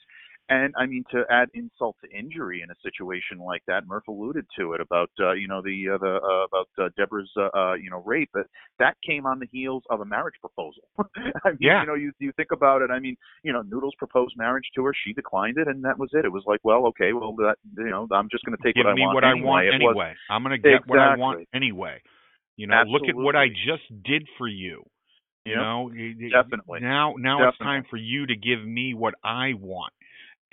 And 0.48 0.72
I 0.78 0.86
mean, 0.86 1.02
to 1.10 1.24
add 1.28 1.48
insult 1.54 1.96
to 2.04 2.16
injury 2.16 2.62
in 2.62 2.70
a 2.70 2.74
situation 2.80 3.38
like 3.38 3.62
that, 3.66 3.84
Murph 3.88 4.06
alluded 4.06 4.46
to 4.56 4.74
it 4.74 4.80
about 4.80 5.10
uh, 5.18 5.32
you 5.32 5.48
know 5.48 5.60
the 5.60 5.88
uh, 5.94 5.98
the 5.98 6.20
uh, 6.22 6.44
about 6.46 6.68
uh, 6.78 6.88
Deborah's 6.96 7.28
uh, 7.36 7.48
uh, 7.52 7.74
you 7.74 7.90
know 7.90 8.00
rape. 8.06 8.30
That 8.32 8.46
that 8.78 8.94
came 9.04 9.26
on 9.26 9.40
the 9.40 9.48
heels 9.50 9.82
of 9.90 10.02
a 10.02 10.04
marriage 10.04 10.36
proposal. 10.40 10.82
I 10.98 11.48
mean, 11.48 11.56
Yeah. 11.58 11.80
you 11.80 11.86
know, 11.88 11.94
you 11.94 12.12
you 12.20 12.30
think 12.36 12.52
about 12.52 12.80
it. 12.82 12.92
I 12.92 13.00
mean, 13.00 13.16
you 13.42 13.52
know, 13.52 13.62
Noodles 13.62 13.94
proposed 13.98 14.34
marriage 14.36 14.66
to 14.76 14.84
her. 14.84 14.94
She 15.04 15.12
declined 15.12 15.58
it, 15.58 15.66
and 15.66 15.84
that 15.84 15.98
was 15.98 16.10
it. 16.12 16.24
It 16.24 16.30
was 16.30 16.44
like, 16.46 16.60
well, 16.62 16.86
okay, 16.88 17.12
well, 17.12 17.34
that 17.38 17.56
you 17.76 17.90
know, 17.90 18.06
I'm 18.12 18.28
just 18.30 18.44
going 18.44 18.56
to 18.56 18.62
take 18.62 18.76
Give 18.76 18.84
what 18.84 18.92
I 18.92 18.94
want 19.00 19.14
what 19.16 19.24
I 19.24 19.30
anyway. 19.32 19.46
want 19.48 19.74
anyway. 19.74 19.92
was- 19.94 20.16
I'm 20.30 20.42
going 20.44 20.62
to 20.62 20.68
get 20.68 20.86
what 20.86 21.00
I 21.00 21.16
want 21.16 21.48
anyway. 21.52 22.00
You 22.56 22.68
know, 22.68 22.84
look 22.86 23.02
at 23.08 23.16
what 23.16 23.34
I 23.34 23.48
just 23.48 23.82
did 24.04 24.28
for 24.38 24.46
you. 24.46 24.84
You 25.46 25.54
Yep. 25.54 25.62
know, 25.62 25.90
It- 25.94 26.20
it- 26.20 26.32
Definitely. 26.32 26.80
Now, 26.80 27.14
now 27.18 27.48
it's 27.48 27.58
time 27.58 27.84
for 27.84 27.96
you 27.96 28.26
to 28.26 28.36
give 28.36 28.64
me 28.64 28.94
what 28.94 29.14
I 29.24 29.54
want. 29.54 29.92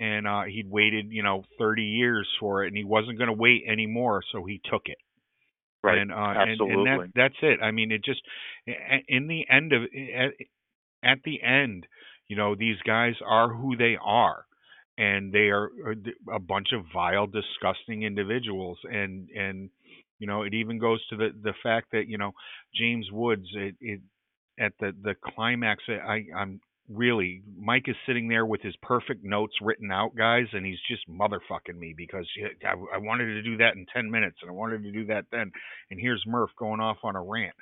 And 0.00 0.26
uh 0.26 0.42
he'd 0.44 0.68
waited, 0.70 1.10
you 1.12 1.22
know, 1.22 1.44
30 1.58 1.84
years 1.84 2.28
for 2.40 2.64
it, 2.64 2.68
and 2.68 2.76
he 2.76 2.84
wasn't 2.84 3.18
going 3.18 3.28
to 3.28 3.34
wait 3.34 3.64
anymore, 3.66 4.22
so 4.32 4.44
he 4.44 4.60
took 4.64 4.88
it. 4.88 4.98
Right. 5.82 5.98
And, 5.98 6.12
uh, 6.12 6.14
and, 6.16 6.48
Absolutely. 6.50 6.74
and 6.74 6.86
that, 6.86 7.12
that's 7.14 7.34
it. 7.42 7.60
I 7.62 7.70
mean, 7.70 7.92
it 7.92 8.04
just 8.04 8.22
in 9.08 9.26
the 9.26 9.46
end 9.50 9.72
of 9.72 9.82
at, 9.84 10.32
at 11.02 11.18
the 11.24 11.42
end, 11.42 11.86
you 12.28 12.36
know, 12.36 12.54
these 12.54 12.78
guys 12.86 13.14
are 13.24 13.52
who 13.52 13.76
they 13.76 13.96
are, 14.02 14.46
and 14.96 15.32
they 15.32 15.50
are 15.50 15.70
a 16.32 16.38
bunch 16.40 16.72
of 16.72 16.86
vile, 16.92 17.26
disgusting 17.26 18.02
individuals. 18.02 18.78
And 18.84 19.28
and 19.30 19.70
you 20.18 20.26
know, 20.26 20.42
it 20.42 20.54
even 20.54 20.78
goes 20.78 21.06
to 21.08 21.16
the 21.16 21.28
the 21.42 21.54
fact 21.62 21.88
that 21.92 22.08
you 22.08 22.18
know 22.18 22.32
James 22.74 23.10
Woods, 23.12 23.48
it, 23.54 23.76
it 23.80 24.00
at 24.58 24.72
the 24.80 24.92
the 25.02 25.14
climax, 25.34 25.82
eh, 25.88 25.96
I 25.96 26.26
I'm 26.36 26.60
really 26.88 27.42
Mike 27.58 27.84
is 27.88 27.96
sitting 28.06 28.28
there 28.28 28.44
with 28.46 28.60
his 28.60 28.76
perfect 28.82 29.24
notes 29.24 29.54
written 29.62 29.90
out, 29.90 30.14
guys, 30.16 30.46
and 30.52 30.66
he's 30.66 30.78
just 30.88 31.08
motherfucking 31.08 31.78
me 31.78 31.94
because 31.96 32.26
I, 32.64 32.72
I 32.94 32.98
wanted 32.98 33.26
to 33.26 33.42
do 33.42 33.56
that 33.58 33.74
in 33.76 33.86
ten 33.94 34.10
minutes, 34.10 34.36
and 34.42 34.50
I 34.50 34.54
wanted 34.54 34.82
to 34.82 34.92
do 34.92 35.06
that 35.06 35.26
then, 35.32 35.50
and 35.90 36.00
here's 36.00 36.22
Murph 36.26 36.50
going 36.58 36.80
off 36.80 36.98
on 37.02 37.16
a 37.16 37.22
rant. 37.22 37.54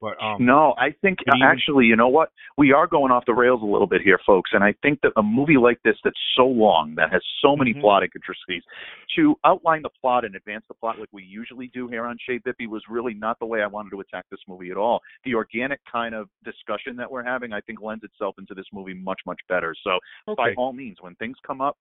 But 0.00 0.22
um, 0.22 0.44
no, 0.44 0.74
I 0.78 0.94
think 1.02 1.18
actually, 1.42 1.86
you 1.86 1.96
know 1.96 2.08
what? 2.08 2.30
We 2.56 2.72
are 2.72 2.86
going 2.86 3.12
off 3.12 3.24
the 3.26 3.34
rails 3.34 3.60
a 3.62 3.66
little 3.66 3.86
bit 3.86 4.00
here, 4.02 4.18
folks. 4.26 4.50
And 4.52 4.64
I 4.64 4.74
think 4.82 5.00
that 5.02 5.12
a 5.16 5.22
movie 5.22 5.58
like 5.58 5.78
this 5.84 5.96
that's 6.02 6.18
so 6.36 6.46
long, 6.46 6.94
that 6.96 7.12
has 7.12 7.22
so 7.42 7.56
many 7.56 7.70
Mm-hmm. 7.70 7.82
plot 7.82 8.02
intricacies, 8.02 8.62
to 9.16 9.36
outline 9.44 9.82
the 9.82 9.90
plot 10.00 10.24
and 10.24 10.34
advance 10.34 10.64
the 10.66 10.74
plot 10.74 10.98
like 10.98 11.08
we 11.12 11.22
usually 11.22 11.68
do 11.72 11.86
here 11.86 12.04
on 12.04 12.16
Shea 12.26 12.38
Bippy 12.40 12.66
was 12.66 12.82
really 12.88 13.14
not 13.14 13.38
the 13.38 13.46
way 13.46 13.62
I 13.62 13.66
wanted 13.66 13.90
to 13.90 14.00
attack 14.00 14.24
this 14.30 14.40
movie 14.48 14.70
at 14.70 14.76
all. 14.76 15.00
The 15.24 15.34
organic 15.34 15.80
kind 15.90 16.14
of 16.14 16.28
discussion 16.44 16.96
that 16.96 17.10
we're 17.10 17.22
having, 17.22 17.52
I 17.52 17.60
think, 17.60 17.80
lends 17.80 18.02
itself 18.02 18.34
into 18.38 18.54
this 18.54 18.66
movie 18.72 18.94
much, 18.94 19.20
much 19.26 19.40
better. 19.48 19.74
So, 19.84 19.98
by 20.36 20.52
all 20.56 20.72
means, 20.72 20.96
when 21.00 21.14
things 21.16 21.36
come 21.46 21.60
up, 21.60 21.76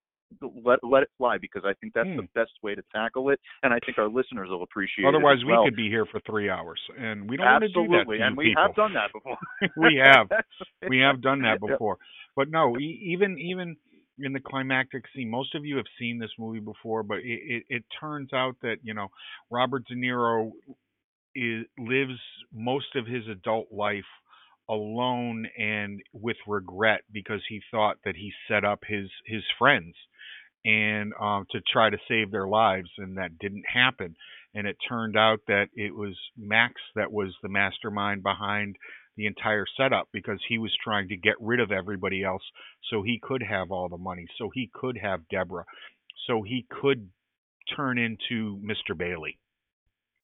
let 0.63 0.79
let 0.83 1.03
it 1.03 1.09
fly 1.17 1.37
because 1.39 1.63
I 1.65 1.73
think 1.81 1.93
that's 1.93 2.07
the 2.15 2.27
best 2.35 2.51
way 2.61 2.75
to 2.75 2.83
tackle 2.93 3.29
it, 3.29 3.39
and 3.63 3.73
I 3.73 3.79
think 3.85 3.97
our 3.97 4.07
listeners 4.09 4.49
will 4.49 4.63
appreciate 4.63 5.03
Hmm. 5.05 5.15
Otherwise, 5.15 5.37
it. 5.37 5.41
as 5.41 5.45
we 5.45 5.51
well. 5.53 5.63
could 5.65 5.75
be 5.75 5.89
here 5.89 6.05
for 6.05 6.19
three 6.21 6.49
hours, 6.49 6.79
and 6.97 7.29
we 7.29 7.37
don't 7.37 7.45
want 7.45 7.63
to 7.63 7.67
do 7.69 7.73
that. 7.73 7.81
Absolutely, 8.01 8.21
and 8.21 8.37
we 8.37 8.45
people. 8.49 8.63
have 8.63 8.75
done 8.75 8.93
that 8.93 9.11
before. 9.13 9.37
we 9.77 10.01
have 10.03 10.27
we 10.89 10.99
have 10.99 11.21
done 11.21 11.41
that 11.41 11.59
before 11.59 11.97
but 12.35 12.49
no 12.49 12.77
even 12.79 13.37
even 13.39 13.75
in 14.19 14.33
the 14.33 14.39
climactic 14.39 15.03
scene 15.15 15.29
most 15.29 15.55
of 15.55 15.65
you 15.65 15.77
have 15.77 15.85
seen 15.97 16.19
this 16.19 16.29
movie 16.37 16.59
before 16.59 17.03
but 17.03 17.17
it, 17.19 17.39
it, 17.45 17.63
it 17.69 17.83
turns 17.99 18.31
out 18.33 18.55
that 18.61 18.77
you 18.83 18.93
know 18.93 19.07
robert 19.49 19.83
de 19.87 19.95
niro 19.95 20.51
is, 21.35 21.65
lives 21.77 22.19
most 22.53 22.95
of 22.95 23.05
his 23.05 23.27
adult 23.27 23.67
life 23.71 24.03
alone 24.69 25.47
and 25.57 26.01
with 26.13 26.37
regret 26.47 27.01
because 27.11 27.41
he 27.49 27.61
thought 27.71 27.97
that 28.05 28.15
he 28.15 28.31
set 28.47 28.63
up 28.63 28.79
his 28.87 29.07
his 29.25 29.43
friends 29.57 29.95
and 30.65 31.13
um 31.21 31.45
to 31.51 31.59
try 31.71 31.89
to 31.89 31.97
save 32.07 32.31
their 32.31 32.47
lives 32.47 32.89
and 32.97 33.17
that 33.17 33.37
didn't 33.39 33.63
happen 33.71 34.15
and 34.53 34.67
it 34.67 34.75
turned 34.87 35.17
out 35.17 35.39
that 35.47 35.67
it 35.75 35.93
was 35.95 36.17
Max 36.37 36.73
that 36.95 37.11
was 37.11 37.33
the 37.41 37.49
mastermind 37.49 38.23
behind 38.23 38.75
the 39.15 39.25
entire 39.25 39.65
setup 39.77 40.07
because 40.13 40.39
he 40.47 40.57
was 40.57 40.71
trying 40.83 41.07
to 41.09 41.17
get 41.17 41.35
rid 41.39 41.59
of 41.59 41.71
everybody 41.71 42.23
else 42.23 42.43
so 42.89 43.03
he 43.03 43.19
could 43.21 43.43
have 43.43 43.71
all 43.71 43.89
the 43.89 43.97
money 43.97 44.25
so 44.37 44.49
he 44.53 44.69
could 44.73 44.97
have 44.97 45.27
Deborah 45.29 45.65
so 46.27 46.41
he 46.41 46.65
could 46.81 47.09
turn 47.75 47.97
into 47.97 48.59
Mr. 48.63 48.97
Bailey 48.97 49.37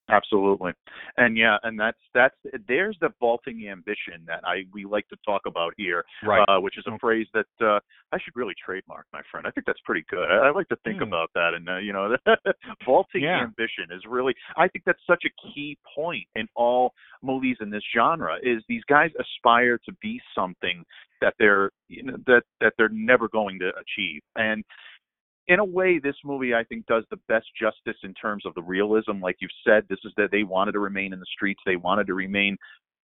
Absolutely, 0.08 0.72
and 1.18 1.36
yeah, 1.36 1.58
and 1.64 1.80
that's 1.80 1.98
that's 2.14 2.36
there's 2.68 2.96
the 3.02 3.10
vaulting 3.20 3.68
ambition 3.68 4.22
that 4.28 4.42
I 4.46 4.66
we 4.72 4.86
like 4.86 5.08
to 5.10 5.16
talk 5.26 5.42
about 5.48 5.74
here, 5.78 6.04
Right. 6.24 6.46
uh, 6.48 6.60
which 6.60 6.78
is 6.78 6.84
a 6.88 6.96
phrase 7.00 7.26
that 7.34 7.48
uh, 7.60 7.80
I 8.12 8.20
should 8.24 8.36
really 8.36 8.54
trademark, 8.64 9.08
my 9.12 9.22
friend. 9.32 9.48
I 9.48 9.52
think 9.52 9.66
that's 9.66 9.80
pretty 9.84 10.06
good. 10.10 10.30
I, 10.30 10.48
I 10.48 10.52
like 10.52 10.68
to 10.70 10.78
think 10.84 11.02
about 11.02 11.32
that, 11.34 11.54
and 11.56 11.68
uh, 11.68 11.78
you 11.78 11.92
know, 11.92 12.16
vaulting. 12.86 13.24
Yeah. 13.24 13.42
ambition 13.44 13.86
is 13.92 14.04
really. 14.08 14.36
I 14.58 14.68
think 14.68 14.86
that's 14.86 15.02
such 15.08 15.24
a 15.26 15.54
key 15.54 15.78
point 15.96 16.28
in 16.36 16.48
all 16.56 16.94
movies 17.24 17.58
in 17.60 17.72
this 17.72 17.84
genre. 17.96 18.36
Is 18.44 18.62
these 18.70 18.84
guys 18.88 19.10
aspire 19.20 19.80
to 19.86 19.92
be 20.02 20.22
something 20.36 20.84
that 21.22 21.34
they're 21.40 21.72
you 21.88 22.04
know 22.04 22.18
that 22.28 22.44
that 22.62 22.74
they're 22.78 22.90
never 22.90 23.28
going 23.28 23.58
to 23.60 23.70
achieve, 23.70 24.22
and 24.36 24.64
in 25.48 25.60
a 25.60 25.66
way, 25.66 26.00
this 26.00 26.16
movie 26.24 26.54
I 26.56 26.64
think 26.64 26.86
does 26.88 27.04
the 27.10 27.20
best 27.28 27.46
justice 27.60 27.98
in 28.04 28.14
terms 28.14 28.46
of 28.46 28.54
the 28.56 28.64
realism. 28.64 29.22
Like 29.22 29.38
you've 29.40 29.52
said, 29.66 29.84
this 29.90 30.00
is 30.04 30.12
that 30.18 30.30
they 30.32 30.44
wanted 30.44 30.74
to 30.74 30.80
remain 30.80 31.14
in 31.14 31.20
the 31.20 31.26
streets, 31.34 31.62
they 31.66 31.76
wanted 31.76 32.08
to 32.08 32.14
remain, 32.14 32.58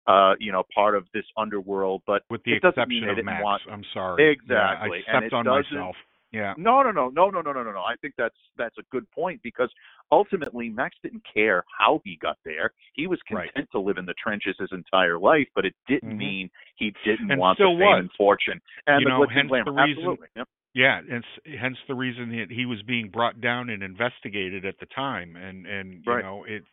uh, 0.07 0.35
you 0.39 0.51
know, 0.51 0.63
part 0.73 0.95
of 0.95 1.05
this 1.13 1.25
underworld. 1.37 2.01
But 2.05 2.23
with 2.29 2.43
the 2.43 2.53
exception 2.53 3.07
of 3.09 3.23
Max 3.25 3.43
want 3.43 3.61
I'm 3.71 3.83
sorry 3.93 4.31
exactly. 4.31 5.03
yeah, 5.07 5.15
I 5.15 5.19
stepped 5.19 5.33
on 5.33 5.45
doesn't- 5.45 5.71
myself 5.73 5.95
Yeah. 6.31 6.53
No, 6.57 6.83
no, 6.83 6.91
no, 6.91 7.07
no, 7.09 7.29
no, 7.29 7.39
no, 7.41 7.53
no, 7.53 7.63
no, 7.63 7.71
no. 7.71 7.79
I 7.83 7.95
think 8.01 8.15
that's 8.17 8.35
that's 8.57 8.77
a 8.77 8.83
good 8.91 9.09
point 9.11 9.39
because 9.41 9.71
ultimately 10.11 10.67
Max 10.69 10.97
didn't 11.01 11.23
care 11.33 11.63
how 11.79 12.01
he 12.03 12.17
got 12.17 12.37
there. 12.43 12.71
He 12.93 13.07
was 13.07 13.19
content 13.27 13.51
Right. 13.55 13.71
to 13.71 13.79
live 13.79 13.97
in 13.97 14.05
the 14.05 14.13
trenches 14.15 14.55
his 14.59 14.69
entire 14.73 15.17
life, 15.17 15.47
but 15.55 15.65
it 15.65 15.75
didn't 15.87 16.11
Mhm. 16.15 16.17
mean 16.17 16.49
he 16.75 16.93
didn't 17.05 17.31
And 17.31 17.39
want 17.39 17.57
the 17.57 17.65
fame 17.65 17.81
and 17.81 18.11
fortune 18.13 18.59
and 18.87 18.99
You 19.01 19.05
the 19.05 19.09
know, 19.17 19.25
hence 19.27 19.49
the 19.49 19.71
reason- 19.71 19.77
Absolutely. 19.79 20.27
Yep. 20.35 20.49
Yeah, 20.75 20.99
and 21.09 21.23
hence 21.57 21.77
the 21.87 21.95
reason 21.95 22.29
that 22.31 22.51
he 22.51 22.65
was 22.65 22.81
being 22.83 23.09
brought 23.09 23.39
down 23.39 23.69
and 23.69 23.81
investigated 23.81 24.65
at 24.65 24.77
the 24.79 24.85
time, 24.87 25.37
and 25.37 25.65
and 25.65 26.03
you 26.05 26.11
Right. 26.11 26.23
know 26.23 26.43
it. 26.43 26.65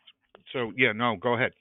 So 0.53 0.73
yeah, 0.77 0.91
no, 0.93 1.17
go 1.17 1.35
ahead. 1.35 1.53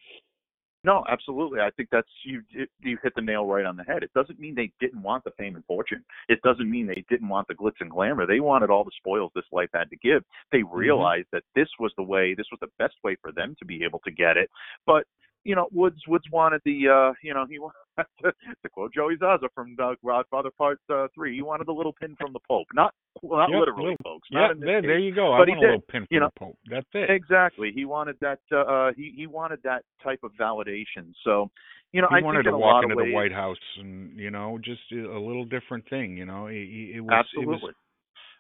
No, 0.84 1.06
absolutely. 1.08 1.60
I 1.60 1.70
think 1.70 1.89
that's 1.92 2.10
you. 2.24 2.42
You 2.80 2.98
hit 3.04 3.14
the 3.16 3.22
nail 3.22 3.46
right 3.46 3.66
on 3.66 3.78
the 3.78 3.84
head. 3.84 4.02
It 4.02 4.12
doesn't 4.16 4.39
mean 4.39 4.56
they 4.56 4.72
didn't 4.80 5.04
want 5.04 5.24
the 5.24 5.32
fame 5.38 5.56
and 5.56 5.64
fortune. 5.66 6.04
It 6.28 6.42
doesn't 6.42 6.70
mean 6.70 6.88
they 6.88 7.06
didn't 7.08 7.30
want 7.30 7.48
the 7.48 7.54
glitz 7.54 7.80
and 7.80 7.92
glamour. 7.92 8.26
They 8.26 8.39
wanted 8.39 8.72
all 8.72 8.84
the 8.84 8.92
spoils 8.98 9.32
this 9.36 9.46
life 9.52 9.70
had 9.72 9.92
to 9.92 9.98
give. 9.98 10.24
They 10.52 10.62
mm-hmm. 10.62 10.76
realized 10.76 11.28
that 11.32 11.44
this 11.54 11.70
was 11.80 11.94
the 11.96 12.04
way. 12.04 12.34
This 12.34 12.48
was 12.50 12.60
the 12.60 12.72
best 12.80 12.96
way 13.04 13.16
for 13.22 13.32
them 13.32 13.56
to 13.60 13.66
be 13.66 13.84
able 13.84 14.00
to 14.00 14.12
get 14.12 14.38
it. 14.38 14.50
But 14.88 15.06
you 15.44 15.56
know, 15.56 15.68
Woods 15.72 16.02
Woods 16.08 16.26
wanted 16.32 16.62
the. 16.66 16.88
uh 16.89 17.14
You 17.24 17.34
know, 17.34 17.46
he 17.50 17.60
wanted 17.66 17.76
to, 18.24 18.32
to 18.64 18.70
quote 18.70 18.94
Joey 18.94 19.16
Zaza 19.20 19.48
from 19.56 19.76
uh, 19.82 19.94
Godfather 20.06 20.50
Part 20.58 20.80
uh, 20.89 21.08
Three. 21.16 21.36
He 21.36 21.42
wanted 21.42 21.68
the 21.68 21.74
little 21.74 21.94
pin 21.94 22.16
from 22.20 22.34
the 22.34 22.39
Pope. 22.48 22.68
Not 22.74 22.94
well, 23.22 23.39
not 23.39 23.50
Yep, 23.50 23.60
literally, 23.60 23.84
little- 23.84 23.98
folks. 24.04 24.28
Not 24.32 24.60
there, 24.60 24.82
case. 24.82 24.88
there 24.88 25.00
you 25.00 25.14
go. 25.14 25.34
I 25.34 25.39
But 25.39 25.48
he 25.50 25.52
want 25.56 25.64
a 25.64 25.68
little 25.68 25.80
did, 25.80 25.88
pin 25.88 26.08
you 26.10 26.20
from 26.20 26.24
know, 26.24 26.30
the 26.34 26.39
Pope. 26.39 26.58
That's 26.70 26.88
it. 26.94 27.10
Exactly. 27.10 27.72
He 27.74 27.86
wanted 27.86 28.16
that. 28.22 28.39
Uh, 28.52 28.58
uh, 28.60 28.92
he 28.96 29.14
he 29.16 29.28
wanted 29.28 29.60
that 29.64 29.84
type 30.04 30.20
of 30.24 30.32
validation. 30.39 31.14
So, 31.24 31.50
you 31.92 32.02
know, 32.02 32.08
he 32.10 32.18
I 32.18 32.22
wanted 32.22 32.44
to 32.44 32.58
walk 32.58 32.84
into 32.84 32.96
ways, 32.96 33.08
the 33.10 33.14
White 33.16 33.34
House 33.34 33.58
and 33.78 34.18
you 34.20 34.32
know 34.32 34.58
just 34.64 34.82
a 34.92 35.20
little 35.20 35.46
different 35.46 35.88
thing. 35.89 36.18
You 36.18 36.26
know, 36.26 36.48
it, 36.48 36.56
it 36.96 37.02
was 37.02 37.12
Absolutely. 37.26 37.56
It 37.56 37.62
was, 37.64 37.74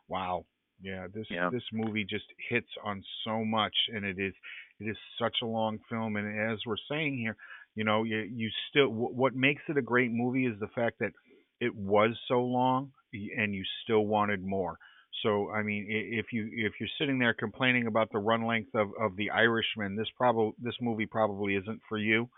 wow. 0.07 0.45
Yeah, 0.83 1.05
this 1.13 1.27
Yeah. 1.29 1.49
this 1.51 1.61
movie 1.71 2.03
just 2.03 2.25
hits 2.49 2.69
on 2.83 3.03
so 3.23 3.45
much, 3.45 3.75
and 3.93 4.03
it 4.03 4.17
is 4.17 4.33
it 4.81 4.89
is 4.89 4.97
such 5.21 5.37
a 5.43 5.47
long 5.47 5.79
film. 5.89 6.15
And 6.17 6.51
as 6.51 6.59
we're 6.65 6.75
saying 6.89 7.17
here, 7.17 7.37
you 7.75 7.83
know, 7.85 8.03
you 8.03 8.19
you 8.33 8.49
still 8.69 8.89
wh- 8.89 9.15
what 9.15 9.35
makes 9.35 9.63
it 9.69 9.77
a 9.77 9.81
great 9.83 10.11
movie 10.11 10.45
is 10.47 10.59
the 10.59 10.67
fact 10.69 10.99
that 10.99 11.11
it 11.61 11.75
was 11.75 12.11
so 12.27 12.41
long, 12.43 12.91
and 13.37 13.53
you 13.55 13.63
still 13.83 14.05
wanted 14.07 14.43
more. 14.43 14.77
So 15.23 15.51
I 15.51 15.63
mean, 15.63 15.87
if 15.89 16.27
you 16.33 16.49
if 16.53 16.73
you're 16.79 16.89
sitting 16.99 17.19
there 17.19 17.33
complaining 17.33 17.87
about 17.87 18.11
the 18.11 18.19
run 18.19 18.45
length 18.45 18.75
of 18.75 18.89
of 18.99 19.15
The 19.17 19.31
Irishman, 19.31 19.95
this 19.95 20.09
probably 20.17 20.53
this 20.59 20.75
movie 20.81 21.05
probably 21.07 21.55
isn't 21.55 21.81
for 21.89 21.97
you. 21.97 22.29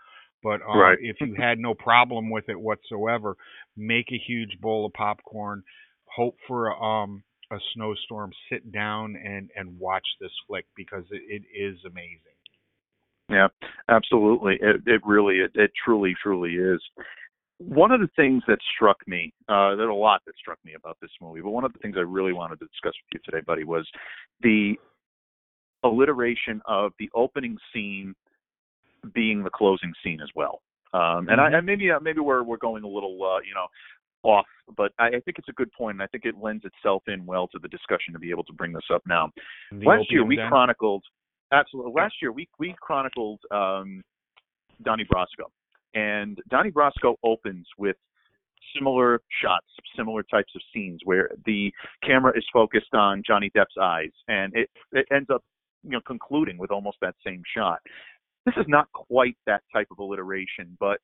But 0.42 0.60
um, 0.68 0.96
Right. 0.96 1.00
if 1.00 1.18
you 1.22 1.34
had 1.34 1.58
no 1.58 1.74
problem 1.74 2.30
with 2.30 2.48
it 2.50 2.60
whatsoever, 2.60 3.36
make 3.76 4.12
a 4.12 4.18
huge 4.18 4.60
bowl 4.60 4.86
of 4.86 4.92
popcorn, 4.92 5.62
hope 6.06 6.36
for 6.46 6.68
a, 6.68 6.80
um 6.82 7.24
a 7.52 7.58
snowstorm, 7.74 8.32
sit 8.50 8.72
down 8.72 9.16
and 9.16 9.50
and 9.56 9.78
watch 9.78 10.06
this 10.20 10.32
flick 10.46 10.66
because 10.76 11.04
it, 11.10 11.22
it 11.28 11.42
is 11.58 11.78
amazing. 11.86 12.33
Yeah, 13.28 13.48
absolutely. 13.88 14.58
It 14.60 14.82
it 14.86 15.00
really 15.04 15.36
it, 15.36 15.52
it 15.54 15.70
truly 15.84 16.14
truly 16.22 16.54
is. 16.54 16.80
One 17.58 17.92
of 17.92 18.00
the 18.00 18.08
things 18.16 18.42
that 18.48 18.58
struck 18.74 18.96
me, 19.06 19.32
uh, 19.48 19.76
there's 19.76 19.88
a 19.88 19.92
lot 19.92 20.20
that 20.26 20.36
struck 20.36 20.58
me 20.64 20.74
about 20.74 20.98
this 21.00 21.10
movie, 21.22 21.40
but 21.40 21.50
one 21.50 21.64
of 21.64 21.72
the 21.72 21.78
things 21.78 21.94
I 21.96 22.00
really 22.00 22.32
wanted 22.32 22.58
to 22.58 22.66
discuss 22.66 22.92
with 22.92 23.14
you 23.14 23.20
today, 23.24 23.42
buddy, 23.46 23.64
was 23.64 23.88
the 24.40 24.74
alliteration 25.84 26.60
of 26.66 26.92
the 26.98 27.08
opening 27.14 27.56
scene 27.72 28.14
being 29.14 29.44
the 29.44 29.50
closing 29.50 29.92
scene 30.02 30.20
as 30.20 30.28
well. 30.34 30.62
Um, 30.92 31.28
and 31.28 31.40
I, 31.40 31.50
Mhm. 31.50 31.58
and 31.58 31.66
maybe 31.66 31.90
uh, 31.90 32.00
maybe 32.00 32.20
we're 32.20 32.42
we're 32.42 32.56
going 32.56 32.84
a 32.84 32.88
little 32.88 33.22
uh, 33.24 33.40
you 33.40 33.54
know 33.54 33.66
off, 34.22 34.46
but 34.76 34.92
I, 34.98 35.08
I 35.08 35.20
think 35.20 35.38
it's 35.38 35.48
a 35.48 35.52
good 35.52 35.70
point, 35.72 35.96
and 35.96 36.02
I 36.02 36.06
think 36.06 36.24
it 36.24 36.36
lends 36.40 36.64
itself 36.64 37.02
in 37.08 37.24
well 37.26 37.46
to 37.48 37.58
the 37.58 37.68
discussion 37.68 38.12
to 38.14 38.18
be 38.18 38.30
able 38.30 38.44
to 38.44 38.52
bring 38.52 38.72
this 38.72 38.90
up 38.92 39.02
now. 39.06 39.30
Last 39.86 40.10
year 40.10 40.24
we 40.24 40.36
chronicled 40.48 41.04
absolutely. 41.54 41.92
Last 41.94 42.14
year 42.20 42.32
we 42.32 42.48
we 42.58 42.74
chronicled 42.80 43.40
um, 43.50 44.02
Donnie 44.82 45.06
Brasco, 45.12 45.48
and 45.94 46.38
Donnie 46.50 46.70
Brasco 46.70 47.16
opens 47.22 47.66
with 47.78 47.96
similar 48.76 49.20
shots, 49.42 49.66
similar 49.96 50.22
types 50.22 50.52
of 50.54 50.62
scenes 50.72 51.00
where 51.04 51.30
the 51.46 51.72
camera 52.02 52.32
is 52.36 52.44
focused 52.52 52.94
on 52.94 53.22
Johnny 53.26 53.50
Depp's 53.56 53.76
eyes, 53.80 54.12
and 54.28 54.52
it 54.54 54.68
it 54.92 55.06
ends 55.12 55.30
up 55.30 55.42
you 55.82 55.90
know 55.90 56.00
concluding 56.06 56.58
with 56.58 56.70
almost 56.70 56.98
that 57.00 57.14
same 57.24 57.42
shot. 57.56 57.78
This 58.46 58.54
is 58.56 58.66
not 58.68 58.90
quite 58.92 59.36
that 59.46 59.62
type 59.72 59.88
of 59.90 59.98
alliteration, 59.98 60.76
but 60.78 60.98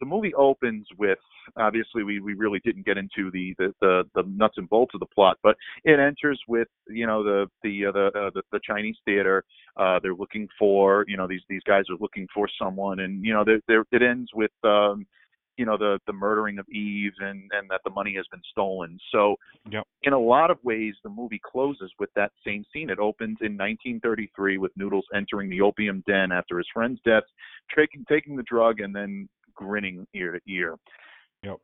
the 0.00 0.06
movie 0.06 0.34
opens 0.34 0.86
with 0.98 1.18
obviously 1.56 2.02
we, 2.02 2.20
we 2.20 2.34
really 2.34 2.60
didn't 2.64 2.86
get 2.86 2.98
into 2.98 3.30
the, 3.30 3.54
the, 3.58 3.74
the, 3.80 4.04
the 4.14 4.22
nuts 4.26 4.54
and 4.56 4.68
bolts 4.68 4.94
of 4.94 5.00
the 5.00 5.06
plot, 5.06 5.36
but 5.42 5.56
it 5.84 5.98
enters 5.98 6.40
with 6.48 6.68
you 6.88 7.06
know 7.06 7.22
the 7.22 7.46
the 7.62 7.86
uh, 7.86 7.92
the, 7.92 8.06
uh, 8.06 8.30
the 8.34 8.42
the 8.52 8.60
Chinese 8.66 8.96
theater. 9.04 9.44
Uh, 9.76 9.98
they're 10.02 10.14
looking 10.14 10.48
for 10.58 11.04
you 11.08 11.16
know 11.16 11.26
these 11.26 11.42
these 11.48 11.62
guys 11.66 11.84
are 11.90 11.96
looking 12.00 12.26
for 12.34 12.48
someone, 12.60 13.00
and 13.00 13.24
you 13.24 13.32
know 13.32 13.44
they 13.44 13.60
they 13.68 13.74
it 13.92 14.02
ends 14.02 14.30
with 14.34 14.52
um, 14.64 15.06
you 15.56 15.64
know 15.66 15.76
the 15.76 15.98
the 16.06 16.12
murdering 16.12 16.58
of 16.58 16.68
Eve 16.68 17.12
and 17.20 17.50
and 17.52 17.68
that 17.70 17.80
the 17.84 17.90
money 17.90 18.14
has 18.16 18.26
been 18.30 18.42
stolen. 18.50 18.98
So 19.10 19.36
Yep. 19.70 19.86
in 20.02 20.12
a 20.12 20.18
lot 20.18 20.50
of 20.50 20.58
ways, 20.64 20.94
the 21.04 21.10
movie 21.10 21.40
closes 21.44 21.92
with 21.98 22.10
that 22.16 22.32
same 22.44 22.64
scene. 22.72 22.90
It 22.90 22.98
opens 22.98 23.38
in 23.40 23.56
1933 23.56 24.58
with 24.58 24.72
Noodles 24.76 25.04
entering 25.14 25.48
the 25.48 25.60
opium 25.60 26.02
den 26.06 26.32
after 26.32 26.58
his 26.58 26.66
friend's 26.74 27.00
death, 27.04 27.22
taking 27.76 28.04
taking 28.08 28.36
the 28.36 28.42
drug, 28.42 28.80
and 28.80 28.94
then 28.94 29.28
grinning 29.54 30.06
ear 30.14 30.32
to 30.32 30.52
ear. 30.52 30.76
Yep. 31.42 31.58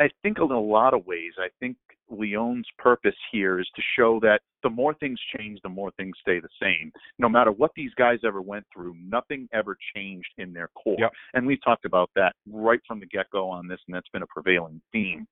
I 0.00 0.08
think 0.22 0.38
in 0.38 0.50
a 0.50 0.60
lot 0.60 0.94
of 0.94 1.06
ways, 1.06 1.32
I 1.38 1.48
think 1.60 1.76
Leone's 2.08 2.66
purpose 2.78 3.14
here 3.30 3.60
is 3.60 3.68
to 3.76 3.82
show 3.96 4.18
that 4.20 4.40
the 4.62 4.70
more 4.70 4.94
things 4.94 5.18
change, 5.36 5.60
the 5.62 5.68
more 5.68 5.90
things 5.92 6.16
stay 6.20 6.40
the 6.40 6.48
same. 6.60 6.90
No 7.18 7.28
matter 7.28 7.52
what 7.52 7.70
these 7.76 7.92
guys 7.96 8.18
ever 8.26 8.40
went 8.40 8.64
through, 8.72 8.94
nothing 9.02 9.48
ever 9.52 9.76
changed 9.94 10.30
in 10.38 10.52
their 10.52 10.68
core. 10.74 10.96
Yep. 10.98 11.12
And 11.34 11.46
we've 11.46 11.62
talked 11.62 11.84
about 11.84 12.10
that 12.16 12.34
right 12.50 12.80
from 12.86 13.00
the 13.00 13.06
get 13.06 13.30
go 13.30 13.48
on 13.48 13.68
this, 13.68 13.78
and 13.86 13.94
that's 13.94 14.08
been 14.08 14.22
a 14.22 14.26
prevailing 14.26 14.80
theme. 14.92 15.26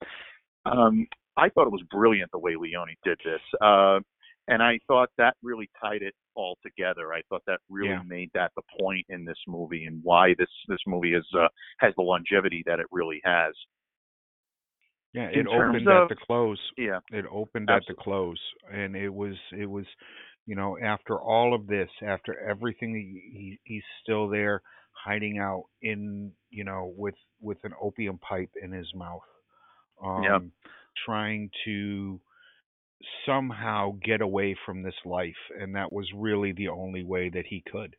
Um, 0.66 1.06
I 1.36 1.48
thought 1.48 1.66
it 1.66 1.72
was 1.72 1.82
brilliant 1.90 2.30
the 2.32 2.38
way 2.38 2.54
Leone 2.56 2.94
did 3.04 3.18
this. 3.24 3.40
Uh, 3.62 4.00
and 4.48 4.62
I 4.62 4.78
thought 4.88 5.10
that 5.18 5.36
really 5.42 5.70
tied 5.80 6.02
it 6.02 6.14
all 6.34 6.58
together. 6.62 7.12
I 7.14 7.22
thought 7.28 7.42
that 7.46 7.60
really 7.68 7.90
Yeah. 7.90 8.02
made 8.06 8.30
that 8.34 8.52
the 8.56 8.62
point 8.80 9.06
in 9.08 9.24
this 9.24 9.38
movie 9.46 9.84
and 9.84 10.02
why 10.02 10.34
this 10.34 10.50
this 10.68 10.80
movie 10.86 11.14
is 11.14 11.26
uh, 11.34 11.48
has 11.78 11.94
the 11.96 12.02
longevity 12.02 12.62
that 12.66 12.80
it 12.80 12.86
really 12.90 13.20
has. 13.24 13.54
Yeah, 15.14 15.28
it 15.32 15.46
opened 15.46 15.88
of- 15.88 16.02
at 16.04 16.08
the 16.10 16.16
close. 16.16 16.60
Yeah. 16.76 17.00
It 17.12 17.24
opened 17.30 17.70
at 17.70 17.82
the 17.88 17.94
close, 17.94 18.40
and 18.70 18.94
it 18.94 19.08
was 19.12 19.36
it 19.52 19.66
was, 19.66 19.86
you 20.46 20.54
know, 20.54 20.78
after 20.78 21.18
all 21.20 21.54
of 21.54 21.66
this, 21.66 21.90
after 22.02 22.38
everything, 22.40 22.94
he, 22.94 23.38
he 23.38 23.58
he's 23.64 23.84
still 24.02 24.28
there, 24.28 24.60
hiding 24.92 25.38
out 25.38 25.64
in, 25.82 26.32
you 26.50 26.64
know, 26.64 26.92
with 26.96 27.14
with 27.40 27.58
an 27.64 27.72
opium 27.80 28.18
pipe 28.18 28.50
in 28.62 28.70
his 28.70 28.92
mouth, 28.94 29.22
um, 30.02 30.22
Yep. 30.24 30.42
trying 31.06 31.50
to 31.64 32.20
somehow 33.26 33.96
get 34.04 34.20
away 34.20 34.56
from 34.66 34.82
this 34.82 34.94
life, 35.04 35.34
and 35.58 35.74
that 35.74 35.92
was 35.92 36.06
really 36.14 36.52
the 36.52 36.68
only 36.68 37.04
way 37.04 37.28
that 37.28 37.46
he 37.46 37.62
could. 37.70 37.96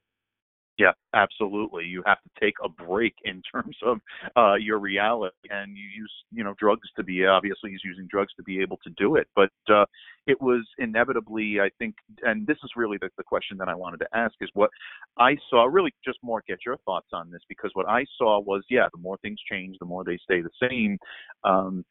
Yeah, 0.79 0.93
absolutely. 1.13 1.83
You 1.83 2.01
have 2.05 2.19
to 2.23 2.29
take 2.39 2.53
a 2.63 2.69
break 2.69 3.13
in 3.25 3.41
terms 3.53 3.75
of 3.83 3.99
uh, 4.37 4.55
your 4.55 4.79
reality, 4.79 5.35
and 5.49 5.75
you 5.75 5.83
use, 5.83 6.11
you 6.31 6.43
know, 6.43 6.55
drugs 6.57 6.87
to 6.95 7.03
be. 7.03 7.25
Obviously, 7.25 7.71
he's 7.71 7.83
using 7.83 8.07
drugs 8.09 8.31
to 8.37 8.43
be 8.43 8.61
able 8.61 8.77
to 8.85 8.89
do 8.91 9.17
it. 9.17 9.27
But 9.35 9.51
uh, 9.69 9.85
it 10.25 10.41
was 10.41 10.65
inevitably, 10.77 11.59
I 11.59 11.69
think, 11.79 11.95
and 12.23 12.47
this 12.47 12.57
is 12.63 12.71
really 12.77 12.97
the, 13.01 13.09
the 13.17 13.23
question 13.23 13.57
that 13.57 13.67
I 13.67 13.75
wanted 13.75 13.97
to 13.97 14.07
ask 14.13 14.33
is 14.39 14.49
what 14.53 14.69
I 15.17 15.35
saw. 15.49 15.65
Really, 15.65 15.93
just 16.03 16.19
more 16.23 16.41
get 16.47 16.59
your 16.65 16.77
thoughts 16.85 17.09
on 17.11 17.29
this 17.29 17.41
because 17.49 17.71
what 17.73 17.89
I 17.89 18.05
saw 18.17 18.39
was, 18.39 18.63
yeah, 18.69 18.87
the 18.93 19.01
more 19.01 19.17
things 19.17 19.39
change, 19.51 19.75
the 19.79 19.85
more 19.85 20.05
they 20.05 20.17
stay 20.23 20.41
the 20.41 20.69
same. 20.69 20.97
Um, 21.43 21.83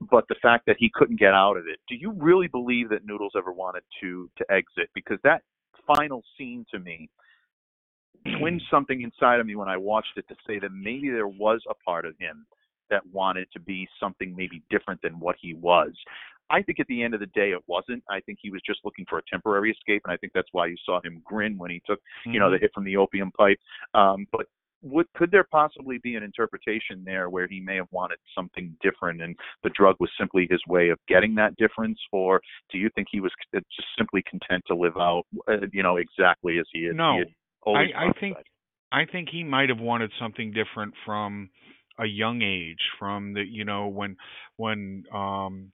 but 0.00 0.24
the 0.28 0.36
fact 0.40 0.66
that 0.66 0.76
he 0.78 0.90
couldn't 0.94 1.18
get 1.18 1.34
out 1.34 1.56
of 1.56 1.66
it. 1.66 1.78
Do 1.88 1.96
you 1.96 2.12
really 2.12 2.48
believe 2.48 2.88
that 2.90 3.04
Noodles 3.04 3.32
ever 3.36 3.52
wanted 3.52 3.82
to 4.00 4.30
to 4.38 4.52
exit? 4.52 4.90
Because 4.94 5.18
that 5.24 5.42
final 5.86 6.22
scene 6.36 6.64
to 6.70 6.78
me 6.78 7.08
twinged 8.38 8.64
something 8.70 9.02
inside 9.02 9.40
of 9.40 9.46
me 9.46 9.54
when 9.56 9.68
I 9.68 9.76
watched 9.76 10.16
it 10.16 10.26
to 10.28 10.36
say 10.46 10.58
that 10.58 10.70
maybe 10.72 11.08
there 11.08 11.28
was 11.28 11.62
a 11.68 11.74
part 11.74 12.04
of 12.04 12.14
him 12.18 12.46
that 12.90 13.06
wanted 13.12 13.48
to 13.52 13.60
be 13.60 13.88
something 14.00 14.34
maybe 14.36 14.62
different 14.70 15.00
than 15.02 15.18
what 15.20 15.36
he 15.40 15.54
was. 15.54 15.92
I 16.50 16.62
think 16.62 16.80
at 16.80 16.86
the 16.86 17.02
end 17.02 17.12
of 17.12 17.20
the 17.20 17.26
day 17.26 17.50
it 17.50 17.62
wasn't. 17.66 18.02
I 18.08 18.20
think 18.20 18.38
he 18.40 18.50
was 18.50 18.62
just 18.64 18.80
looking 18.84 19.04
for 19.08 19.18
a 19.18 19.22
temporary 19.30 19.70
escape, 19.70 20.02
and 20.04 20.12
I 20.12 20.16
think 20.16 20.32
that's 20.32 20.48
why 20.52 20.66
you 20.66 20.76
saw 20.84 21.00
him 21.02 21.20
grin 21.24 21.58
when 21.58 21.70
he 21.70 21.82
took, 21.86 22.00
you 22.24 22.40
know, 22.40 22.50
the 22.50 22.56
Mhm. 22.56 22.60
hit 22.62 22.72
from 22.72 22.84
the 22.84 22.96
opium 22.96 23.30
pipe. 23.32 23.60
Um, 23.92 24.26
but 24.32 24.46
would 24.82 25.06
could 25.14 25.30
there 25.30 25.46
possibly 25.50 25.98
be 25.98 26.14
an 26.14 26.22
interpretation 26.22 27.02
there 27.04 27.30
where 27.30 27.46
he 27.48 27.60
may 27.60 27.76
have 27.76 27.88
wanted 27.90 28.18
something 28.34 28.76
different, 28.82 29.20
and 29.20 29.36
the 29.62 29.70
drug 29.70 29.96
was 29.98 30.10
simply 30.18 30.46
his 30.50 30.60
way 30.68 30.90
of 30.90 30.98
getting 31.08 31.34
that 31.36 31.56
difference, 31.56 31.98
or 32.12 32.40
do 32.70 32.78
you 32.78 32.88
think 32.94 33.08
he 33.10 33.20
was 33.20 33.32
just 33.52 33.66
simply 33.96 34.22
content 34.28 34.62
to 34.68 34.74
live 34.74 34.96
out, 34.96 35.24
uh, 35.48 35.56
you 35.72 35.82
know, 35.82 35.96
exactly 35.96 36.58
as 36.58 36.66
he 36.72 36.80
is 36.80 36.94
No, 36.96 37.18
he 37.18 37.24
I, 37.74 38.08
I 38.08 38.12
think? 38.20 38.36
I 38.90 39.04
think 39.04 39.28
he 39.30 39.44
might 39.44 39.68
have 39.68 39.80
wanted 39.80 40.10
something 40.18 40.52
different 40.52 40.94
from 41.04 41.50
a 41.98 42.06
young 42.06 42.42
age, 42.42 42.80
from 42.98 43.34
the 43.34 43.42
you 43.42 43.64
know 43.64 43.88
when 43.88 44.16
when 44.56 45.04
um 45.12 45.72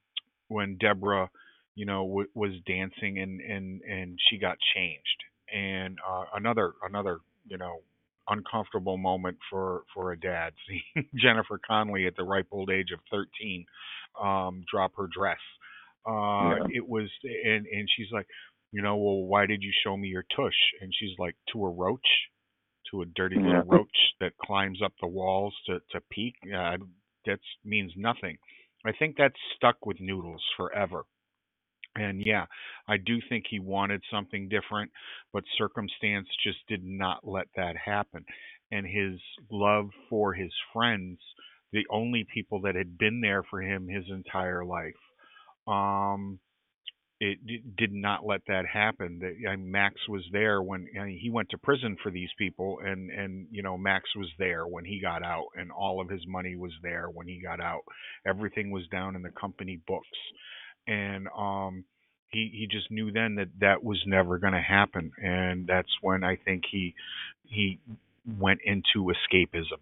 when 0.49 0.77
Deborah, 0.79 1.29
you 1.75 1.87
know, 1.87 2.07
w- 2.07 2.29
was 2.35 2.53
dancing 2.67 3.19
and 3.19 3.41
and 3.41 3.83
and 3.83 4.19
she 4.29 4.39
got 4.39 4.57
changed, 4.75 5.25
and 5.53 5.99
uh, 6.09 6.25
another 6.35 6.73
another 6.83 7.19
you 7.47 7.59
know 7.59 7.81
uncomfortable 8.29 8.97
moment 8.99 9.39
for 9.51 9.83
for 9.95 10.13
a 10.13 10.19
dad 10.21 10.55
seeing 10.69 11.09
Jennifer 11.15 11.61
Connelly 11.67 12.07
at 12.07 12.17
the 12.17 12.25
ripe 12.25 12.49
old 12.51 12.71
age 12.71 12.91
of 12.93 13.01
13 13.11 13.65
um 14.23 14.65
drop 14.71 14.93
her 14.97 15.09
dress. 15.13 15.41
Uh 16.07 16.57
Yeah. 16.57 16.67
it 16.69 16.87
was 16.87 17.09
and 17.25 17.67
and 17.67 17.89
she's 17.97 18.11
like, 18.13 18.27
you 18.73 18.83
know, 18.83 18.97
well 18.97 19.23
why 19.25 19.47
did 19.47 19.63
you 19.63 19.73
show 19.85 19.97
me 19.97 20.09
your 20.09 20.25
tush? 20.37 20.59
And 20.81 20.93
she's 20.99 21.19
like, 21.19 21.37
to 21.53 21.65
a 21.65 21.71
roach, 21.71 22.09
to 22.91 23.03
a 23.03 23.07
dirty 23.07 23.39
little 23.41 23.65
roach 23.65 23.97
that 24.21 24.37
climbs 24.39 24.81
up 24.83 24.93
the 25.01 25.09
walls 25.09 25.55
to 25.67 25.81
to 25.93 26.01
peek. 26.11 26.35
Uh, 26.47 26.79
that 27.27 27.41
means 27.65 27.93
nothing. 27.97 28.39
I 28.87 28.93
think 28.93 29.17
that's 29.17 29.41
stuck 29.57 29.87
with 29.87 29.99
Noodles 30.01 30.45
forever. 30.57 31.05
And 31.97 32.23
yeah, 32.25 32.47
I 32.89 32.97
do 32.99 33.19
think 33.29 33.45
he 33.49 33.61
wanted 33.61 34.03
something 34.11 34.49
different, 34.49 34.91
but 35.33 35.45
circumstance 35.59 36.29
just 36.45 36.59
did 36.69 36.85
not 36.85 37.27
let 37.27 37.47
that 37.57 37.77
happen. 37.77 38.25
And 38.73 38.87
his 38.87 39.21
love 39.51 39.91
for 40.11 40.35
his 40.35 40.53
friends, 40.73 41.19
the 41.73 41.87
only 41.91 42.27
people 42.33 42.63
that 42.63 42.75
had 42.75 42.99
been 42.99 43.21
there 43.21 43.43
for 43.51 43.63
him 43.63 43.89
his 43.89 44.05
entire 44.11 44.65
life, 44.65 44.95
um, 45.69 46.41
it 47.21 47.39
did 47.77 47.93
not 47.93 48.27
let 48.27 48.43
that 48.49 48.67
happen. 48.67 49.21
Max 49.59 49.97
was 50.09 50.23
there 50.33 50.61
when 50.63 50.87
I 51.01 51.05
mean, 51.07 51.19
he 51.21 51.31
went 51.31 51.49
to 51.51 51.59
prison 51.59 51.97
for 52.03 52.11
these 52.11 52.29
people, 52.39 52.79
and 52.85 53.11
and 53.11 53.47
you 53.51 53.63
know 53.63 53.79
Max 53.79 54.05
was 54.17 54.29
there 54.39 54.67
when 54.67 54.85
he 54.85 55.01
got 55.01 55.23
out, 55.23 55.47
and 55.57 55.71
all 55.71 56.01
of 56.01 56.11
his 56.11 56.27
money 56.27 56.57
was 56.57 56.73
there 56.83 57.07
when 57.07 57.27
he 57.29 57.41
got 57.43 57.61
out. 57.61 57.83
Everything 58.27 58.71
was 58.71 58.87
down 58.89 59.17
in 59.17 59.23
the 59.23 59.31
company 59.31 59.81
books, 59.87 60.09
and 60.87 61.29
um, 61.37 61.85
he 62.29 62.51
he 62.53 62.67
just 62.67 62.91
knew 62.91 63.11
then 63.13 63.37
that 63.37 63.49
that 63.61 63.85
was 63.85 64.03
never 64.07 64.39
going 64.39 64.53
to 64.53 64.61
happen, 64.61 65.13
and 65.23 65.67
that's 65.67 65.91
when 66.01 66.25
I 66.25 66.37
think 66.37 66.65
he 66.71 66.95
he 67.45 67.79
went 68.39 68.61
into 68.65 69.13
escapism 69.13 69.79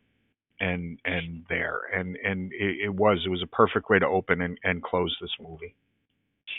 and 0.61 0.99
and 1.05 1.45
there 1.49 1.81
and 1.95 2.17
and 2.17 2.53
it, 2.53 2.87
it 2.87 2.95
was 2.95 3.23
it 3.25 3.29
was 3.29 3.43
a 3.43 3.47
perfect 3.47 3.89
way 3.89 3.99
to 3.99 4.07
open 4.07 4.41
and, 4.41 4.59
and 4.63 4.83
close 4.83 5.17
this 5.21 5.31
movie. 5.41 5.75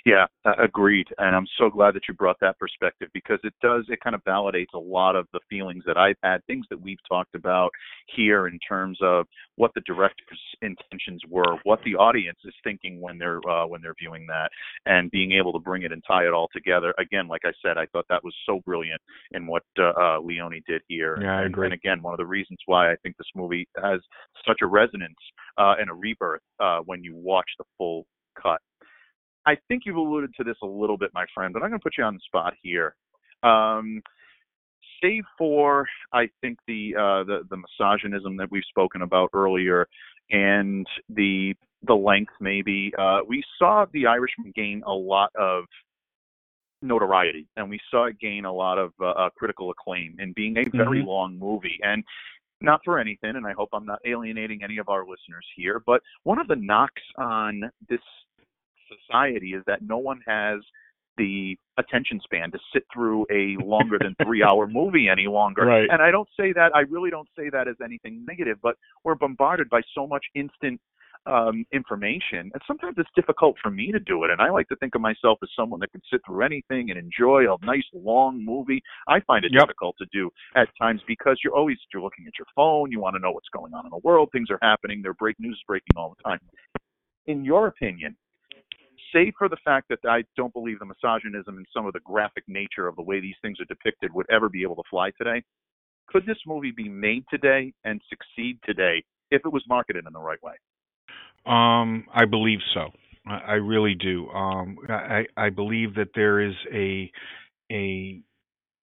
Yeah, 0.06 0.26
agreed. 0.60 1.08
And 1.18 1.36
I'm 1.36 1.48
so 1.58 1.70
glad 1.70 1.96
that 1.96 2.04
you 2.08 2.14
brought 2.14 2.40
that 2.42 2.60
perspective 2.60 3.10
because 3.14 3.40
it 3.44 3.54
does, 3.62 3.86
it 3.90 4.00
kind 4.04 4.16
of 4.16 4.24
validates 4.24 4.74
a 4.74 4.80
lot 4.80 5.16
of 5.16 5.28
the 5.34 5.40
feelings 5.50 5.84
that 5.86 5.98
I've 5.98 6.18
had, 6.24 6.46
things 6.46 6.66
that 6.70 6.82
we've 6.82 6.98
talked 7.08 7.36
about 7.36 7.72
here 8.08 8.48
in 8.48 8.60
terms 8.60 8.98
of 9.02 9.26
what 9.56 9.72
the 9.76 9.82
director's 9.82 10.42
intentions 10.62 11.22
were, 11.30 11.58
what 11.64 11.80
the 11.86 11.96
audience 11.96 12.40
is 12.44 12.54
thinking 12.64 13.00
when 13.00 13.18
they're, 13.18 13.40
uh, 13.50 13.66
when 13.66 13.82
they're 13.82 13.96
viewing 14.00 14.26
that 14.28 14.50
and 14.86 15.10
being 15.12 15.32
able 15.32 15.54
to 15.54 15.60
bring 15.60 15.84
it 15.84 15.92
and 15.92 16.04
tie 16.06 16.26
it 16.26 16.34
all 16.34 16.50
together. 16.54 16.94
Again, 16.98 17.28
like 17.28 17.42
I 17.46 17.54
said, 17.62 17.78
I 17.78 17.86
thought 17.88 18.06
that 18.10 18.24
was 18.24 18.36
so 18.46 18.62
brilliant 18.66 19.02
in 19.32 19.48
what, 19.48 19.64
uh, 19.80 19.94
uh, 20.00 20.20
Leone 20.20 20.62
did 20.68 20.82
here. 20.88 21.18
Yeah, 21.22 21.38
I 21.38 21.42
and, 21.44 21.54
agree. 21.54 21.68
and 21.68 21.74
again, 21.74 22.02
one 22.02 22.14
of 22.14 22.18
the 22.18 22.26
reasons 22.26 22.60
why 22.66 22.92
I 22.92 22.96
think 23.04 23.18
this 23.18 23.28
movie 23.36 23.68
has 23.82 24.00
such 24.46 24.60
a 24.62 24.68
resonance, 24.68 25.16
uh, 25.58 25.76
and 25.80 25.90
a 25.90 25.94
rebirth, 25.94 26.42
uh, 26.60 26.80
when 26.86 27.04
you 27.04 27.16
watch 27.16 27.50
the 27.58 27.66
full 27.78 28.06
cut. 28.42 28.60
I 29.46 29.56
think 29.68 29.84
you've 29.86 29.98
alluded 29.98 30.34
to 30.36 30.44
this 30.44 30.56
a 30.64 30.66
little 30.66 30.98
bit, 30.98 31.12
my 31.14 31.26
friend, 31.34 31.54
but 31.54 31.64
I'm 31.64 31.70
going 31.70 31.80
to 31.80 31.84
put 31.84 31.98
you 31.98 32.04
on 32.04 32.14
the 32.14 32.22
spot 32.26 32.54
here. 32.62 32.96
Um, 33.44 34.02
save 35.02 35.24
for, 35.38 35.86
I 36.14 36.30
think 36.42 36.60
the 36.68 36.96
uh, 36.96 37.24
the 37.26 37.42
the 37.50 37.58
misogynism 37.58 38.38
that 38.38 38.50
we've 38.52 38.64
spoken 38.70 39.02
about 39.02 39.30
earlier, 39.34 39.88
and 40.32 40.88
the 41.10 41.56
the 41.86 41.94
length 41.94 42.34
maybe. 42.40 42.94
Uh, 42.98 43.20
we 43.28 43.44
saw 43.60 43.86
The 43.92 44.08
Irishman 44.08 44.54
gain 44.56 44.82
a 44.86 44.94
lot 44.94 45.32
of 45.36 45.66
notoriety, 46.82 47.48
and 47.58 47.70
we 47.70 47.80
saw 47.92 48.06
it 48.06 48.20
gain 48.20 48.46
a 48.46 48.54
lot 48.54 48.78
of 48.78 48.94
uh, 49.02 49.08
uh, 49.08 49.30
critical 49.38 49.72
acclaim 49.72 50.16
in 50.20 50.34
being 50.34 50.58
a 50.58 50.64
very 50.70 51.02
Mhm. 51.02 51.08
long 51.08 51.38
movie. 51.40 51.80
And 51.84 52.04
not 52.62 52.82
for 52.86 53.00
anything, 53.00 53.36
and 53.36 53.46
I 53.46 53.52
hope 53.52 53.70
I'm 53.74 53.86
not 53.86 54.00
alienating 54.06 54.64
any 54.64 54.78
of 54.78 54.88
our 54.88 55.06
listeners 55.06 55.46
here, 55.56 55.82
but 55.86 56.02
one 56.24 56.40
of 56.40 56.48
the 56.48 56.56
knocks 56.56 57.02
on 57.18 57.70
this 57.90 58.02
society 59.06 59.54
is 59.54 59.64
that 59.68 59.82
no 59.82 59.98
one 59.98 60.22
has 60.28 60.60
the 61.18 61.56
attention 61.78 62.20
span 62.24 62.52
to 62.52 62.60
sit 62.74 62.84
through 62.94 63.26
a 63.32 63.56
longer 63.64 63.98
than 64.00 64.16
three 64.24 64.44
hour 64.50 64.68
movie 64.68 65.08
any 65.10 65.28
longer. 65.28 65.66
Right. 65.66 65.88
And 65.90 66.02
I 66.02 66.12
don't 66.12 66.30
say 66.38 66.54
that, 66.54 66.76
I 66.76 66.82
really 66.82 67.10
don't 67.10 67.28
say 67.38 67.50
that 67.52 67.68
as 67.68 67.76
anything 67.84 68.26
negative, 68.28 68.58
but 68.62 68.76
we're 69.04 69.16
bombarded 69.16 69.70
by 69.70 69.82
so 69.94 70.08
much 70.08 70.26
instant 70.36 70.80
um, 71.26 71.66
information. 71.72 72.52
And 72.54 72.62
sometimes 72.68 72.96
it's 72.98 73.10
difficult 73.16 73.56
for 73.62 73.72
me 73.72 73.92
to 73.92 74.00
do 74.00 74.24
it. 74.24 74.32
And 74.32 74.42
I 74.42 74.50
like 74.50 74.68
to 74.70 74.76
think 74.78 74.96
of 74.96 75.02
myself 75.02 75.40
as 75.42 75.50
someone 75.58 75.80
that 75.80 75.92
can 75.92 76.02
sit 76.12 76.22
through 76.26 76.44
anything 76.44 76.90
and 76.90 77.00
enjoy 77.00 77.46
a 77.52 77.66
nice 77.66 77.86
long 77.94 78.44
movie. 78.44 78.82
I 79.08 79.20
find 79.22 79.46
it 79.46 79.52
Yep. 79.54 79.62
difficult 79.68 79.96
to 80.00 80.06
do 80.12 80.30
at 80.56 80.68
times 80.82 81.02
because 81.08 81.40
you're 81.44 81.56
always 81.56 81.78
you're 81.94 82.02
looking 82.02 82.26
at 82.28 82.34
your 82.38 82.48
phone, 82.56 82.92
you 82.92 83.00
want 83.00 83.16
to 83.16 83.20
know 83.20 83.32
what's 83.32 83.50
going 83.50 83.74
on 83.74 83.86
in 83.86 83.92
the 83.92 84.02
world, 84.04 84.30
things 84.32 84.50
are 84.50 84.60
happening, 84.62 85.02
there 85.02 85.14
break 85.14 85.40
news 85.40 85.56
is 85.56 85.64
breaking 85.66 85.96
all 85.96 86.16
the 86.18 86.24
time. 86.24 86.40
In 87.28 87.46
your 87.46 87.68
opinion, 87.68 88.18
save 89.14 89.34
for 89.38 89.48
the 89.48 89.58
fact 89.64 89.90
that 89.90 90.00
I 90.10 90.24
don't 90.36 90.54
believe 90.54 90.80
the 90.80 90.86
misogynism 90.86 91.58
and 91.58 91.66
some 91.74 91.86
of 91.86 91.94
the 91.94 92.00
graphic 92.02 92.44
nature 92.48 92.88
of 92.88 92.96
the 92.96 93.02
way 93.02 93.20
these 93.20 93.36
things 93.42 93.60
are 93.60 93.66
depicted 93.66 94.14
would 94.14 94.26
ever 94.32 94.50
be 94.50 94.64
able 94.64 94.76
to 94.76 94.84
fly 94.90 95.12
today, 95.18 95.44
could 96.08 96.26
this 96.26 96.38
movie 96.46 96.74
be 96.76 96.90
made 96.90 97.24
today 97.30 97.74
and 97.86 98.02
succeed 98.10 98.60
today 98.66 99.04
if 99.32 99.42
it 99.46 99.52
was 99.52 99.64
marketed 99.68 100.06
in 100.06 100.14
the 100.14 100.20
right 100.20 100.42
way? 100.44 100.54
Um, 101.46 102.06
I 102.14 102.26
believe 102.26 102.60
so. 102.74 102.90
I, 103.28 103.38
I 103.38 103.54
really 103.54 103.96
do. 103.96 104.30
Um, 104.30 104.78
I, 104.90 105.26
I 105.38 105.50
believe 105.50 105.96
that 105.96 106.10
there 106.16 106.42
is 106.42 106.56
a 106.74 107.12
a 107.72 108.22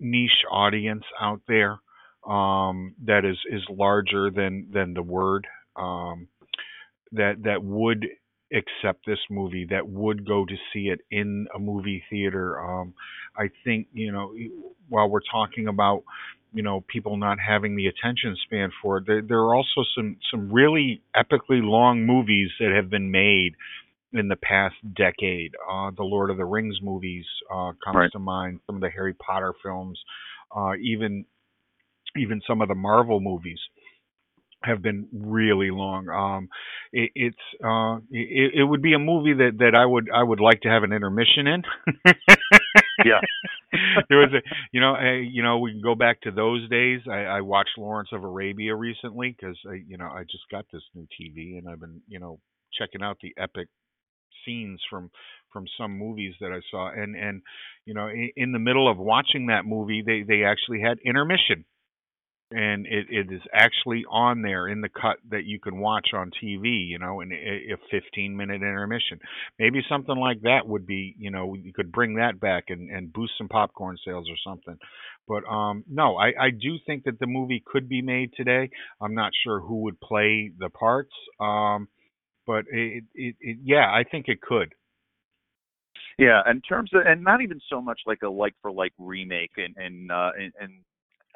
niche 0.00 0.30
audience 0.50 1.04
out 1.20 1.40
there 1.46 1.78
um, 2.26 2.94
that 3.04 3.24
is 3.24 3.38
is 3.50 3.62
larger 3.70 4.30
than 4.30 4.68
than 4.72 4.94
the 4.94 5.02
word 5.02 5.46
um, 5.76 6.28
that 7.12 7.42
that 7.44 7.62
would 7.62 8.06
accept 8.52 9.06
this 9.06 9.18
movie 9.30 9.66
that 9.70 9.88
would 9.88 10.26
go 10.26 10.44
to 10.44 10.54
see 10.72 10.88
it 10.88 11.00
in 11.10 11.46
a 11.54 11.58
movie 11.58 12.02
theater. 12.10 12.60
Um 12.60 12.94
i 13.36 13.48
think 13.64 13.86
you 13.92 14.12
know 14.12 14.34
while 14.88 15.08
we're 15.08 15.20
talking 15.30 15.68
about 15.68 16.02
you 16.52 16.62
know 16.62 16.82
people 16.88 17.16
not 17.16 17.38
having 17.38 17.76
the 17.76 17.86
attention 17.86 18.36
span 18.44 18.70
for 18.82 18.98
it 18.98 19.04
there, 19.06 19.22
there 19.22 19.38
are 19.38 19.54
also 19.54 19.82
some 19.96 20.16
some 20.30 20.52
really 20.52 21.00
epically 21.16 21.62
long 21.62 22.04
movies 22.06 22.50
that 22.58 22.72
have 22.74 22.90
been 22.90 23.10
made 23.10 23.52
in 24.12 24.28
the 24.28 24.36
past 24.36 24.74
decade. 24.96 25.52
Uh 25.70 25.90
the 25.96 26.02
lord 26.02 26.30
of 26.30 26.36
the 26.36 26.44
rings 26.44 26.78
movies 26.82 27.26
uh 27.54 27.72
comes 27.84 27.96
Right. 27.96 28.12
to 28.12 28.18
mind 28.18 28.60
some 28.66 28.76
of 28.76 28.80
the 28.82 28.90
harry 28.90 29.14
potter 29.14 29.52
films 29.62 29.98
uh 30.56 30.72
even 30.82 31.24
even 32.16 32.40
some 32.46 32.60
of 32.60 32.68
the 32.68 32.74
marvel 32.74 33.20
movies 33.20 33.60
have 34.62 34.82
been 34.82 35.08
really 35.12 35.70
long. 35.70 36.08
Um, 36.08 36.48
it, 36.92 37.10
it's 37.14 37.64
uh, 37.64 37.96
it, 38.10 38.60
it 38.60 38.64
would 38.64 38.82
be 38.82 38.94
a 38.94 38.98
movie 38.98 39.34
that 39.34 39.58
that 39.58 39.74
I 39.74 39.86
would 39.86 40.08
I 40.14 40.22
would 40.22 40.40
like 40.40 40.62
to 40.62 40.68
have 40.68 40.82
an 40.82 40.92
intermission 40.92 41.46
in. 41.46 41.62
Yeah. 43.04 43.20
there 44.08 44.18
was 44.18 44.30
a 44.34 44.42
you 44.72 44.80
know 44.80 44.96
you 44.98 45.42
know 45.42 45.58
we 45.58 45.72
can 45.72 45.80
go 45.80 45.94
back 45.94 46.20
to 46.22 46.30
those 46.30 46.68
days. 46.68 47.00
I, 47.10 47.24
I 47.24 47.40
watched 47.40 47.78
Lawrence 47.78 48.10
of 48.12 48.24
Arabia 48.24 48.74
recently 48.74 49.34
because 49.38 49.56
you 49.86 49.96
know 49.96 50.06
I 50.06 50.22
just 50.22 50.44
got 50.50 50.66
this 50.72 50.82
new 50.94 51.06
TV 51.20 51.58
and 51.58 51.68
I've 51.68 51.80
been 51.80 52.02
you 52.08 52.18
know 52.18 52.40
checking 52.78 53.02
out 53.02 53.18
the 53.22 53.34
epic 53.38 53.68
scenes 54.44 54.80
from 54.88 55.10
from 55.52 55.66
some 55.78 55.98
movies 55.98 56.34
that 56.40 56.52
I 56.52 56.60
saw 56.70 56.90
and 56.90 57.16
and 57.16 57.42
you 57.84 57.94
know 57.94 58.08
in, 58.08 58.30
in 58.36 58.52
the 58.52 58.58
middle 58.58 58.90
of 58.90 58.98
watching 58.98 59.46
that 59.46 59.64
movie 59.64 60.02
they 60.04 60.22
they 60.22 60.44
actually 60.44 60.80
had 60.80 60.98
intermission 61.04 61.64
and 62.50 62.86
it, 62.86 63.06
it 63.10 63.32
is 63.32 63.40
actually 63.54 64.04
on 64.10 64.42
there 64.42 64.66
in 64.66 64.80
the 64.80 64.88
cut 64.88 65.18
that 65.30 65.44
you 65.44 65.60
can 65.60 65.78
watch 65.78 66.08
on 66.12 66.30
TV, 66.42 66.88
you 66.88 66.98
know, 66.98 67.20
in 67.20 67.30
a, 67.32 67.74
a 67.74 67.76
15 67.90 68.36
minute 68.36 68.56
intermission. 68.56 69.20
Maybe 69.58 69.82
something 69.88 70.16
like 70.16 70.42
that 70.42 70.66
would 70.66 70.86
be, 70.86 71.14
you 71.18 71.30
know, 71.30 71.54
you 71.54 71.72
could 71.72 71.92
bring 71.92 72.16
that 72.16 72.40
back 72.40 72.64
and, 72.68 72.90
and 72.90 73.12
boost 73.12 73.34
some 73.38 73.48
popcorn 73.48 73.98
sales 74.04 74.26
or 74.28 74.36
something. 74.44 74.76
But 75.28 75.44
um, 75.48 75.84
no, 75.88 76.16
I, 76.16 76.28
I 76.46 76.50
do 76.50 76.76
think 76.86 77.04
that 77.04 77.20
the 77.20 77.26
movie 77.26 77.62
could 77.64 77.88
be 77.88 78.02
made 78.02 78.32
today. 78.34 78.70
I'm 79.00 79.14
not 79.14 79.30
sure 79.44 79.60
who 79.60 79.82
would 79.82 80.00
play 80.00 80.50
the 80.58 80.70
parts, 80.70 81.12
um, 81.38 81.86
but 82.46 82.64
it, 82.72 83.04
it, 83.14 83.36
it, 83.40 83.58
yeah, 83.62 83.86
I 83.86 84.02
think 84.10 84.26
it 84.26 84.40
could. 84.40 84.74
Yeah, 86.18 86.42
in 86.50 86.60
terms 86.62 86.90
of, 86.92 87.02
and 87.06 87.22
not 87.22 87.42
even 87.42 87.60
so 87.70 87.80
much 87.80 88.00
like 88.06 88.22
a 88.22 88.28
like 88.28 88.54
for 88.60 88.70
like 88.70 88.92
remake 88.98 89.52
and 89.56 89.74
and 89.78 90.10
uh, 90.10 90.30
and, 90.36 90.52
and 90.60 90.72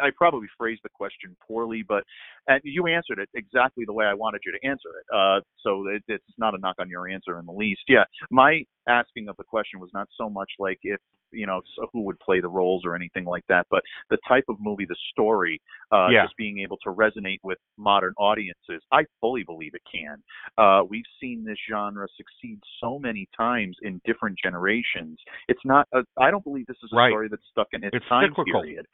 I 0.01 0.11
probably 0.17 0.49
phrased 0.59 0.83
the 0.83 0.89
question 0.91 1.37
poorly, 1.47 1.85
but 1.87 2.05
and 2.49 2.61
you 2.65 2.87
answered 2.87 3.19
it 3.19 3.29
exactly 3.35 3.85
the 3.87 3.93
way 3.93 4.07
I 4.07 4.15
wanted 4.15 4.41
you 4.45 4.53
to 4.53 4.67
answer 4.67 4.89
it. 5.01 5.07
Uh, 5.15 5.41
so 5.63 5.87
it, 5.89 6.03
it's 6.09 6.25
not 6.39 6.55
a 6.55 6.59
knock 6.59 6.77
on 6.79 6.89
your 6.89 7.09
answer 7.09 7.39
in 7.39 7.47
the 7.47 7.53
least. 7.53 7.83
Yeah, 7.89 8.05
my 8.31 8.63
asking 8.89 9.29
of 9.29 9.37
the 9.37 9.45
question 9.45 9.81
was 9.81 9.91
not 9.95 10.09
so 10.17 10.29
much 10.29 10.51
like 10.59 10.79
if 10.83 11.01
you 11.33 11.47
know 11.47 11.61
so 11.75 11.89
who 11.93 12.03
would 12.03 12.19
play 12.21 12.41
the 12.41 12.49
roles 12.49 12.83
or 12.85 12.95
anything 12.95 13.25
like 13.25 13.45
that, 13.49 13.67
but 13.71 13.83
the 14.11 14.19
type 14.29 14.45
of 14.49 14.57
movie, 14.61 14.85
the 14.87 14.97
story, 15.11 15.61
uh, 15.91 16.09
Yeah. 16.11 16.25
just 16.25 16.37
being 16.37 16.61
able 16.61 16.77
to 16.79 16.91
resonate 16.91 17.39
with 17.43 17.59
modern 17.77 18.15
audiences. 18.19 18.83
I 18.93 19.05
fully 19.21 19.43
believe 19.43 19.75
it 19.75 19.83
can. 19.91 20.23
Uh, 20.59 20.85
we've 20.89 21.03
seen 21.21 21.45
this 21.45 21.59
genre 21.69 22.07
succeed 22.17 22.61
so 22.81 22.99
many 22.99 23.29
times 23.37 23.77
in 23.83 24.01
different 24.05 24.39
generations. 24.41 25.19
It's 25.49 25.65
not. 25.65 25.89
A, 25.93 26.05
I 26.19 26.31
don't 26.31 26.45
believe 26.45 26.67
this 26.67 26.77
is 26.85 26.91
a 26.93 26.97
Right. 26.97 27.11
story 27.11 27.29
that's 27.29 27.43
stuck 27.51 27.69
in 27.73 27.83
its, 27.83 27.97
It's 27.97 28.07
time 28.09 28.29
cyclical. 28.29 28.61
period. 28.63 28.87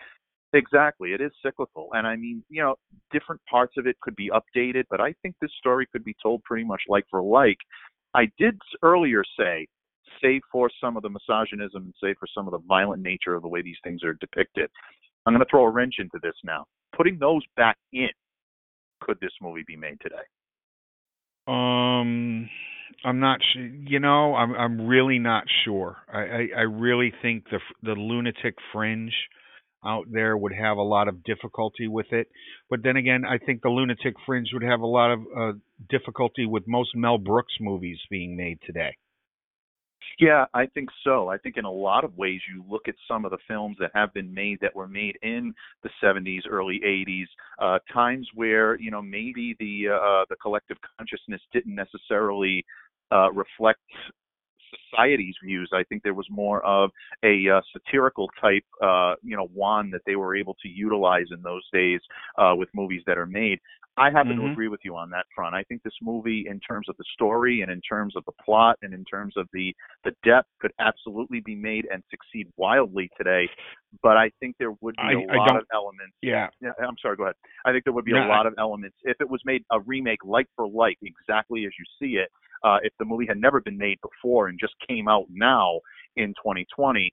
Exactly, 0.52 1.12
it 1.12 1.20
is 1.20 1.30
cyclical, 1.44 1.90
and 1.92 2.06
I 2.06 2.16
mean, 2.16 2.42
you 2.48 2.60
know, 2.60 2.74
different 3.12 3.40
parts 3.48 3.74
of 3.78 3.86
it 3.86 3.96
could 4.00 4.16
be 4.16 4.30
updated, 4.30 4.84
but 4.90 5.00
I 5.00 5.14
think 5.22 5.36
this 5.40 5.52
story 5.58 5.86
could 5.92 6.04
be 6.04 6.16
told 6.20 6.42
pretty 6.42 6.64
much 6.64 6.82
like 6.88 7.04
for 7.08 7.22
like. 7.22 7.58
I 8.14 8.28
did 8.36 8.58
earlier 8.82 9.22
say, 9.38 9.68
save 10.20 10.40
for 10.50 10.68
some 10.80 10.96
of 10.96 11.04
the 11.04 11.08
misogynism 11.08 11.84
and 11.84 11.94
save 12.02 12.16
for 12.18 12.26
some 12.34 12.48
of 12.48 12.52
the 12.52 12.66
violent 12.66 13.00
nature 13.02 13.34
of 13.34 13.42
the 13.42 13.48
way 13.48 13.62
these 13.62 13.78
things 13.84 14.02
are 14.02 14.14
depicted. 14.14 14.68
I'm 15.24 15.32
going 15.32 15.44
to 15.44 15.50
throw 15.50 15.64
a 15.64 15.70
wrench 15.70 15.94
into 15.98 16.18
this 16.22 16.34
now. 16.42 16.64
Putting 16.96 17.18
those 17.18 17.42
back 17.56 17.76
in, 17.92 18.08
could 19.00 19.18
this 19.20 19.32
movie 19.40 19.64
be 19.66 19.76
made 19.76 19.98
today? 20.00 20.16
Um, 21.46 22.48
I'm 23.04 23.20
not 23.20 23.38
sure. 23.52 23.62
You 23.62 24.00
know, 24.00 24.34
I'm 24.34 24.54
I'm 24.54 24.86
really 24.86 25.18
not 25.18 25.44
sure. 25.64 25.96
I 26.12 26.18
I, 26.18 26.48
I 26.58 26.60
really 26.62 27.12
think 27.22 27.44
the 27.50 27.60
the 27.82 27.92
lunatic 27.92 28.56
fringe 28.72 29.14
out 29.84 30.06
there 30.10 30.36
would 30.36 30.52
have 30.52 30.76
a 30.76 30.82
lot 30.82 31.08
of 31.08 31.22
difficulty 31.24 31.88
with 31.88 32.12
it. 32.12 32.28
But 32.68 32.82
then 32.82 32.96
again, 32.96 33.24
I 33.24 33.38
think 33.38 33.62
the 33.62 33.68
lunatic 33.68 34.14
fringe 34.26 34.50
would 34.52 34.62
have 34.62 34.80
a 34.80 34.86
lot 34.86 35.12
of 35.12 35.20
uh, 35.36 35.52
difficulty 35.88 36.46
with 36.46 36.66
most 36.66 36.90
Mel 36.94 37.18
Brooks 37.18 37.54
movies 37.60 37.98
being 38.10 38.36
made 38.36 38.58
today. 38.66 38.96
Yeah, 40.18 40.44
I 40.52 40.66
think 40.66 40.90
so. 41.02 41.28
I 41.28 41.38
think 41.38 41.56
in 41.56 41.64
a 41.64 41.70
lot 41.70 42.04
of 42.04 42.16
ways, 42.18 42.40
you 42.52 42.62
look 42.68 42.88
at 42.88 42.94
some 43.08 43.24
of 43.24 43.30
the 43.30 43.38
films 43.48 43.76
that 43.80 43.90
have 43.94 44.12
been 44.12 44.32
made 44.34 44.58
that 44.60 44.76
were 44.76 44.86
made 44.86 45.16
in 45.22 45.54
the 45.82 45.88
70s, 46.02 46.42
early 46.48 46.78
80s, 46.84 47.24
uh, 47.58 47.78
times 47.92 48.28
where 48.34 48.78
you 48.78 48.90
know 48.90 49.00
maybe 49.00 49.56
the 49.58 49.94
uh, 49.94 50.24
the 50.28 50.36
collective 50.42 50.76
consciousness 50.98 51.40
didn't 51.54 51.74
necessarily 51.74 52.64
uh, 53.10 53.32
reflect 53.32 53.80
society's 54.90 55.34
views. 55.44 55.70
I 55.72 55.82
think 55.84 56.02
there 56.02 56.14
was 56.14 56.26
more 56.30 56.64
of 56.64 56.90
a 57.24 57.48
uh, 57.48 57.60
satirical 57.72 58.28
type, 58.40 58.64
uh, 58.82 59.14
you 59.22 59.36
know, 59.36 59.48
wand 59.54 59.92
that 59.92 60.02
they 60.06 60.16
were 60.16 60.36
able 60.36 60.54
to 60.62 60.68
utilize 60.68 61.26
in 61.34 61.42
those 61.42 61.62
days 61.72 62.00
uh, 62.38 62.54
with 62.56 62.68
movies 62.74 63.02
that 63.06 63.18
are 63.18 63.26
made. 63.26 63.58
I 63.96 64.08
happen 64.10 64.36
to 64.36 64.42
Mhm. 64.42 64.52
agree 64.52 64.68
with 64.68 64.80
you 64.84 64.96
on 64.96 65.10
that 65.10 65.26
front. 65.34 65.54
I 65.54 65.62
think 65.64 65.82
this 65.82 65.92
movie, 66.00 66.46
in 66.48 66.58
terms 66.60 66.88
of 66.88 66.96
the 66.96 67.04
story 67.12 67.60
and 67.60 67.70
in 67.70 67.80
terms 67.82 68.14
of 68.16 68.24
the 68.24 68.32
plot 68.42 68.78
and 68.82 68.94
in 68.94 69.04
terms 69.04 69.36
of 69.36 69.46
the 69.52 69.74
the 70.04 70.14
depth, 70.24 70.48
could 70.60 70.72
absolutely 70.78 71.40
be 71.40 71.54
made 71.54 71.86
and 71.92 72.02
succeed 72.08 72.46
wildly 72.56 73.10
today. 73.18 73.46
But 74.02 74.16
I 74.16 74.30
think 74.40 74.56
there 74.58 74.70
would 74.80 74.96
be 74.96 75.02
I- 75.02 75.12
a 75.12 75.26
I 75.32 75.36
lot 75.36 75.56
of 75.56 75.66
elements. 75.74 76.16
Yeah. 76.22 76.48
Yeah, 76.62 76.70
I'm 76.78 76.96
sorry. 77.02 77.16
Go 77.16 77.24
ahead. 77.24 77.34
I 77.66 77.72
think 77.72 77.84
there 77.84 77.92
would 77.92 78.04
be 78.06 78.12
No, 78.12 78.20
a 78.20 78.24
I- 78.24 78.28
lot 78.28 78.46
of 78.46 78.54
elements 78.56 78.96
if 79.04 79.20
it 79.20 79.28
was 79.28 79.44
made 79.44 79.64
a 79.70 79.80
remake 79.80 80.24
like 80.24 80.46
for 80.56 80.66
like, 80.66 80.96
exactly 81.02 81.66
as 81.66 81.72
you 81.78 81.84
see 81.98 82.16
it. 82.16 82.30
Uh, 82.64 82.78
if 82.82 82.92
the 82.98 83.04
movie 83.04 83.26
had 83.26 83.38
never 83.40 83.60
been 83.60 83.78
made 83.78 83.98
before 84.02 84.48
and 84.48 84.58
just 84.60 84.74
came 84.88 85.08
out 85.08 85.24
now 85.30 85.80
in 86.16 86.28
2020, 86.30 87.12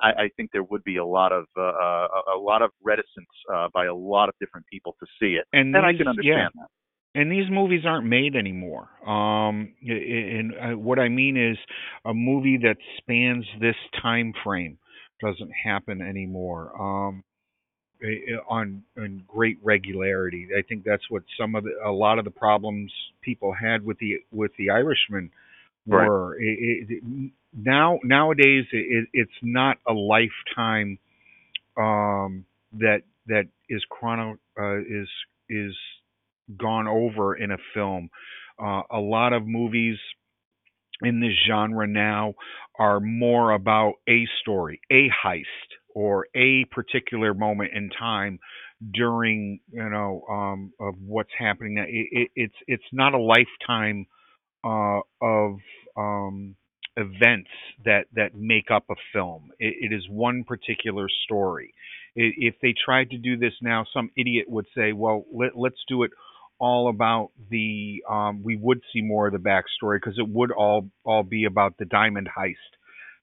I, 0.00 0.10
I 0.10 0.30
think 0.36 0.50
there 0.52 0.62
would 0.64 0.84
be 0.84 0.96
a 0.98 1.04
lot 1.04 1.32
of 1.32 1.44
uh, 1.56 1.62
uh, 1.62 2.08
a 2.36 2.38
lot 2.38 2.62
of 2.62 2.70
reticence 2.82 3.26
uh, 3.54 3.68
by 3.72 3.86
a 3.86 3.94
lot 3.94 4.28
of 4.28 4.34
different 4.40 4.66
people 4.70 4.96
to 5.00 5.06
see 5.20 5.34
it, 5.34 5.46
And 5.52 5.74
I 5.76 5.92
these- 5.92 5.98
can 5.98 6.08
understand 6.08 6.50
yeah. 6.54 6.62
that. 6.62 6.68
and 7.20 7.32
these 7.32 7.50
movies 7.50 7.84
aren't 7.86 8.06
made 8.06 8.36
anymore. 8.36 8.88
Um, 9.06 9.74
i- 9.88 9.92
i- 9.92 10.28
and 10.38 10.54
uh, 10.54 10.78
what 10.78 10.98
I 10.98 11.08
mean 11.08 11.36
is, 11.36 11.56
a 12.04 12.12
movie 12.12 12.58
that 12.58 12.76
spans 12.98 13.46
this 13.60 13.76
time 14.02 14.32
frame 14.44 14.78
doesn't 15.22 15.50
happen 15.64 16.00
anymore. 16.02 16.70
Um, 16.80 17.14
i- 17.14 17.16
i- 17.16 17.27
on 18.48 18.84
on 18.98 19.24
great 19.28 19.58
regularity. 19.62 20.48
I 20.56 20.62
think 20.62 20.84
that's 20.84 21.04
what 21.10 21.24
some 21.40 21.54
of 21.54 21.64
the 21.64 21.72
a 21.84 21.92
lot 21.92 22.18
of 22.18 22.24
the 22.24 22.30
problems 22.32 22.92
people 23.22 23.54
had 23.54 23.84
with 23.84 23.98
the 23.98 24.18
with 24.32 24.52
the 24.58 24.70
Irishman 24.70 25.30
Right. 25.88 26.10
were. 26.10 26.36
It, 26.40 26.86
it, 26.90 27.32
now 27.54 27.98
nowadays 28.04 28.66
it, 28.72 29.08
it's 29.12 29.30
not 29.42 29.78
a 29.88 29.92
lifetime 29.94 30.98
um, 31.78 32.46
that 32.74 33.02
that 33.26 33.44
is 33.68 33.84
chrono 33.90 34.38
uh, 34.60 34.78
is 34.80 35.08
is 35.48 35.74
gone 36.58 36.88
over 36.88 37.36
in 37.36 37.50
a 37.52 37.58
film. 37.74 38.10
Uh, 38.62 38.82
a 38.90 39.00
lot 39.00 39.32
of 39.32 39.46
movies 39.46 39.98
in 41.02 41.20
this 41.20 41.34
genre 41.48 41.86
now 41.86 42.34
are 42.78 43.00
more 43.00 43.52
about 43.52 43.94
a 44.08 44.26
story, 44.42 44.80
a 44.90 45.08
heist, 45.24 45.44
or 45.98 46.28
a 46.36 46.64
particular 46.66 47.34
moment 47.34 47.72
in 47.74 47.90
time 47.90 48.38
during 48.94 49.58
you 49.72 49.90
know 49.90 50.22
um, 50.30 50.72
of 50.80 50.94
what's 51.04 51.30
happening. 51.36 51.78
It, 51.78 52.08
it, 52.12 52.30
it's 52.36 52.54
it's 52.68 52.90
not 52.92 53.14
a 53.14 53.18
lifetime 53.18 54.06
uh, 54.64 55.00
of 55.22 55.58
um, 55.96 56.56
events 56.96 57.50
that 57.84 58.06
that 58.14 58.34
make 58.34 58.70
up 58.72 58.84
a 58.90 58.94
film. 59.12 59.50
It, 59.58 59.92
it 59.92 59.94
is 59.96 60.04
one 60.08 60.44
particular 60.44 61.08
story. 61.24 61.74
If 62.16 62.56
they 62.62 62.74
tried 62.84 63.10
to 63.10 63.18
do 63.18 63.36
this 63.36 63.54
now, 63.62 63.84
some 63.92 64.10
idiot 64.16 64.46
would 64.48 64.66
say, 64.76 64.92
"Well, 64.92 65.24
let, 65.32 65.56
let's 65.56 65.82
do 65.88 66.04
it 66.04 66.12
all 66.60 66.88
about 66.88 67.30
the." 67.50 68.04
Um, 68.10 68.42
we 68.44 68.56
would 68.56 68.82
see 68.92 69.02
more 69.02 69.28
of 69.28 69.32
the 69.32 69.38
backstory 69.40 69.96
because 69.96 70.18
it 70.18 70.28
would 70.28 70.52
all 70.52 70.88
all 71.04 71.24
be 71.24 71.44
about 71.44 71.78
the 71.78 71.86
diamond 71.86 72.28
heist 72.38 72.77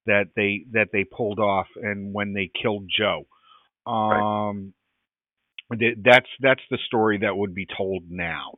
that 0.06 0.30
they 0.36 0.66
that 0.72 0.90
they 0.92 1.04
pulled 1.04 1.40
off 1.40 1.68
and 1.76 2.14
when 2.14 2.34
they 2.34 2.50
killed 2.62 2.90
Joe. 2.96 3.26
Um, 3.88 4.74
th- 5.78 5.98
that's 6.04 6.30
that's 6.40 6.62
the 6.70 6.78
story 6.86 7.20
that 7.20 7.36
would 7.36 7.54
be 7.54 7.68
told 7.78 8.04
now. 8.10 8.58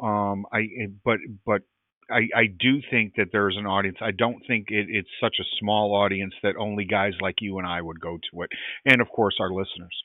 Um, 0.00 0.46
I 0.52 0.68
but 1.04 1.18
but 1.44 1.62
I 2.10 2.28
I 2.34 2.46
do 2.58 2.80
think 2.90 3.14
that 3.16 3.28
there's 3.32 3.56
an 3.56 3.66
audience. 3.66 3.98
I 4.00 4.12
don't 4.12 4.42
think 4.46 4.66
it, 4.70 4.86
it's 4.88 5.08
such 5.20 5.36
a 5.40 5.48
small 5.58 5.94
audience 5.94 6.34
that 6.42 6.56
only 6.56 6.84
guys 6.84 7.12
like 7.20 7.36
you 7.40 7.58
and 7.58 7.66
I 7.66 7.80
would 7.80 8.00
go 8.00 8.18
to 8.30 8.42
it, 8.42 8.50
and 8.84 9.00
of 9.00 9.08
course 9.08 9.36
our 9.40 9.50
listeners. 9.50 10.04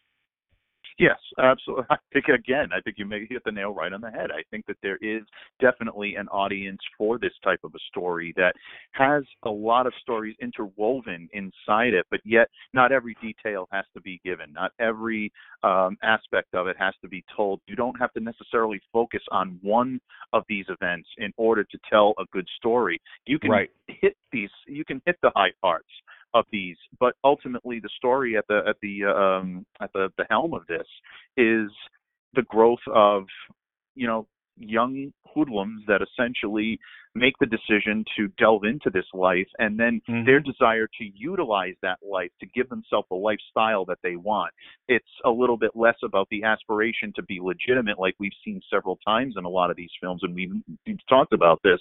Yes, 1.00 1.18
absolutely. 1.40 1.86
I 1.90 1.98
think 2.12 2.28
again, 2.28 2.70
I 2.76 2.82
think 2.82 2.98
you 2.98 3.06
may 3.06 3.26
hit 3.30 3.44
the 3.46 3.52
nail 3.52 3.74
right 3.74 3.92
on 3.94 4.02
the 4.02 4.12
head. 4.12 4.32
I 4.32 4.44
think 4.52 4.66
that 4.68 4.78
there 4.84 4.98
is 5.02 5.24
definitely 5.60 6.16
an 6.16 6.28
audience 6.30 6.80
for 6.98 7.18
this 7.18 7.34
type 7.44 7.60
of 7.64 7.74
a 7.76 7.80
story 7.90 8.34
that 8.38 8.54
has 8.92 9.24
a 9.44 9.50
lot 9.50 9.88
of 9.88 9.94
stories 10.02 10.36
interwoven 10.42 11.28
inside 11.34 11.94
it, 11.94 12.06
but 12.12 12.20
yet 12.24 12.48
not 12.74 12.92
every 12.92 13.16
detail 13.22 13.68
has 13.72 13.86
to 13.96 14.02
be 14.02 14.20
given. 14.24 14.54
Not 14.54 14.72
every 14.80 15.32
um, 15.64 15.98
aspect 16.04 16.54
of 16.54 16.68
it 16.68 16.76
has 16.80 16.94
to 17.02 17.08
be 17.08 17.24
told. 17.36 17.62
You 17.68 17.76
don't 17.76 18.00
have 18.00 18.12
to 18.14 18.20
necessarily 18.20 18.82
focus 18.92 19.22
on 19.32 19.60
one 19.62 20.00
of 20.34 20.44
these 20.48 20.66
events 20.70 21.08
in 21.18 21.32
order 21.38 21.64
to 21.64 21.78
tell 21.90 22.14
a 22.20 22.26
good 22.32 22.48
story. 22.58 23.02
You 23.26 23.40
can 23.40 23.50
Right. 23.52 23.70
hit 23.88 24.16
these. 24.32 24.50
You 24.68 24.84
can 24.86 25.02
hit 25.06 25.18
the 25.22 25.32
high 25.36 25.52
parts 25.62 25.90
of 26.34 26.46
these, 26.52 26.78
but 27.00 27.16
ultimately 27.24 27.80
the 27.80 27.90
story 27.98 28.38
at 28.38 28.46
the 28.48 28.62
at 28.68 28.76
the 28.82 29.04
um, 29.06 29.66
at 29.82 29.92
the, 29.94 30.10
the 30.18 30.26
helm 30.30 30.54
of 30.54 30.66
this 30.68 30.88
is 31.38 31.70
the 32.34 32.44
growth 32.44 32.80
of 32.94 33.26
you 33.96 34.08
know 34.08 34.28
young 34.58 35.12
hoodlums 35.34 35.84
that 35.88 36.02
essentially 36.02 36.80
make 37.16 37.34
the 37.40 37.46
decision 37.46 38.04
to 38.18 38.28
delve 38.40 38.64
into 38.64 38.90
this 38.92 39.06
life 39.14 39.48
and 39.60 39.80
then 39.80 40.02
their 40.26 40.40
desire 40.40 40.88
to 40.88 41.06
utilize 41.16 41.74
that 41.82 41.98
life 42.08 42.30
to 42.40 42.46
give 42.48 42.68
themselves 42.70 43.08
the 43.10 43.16
lifestyle 43.16 43.86
that 43.86 43.98
they 44.04 44.16
want. 44.16 44.52
It's 44.88 45.06
a 45.26 45.30
little 45.30 45.58
bit 45.58 45.72
less 45.76 45.96
about 46.04 46.28
the 46.30 46.44
aspiration 46.44 47.14
to 47.16 47.24
be 47.24 47.40
legitimate 47.42 48.00
like 48.00 48.16
we've 48.20 48.32
seen 48.44 48.62
several 48.72 48.98
times 49.06 49.36
in 49.38 49.46
a 49.46 49.50
lot 49.50 49.70
of 49.70 49.76
these 49.76 49.92
films 50.02 50.22
and 50.24 50.34
we've, 50.34 50.54
we've 50.88 51.08
talked 51.08 51.34
about 51.34 51.60
this 51.64 51.80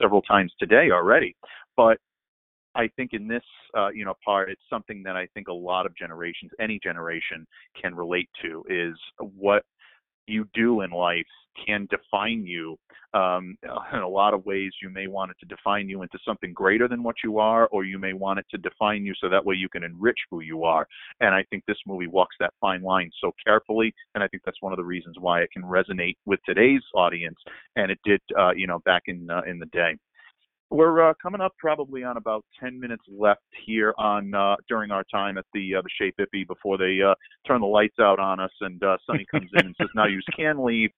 several 0.00 0.22
times 0.22 0.52
today 0.58 0.90
already 0.92 1.36
but 1.76 1.98
I 2.74 2.88
think 2.96 3.10
in 3.12 3.28
this, 3.28 3.42
uh, 3.76 3.90
you 3.90 4.04
know, 4.04 4.14
part, 4.24 4.50
it's 4.50 4.62
something 4.70 5.02
that 5.04 5.16
I 5.16 5.26
think 5.34 5.48
a 5.48 5.52
lot 5.52 5.86
of 5.86 5.96
generations, 5.96 6.50
any 6.60 6.78
generation, 6.82 7.46
can 7.80 7.94
relate 7.94 8.28
to. 8.42 8.64
Is 8.68 8.96
what 9.18 9.64
you 10.26 10.46
do 10.54 10.82
in 10.82 10.90
life 10.90 11.26
can 11.66 11.86
define 11.90 12.46
you. 12.46 12.78
Um, 13.14 13.56
in 13.92 13.98
a 13.98 14.08
lot 14.08 14.34
of 14.34 14.44
ways, 14.46 14.72
you 14.82 14.88
may 14.88 15.06
want 15.06 15.30
it 15.30 15.36
to 15.40 15.46
define 15.46 15.88
you 15.88 16.02
into 16.02 16.18
something 16.24 16.52
greater 16.52 16.88
than 16.88 17.02
what 17.02 17.16
you 17.22 17.38
are, 17.38 17.66
or 17.68 17.84
you 17.84 17.98
may 17.98 18.12
want 18.12 18.38
it 18.38 18.46
to 18.50 18.58
define 18.58 19.04
you 19.04 19.12
so 19.20 19.28
that 19.28 19.44
way 19.44 19.54
you 19.54 19.68
can 19.68 19.84
enrich 19.84 20.18
who 20.30 20.40
you 20.40 20.64
are. 20.64 20.86
And 21.20 21.34
I 21.34 21.44
think 21.50 21.64
this 21.66 21.76
movie 21.86 22.06
walks 22.06 22.36
that 22.40 22.54
fine 22.60 22.82
line 22.82 23.10
so 23.20 23.32
carefully, 23.44 23.94
and 24.14 24.24
I 24.24 24.28
think 24.28 24.42
that's 24.44 24.62
one 24.62 24.72
of 24.72 24.78
the 24.78 24.84
reasons 24.84 25.16
why 25.18 25.40
it 25.40 25.50
can 25.52 25.62
resonate 25.62 26.16
with 26.24 26.40
today's 26.46 26.82
audience, 26.94 27.38
and 27.76 27.90
it 27.90 27.98
did, 28.04 28.20
uh, 28.38 28.52
you 28.52 28.66
know, 28.66 28.78
back 28.80 29.02
in 29.06 29.28
uh, 29.30 29.42
in 29.46 29.58
the 29.58 29.66
day. 29.66 29.96
We're 30.72 31.10
uh, 31.10 31.12
coming 31.22 31.42
up 31.42 31.52
probably 31.58 32.02
on 32.02 32.16
about 32.16 32.46
10 32.58 32.80
minutes 32.80 33.02
left 33.06 33.42
here 33.66 33.92
on 33.98 34.34
uh, 34.34 34.56
during 34.70 34.90
our 34.90 35.04
time 35.04 35.36
at 35.36 35.44
the 35.52 35.74
uh, 35.74 35.82
the 35.82 35.90
Shea 35.98 36.12
Bippy 36.18 36.46
before 36.46 36.78
they 36.78 36.98
uh, 37.06 37.14
turn 37.46 37.60
the 37.60 37.66
lights 37.66 37.96
out 38.00 38.18
on 38.18 38.40
us 38.40 38.50
and 38.62 38.82
uh, 38.82 38.96
Sonny 39.06 39.26
comes 39.30 39.50
in 39.52 39.66
and 39.66 39.76
says 39.78 39.88
now 39.94 40.06
you 40.06 40.22
can 40.36 40.64
leave. 40.64 40.88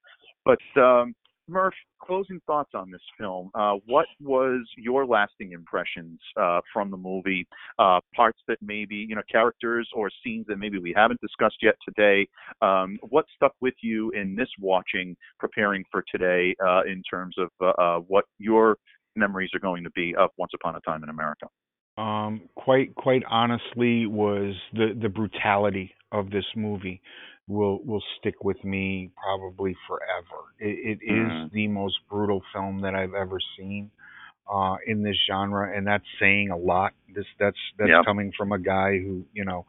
But 0.45 0.61
um, 0.81 1.15
Murph, 1.47 1.75
closing 2.01 2.41
thoughts 2.47 2.71
on 2.75 2.91
this 2.91 3.03
film. 3.19 3.51
Uh, 3.55 3.75
what 3.87 4.07
was 4.21 4.67
your 4.79 5.05
lasting 5.05 5.53
impressions 5.53 6.19
uh, 6.41 6.61
from 6.73 6.91
the 6.91 6.97
movie? 6.97 7.47
Uh, 7.79 8.01
parts 8.15 8.39
that 8.49 8.59
maybe, 8.63 8.97
you 8.97 9.15
know, 9.15 9.23
characters 9.31 9.89
or 9.95 10.11
scenes 10.23 10.47
that 10.49 10.57
maybe 10.57 10.79
we 10.79 10.95
haven't 10.97 11.21
discussed 11.21 11.57
yet 11.61 11.75
today. 11.87 12.27
Um, 12.63 12.99
what 13.03 13.27
stuck 13.37 13.53
with 13.61 13.75
you 13.83 14.11
in 14.13 14.35
this 14.35 14.49
watching, 14.59 15.17
preparing 15.39 15.85
for 15.91 16.03
today, 16.11 16.55
uh, 16.65 16.83
in 16.85 17.03
terms 17.03 17.37
of 17.39 17.49
uh, 17.61 17.81
uh, 17.81 17.99
what 17.99 18.25
your 18.39 18.79
memories 19.17 19.51
are 19.55 19.61
going 19.61 19.85
to 19.85 19.91
be 19.91 20.15
of 20.17 20.31
Once 20.37 20.53
Upon 20.55 20.77
a 20.77 20.81
Time 20.81 21.03
in 21.03 21.09
America? 21.09 21.47
Um, 21.97 22.49
quite 22.57 22.95
quite 22.97 23.23
honestly, 23.31 24.07
was 24.07 24.55
the 24.73 24.99
the 25.01 25.09
brutality 25.09 25.95
of 26.13 26.31
this 26.31 26.47
movie 26.57 27.01
will 27.47 27.83
will 27.85 28.03
stick 28.19 28.43
with 28.43 28.63
me 28.65 29.11
probably 29.23 29.77
forever. 29.87 30.43
It, 30.59 30.99
it 31.03 31.05
Mhm. 31.09 31.47
is 31.47 31.53
the 31.53 31.69
most 31.69 31.97
brutal 32.11 32.43
film 32.53 32.81
that 32.81 32.95
I've 32.95 33.15
ever 33.15 33.39
seen 33.57 33.91
uh, 34.53 34.77
in 34.87 35.03
this 35.03 35.17
genre, 35.31 35.77
and 35.77 35.87
that's 35.87 36.05
saying 36.21 36.51
a 36.51 36.57
lot. 36.57 36.95
This 37.15 37.27
that's 37.39 37.59
that's 37.79 37.91
Yep. 37.91 38.05
coming 38.05 38.33
from 38.37 38.53
a 38.53 38.59
guy 38.59 38.99
who 38.99 39.25
you 39.33 39.45
know 39.45 39.65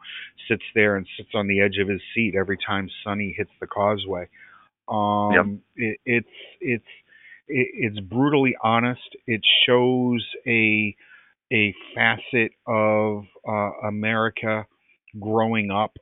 sits 0.48 0.64
there 0.74 0.96
and 0.96 1.06
sits 1.16 1.30
on 1.34 1.46
the 1.46 1.60
edge 1.60 1.78
of 1.80 1.88
his 1.88 2.00
seat 2.14 2.34
every 2.34 2.58
time 2.66 2.88
Sonny 3.04 3.34
hits 3.36 3.50
the 3.60 3.66
causeway. 3.68 4.28
Um, 4.88 5.62
it, 5.76 5.98
it's 6.04 6.28
it's 6.60 6.84
it, 7.48 7.68
it's 7.74 8.00
brutally 8.00 8.56
honest. 8.62 9.16
It 9.26 9.42
shows 9.66 10.26
a 10.46 10.96
a 11.52 11.74
facet 11.94 12.52
of 12.66 13.24
uh, 13.48 13.70
America 13.86 14.66
growing 15.20 15.70
up 15.70 15.96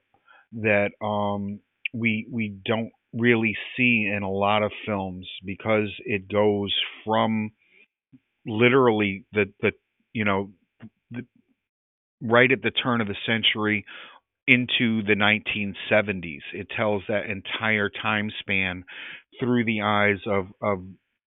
that 0.52 0.90
um, 1.02 1.60
we 1.92 2.26
we 2.30 2.56
don't 2.64 2.90
really 3.12 3.56
see 3.76 4.10
in 4.14 4.22
a 4.22 4.30
lot 4.30 4.62
of 4.62 4.72
films 4.86 5.28
because 5.44 5.88
it 6.04 6.28
goes 6.30 6.74
from 7.04 7.50
literally 8.46 9.24
the 9.32 9.46
the 9.60 9.72
you 10.12 10.24
know 10.24 10.50
the, 11.10 11.24
right 12.22 12.50
at 12.50 12.62
the 12.62 12.70
turn 12.70 13.00
of 13.00 13.08
the 13.08 13.16
century 13.26 13.84
into 14.46 15.02
the 15.02 15.14
1970s. 15.14 16.42
It 16.52 16.68
tells 16.76 17.02
that 17.08 17.26
entire 17.26 17.90
time 17.90 18.30
span 18.40 18.84
through 19.40 19.64
the 19.64 19.82
eyes 19.82 20.18
of 20.26 20.46
of 20.62 20.84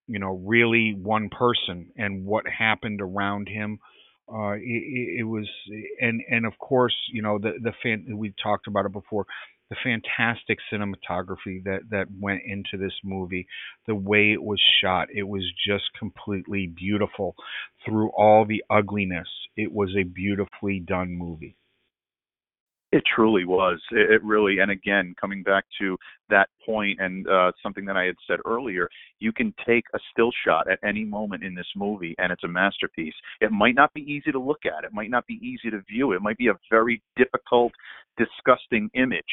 you 0.08 0.20
know 0.20 0.42
really 0.46 0.94
one 0.94 1.30
person 1.30 1.92
and 1.98 2.26
what 2.26 2.46
happened 2.48 3.02
around 3.02 3.48
him. 3.48 3.80
Uh, 4.30 4.56
it, 4.60 5.20
it, 5.20 5.24
was 5.24 5.48
and 6.02 6.22
and 6.30 6.46
of 6.46 6.52
course 6.60 6.96
you 7.14 7.22
know 7.22 7.40
the 7.40 7.54
the 7.64 7.72
fan 7.82 8.06
we 8.18 8.34
talked 8.44 8.68
about 8.68 8.86
it 8.86 8.92
before 8.92 9.26
the 9.70 9.76
fantastic 9.84 10.60
cinematography 10.72 11.64
that 11.64 11.80
that 11.92 12.08
went 12.20 12.42
into 12.46 12.78
this 12.78 12.94
movie 13.04 13.48
the 13.86 13.96
way 13.96 14.32
it 14.32 14.42
was 14.42 14.62
shot 14.82 15.08
it 15.14 15.24
was 15.24 15.44
just 15.66 15.86
completely 15.98 16.68
beautiful 16.68 17.36
through 17.86 18.10
all 18.18 18.46
the 18.46 18.64
ugliness 18.70 19.28
it 19.56 19.72
was 19.72 19.96
a 19.98 20.04
beautifully 20.04 20.80
done 20.80 21.18
movie 21.18 21.56
It 22.94 23.04
truly 23.14 23.44
was. 23.44 23.82
It, 23.92 24.12
it 24.12 24.24
really, 24.24 24.60
and 24.60 24.72
again, 24.72 25.14
coming 25.20 25.44
back 25.44 25.66
to 25.80 25.98
that 26.30 26.48
point 26.66 27.00
and 27.02 27.28
uh, 27.28 27.52
something 27.62 27.86
that 27.86 27.98
I 27.98 28.06
had 28.06 28.16
said 28.26 28.40
earlier, 28.46 28.88
you 29.20 29.34
can 29.34 29.54
take 29.66 29.84
a 29.94 30.00
still 30.12 30.32
shot 30.46 30.72
at 30.72 30.80
any 30.88 31.04
moment 31.04 31.44
in 31.44 31.54
this 31.54 31.68
movie, 31.76 32.16
and 32.18 32.32
it's 32.32 32.46
a 32.46 32.48
masterpiece. 32.48 33.14
It 33.42 33.52
might 33.52 33.76
not 33.76 33.94
be 33.94 34.02
easy 34.02 34.32
to 34.32 34.40
look 34.40 34.66
at. 34.66 34.86
It 34.86 34.94
might 34.94 35.10
not 35.10 35.28
be 35.28 35.40
easy 35.44 35.70
to 35.70 35.82
view. 35.82 36.14
It 36.14 36.22
might 36.22 36.38
be 36.38 36.48
a 36.48 36.54
very 36.70 37.02
difficult, 37.18 37.74
disgusting 38.18 38.90
image, 38.94 39.24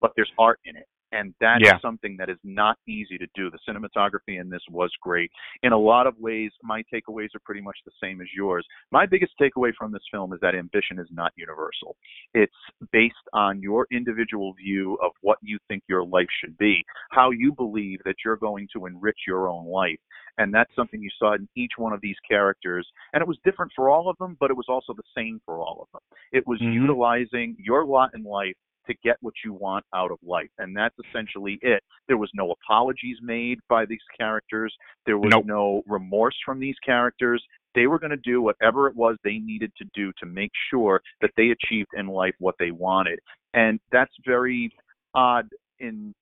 but 0.00 0.12
there's 0.16 0.32
art 0.36 0.58
in 0.64 0.76
it. 0.76 0.86
And 1.12 1.34
that 1.40 1.62
is 1.62 1.68
Yeah. 1.68 1.78
something 1.80 2.16
that 2.18 2.28
is 2.28 2.38
not 2.44 2.78
easy 2.86 3.16
to 3.18 3.26
do. 3.34 3.50
The 3.50 3.58
cinematography 3.66 4.40
in 4.40 4.50
this 4.50 4.62
was 4.68 4.94
great. 5.00 5.30
In 5.62 5.72
a 5.72 5.78
lot 5.78 6.06
of 6.06 6.18
ways, 6.18 6.52
my 6.62 6.82
takeaways 6.92 7.34
are 7.34 7.40
pretty 7.40 7.60
much 7.60 7.78
the 7.84 7.92
same 8.00 8.20
as 8.20 8.28
yours. 8.34 8.66
My 8.90 9.06
biggest 9.06 9.32
takeaway 9.40 9.74
from 9.74 9.90
this 9.90 10.02
film 10.10 10.32
is 10.32 10.40
that 10.40 10.54
ambition 10.54 10.98
is 10.98 11.08
not 11.10 11.32
universal. 11.36 11.96
It's 12.34 12.52
based 12.92 13.14
on 13.32 13.62
your 13.62 13.86
individual 13.90 14.52
view 14.54 14.94
of 15.02 15.12
what 15.22 15.38
you 15.42 15.58
think 15.68 15.82
your 15.88 16.04
life 16.04 16.28
should 16.40 16.56
be, 16.58 16.84
how 17.10 17.30
you 17.30 17.52
believe 17.52 18.00
that 18.04 18.16
you're 18.24 18.36
going 18.36 18.68
to 18.74 18.86
enrich 18.86 19.20
your 19.26 19.48
own 19.48 19.66
life. 19.66 19.98
And 20.36 20.52
that's 20.54 20.74
something 20.76 21.02
you 21.02 21.10
saw 21.18 21.34
in 21.34 21.48
each 21.56 21.72
one 21.78 21.92
of 21.92 22.00
these 22.00 22.16
characters. 22.28 22.86
And 23.12 23.20
it 23.22 23.28
was 23.28 23.38
different 23.44 23.72
for 23.74 23.88
all 23.90 24.08
of 24.08 24.16
them, 24.18 24.36
but 24.38 24.50
it 24.50 24.56
was 24.56 24.66
also 24.68 24.92
the 24.92 25.02
same 25.16 25.40
for 25.44 25.58
all 25.58 25.80
of 25.82 25.88
them. 25.92 26.18
It 26.32 26.46
was 26.46 26.60
Mhm. 26.60 26.74
utilizing 26.74 27.56
your 27.58 27.84
lot 27.84 28.14
in 28.14 28.22
life 28.22 28.56
to 28.88 28.94
get 29.04 29.16
what 29.20 29.34
you 29.44 29.52
want 29.52 29.84
out 29.94 30.10
of 30.10 30.18
life. 30.22 30.50
And 30.58 30.76
that's 30.76 30.94
essentially 31.08 31.58
it. 31.62 31.82
There 32.08 32.16
was 32.18 32.30
no 32.34 32.52
apologies 32.52 33.18
made 33.22 33.58
by 33.68 33.86
these 33.86 34.02
characters. 34.18 34.74
There 35.06 35.18
was 35.18 35.30
Nope. 35.30 35.46
no 35.46 35.82
remorse 35.86 36.36
from 36.44 36.58
these 36.58 36.76
characters. 36.84 37.42
They 37.74 37.86
were 37.86 37.98
going 37.98 38.10
to 38.10 38.16
do 38.16 38.42
whatever 38.42 38.88
it 38.88 38.96
was 38.96 39.16
they 39.22 39.38
needed 39.38 39.72
to 39.78 39.84
do 39.94 40.12
to 40.18 40.26
make 40.26 40.50
sure 40.70 41.00
that 41.20 41.30
they 41.36 41.50
achieved 41.50 41.90
in 41.96 42.06
life 42.06 42.34
what 42.38 42.56
they 42.58 42.70
wanted. 42.70 43.18
And 43.54 43.78
that's 43.92 44.14
very 44.26 44.72
odd 45.14 45.48
in 45.78 46.14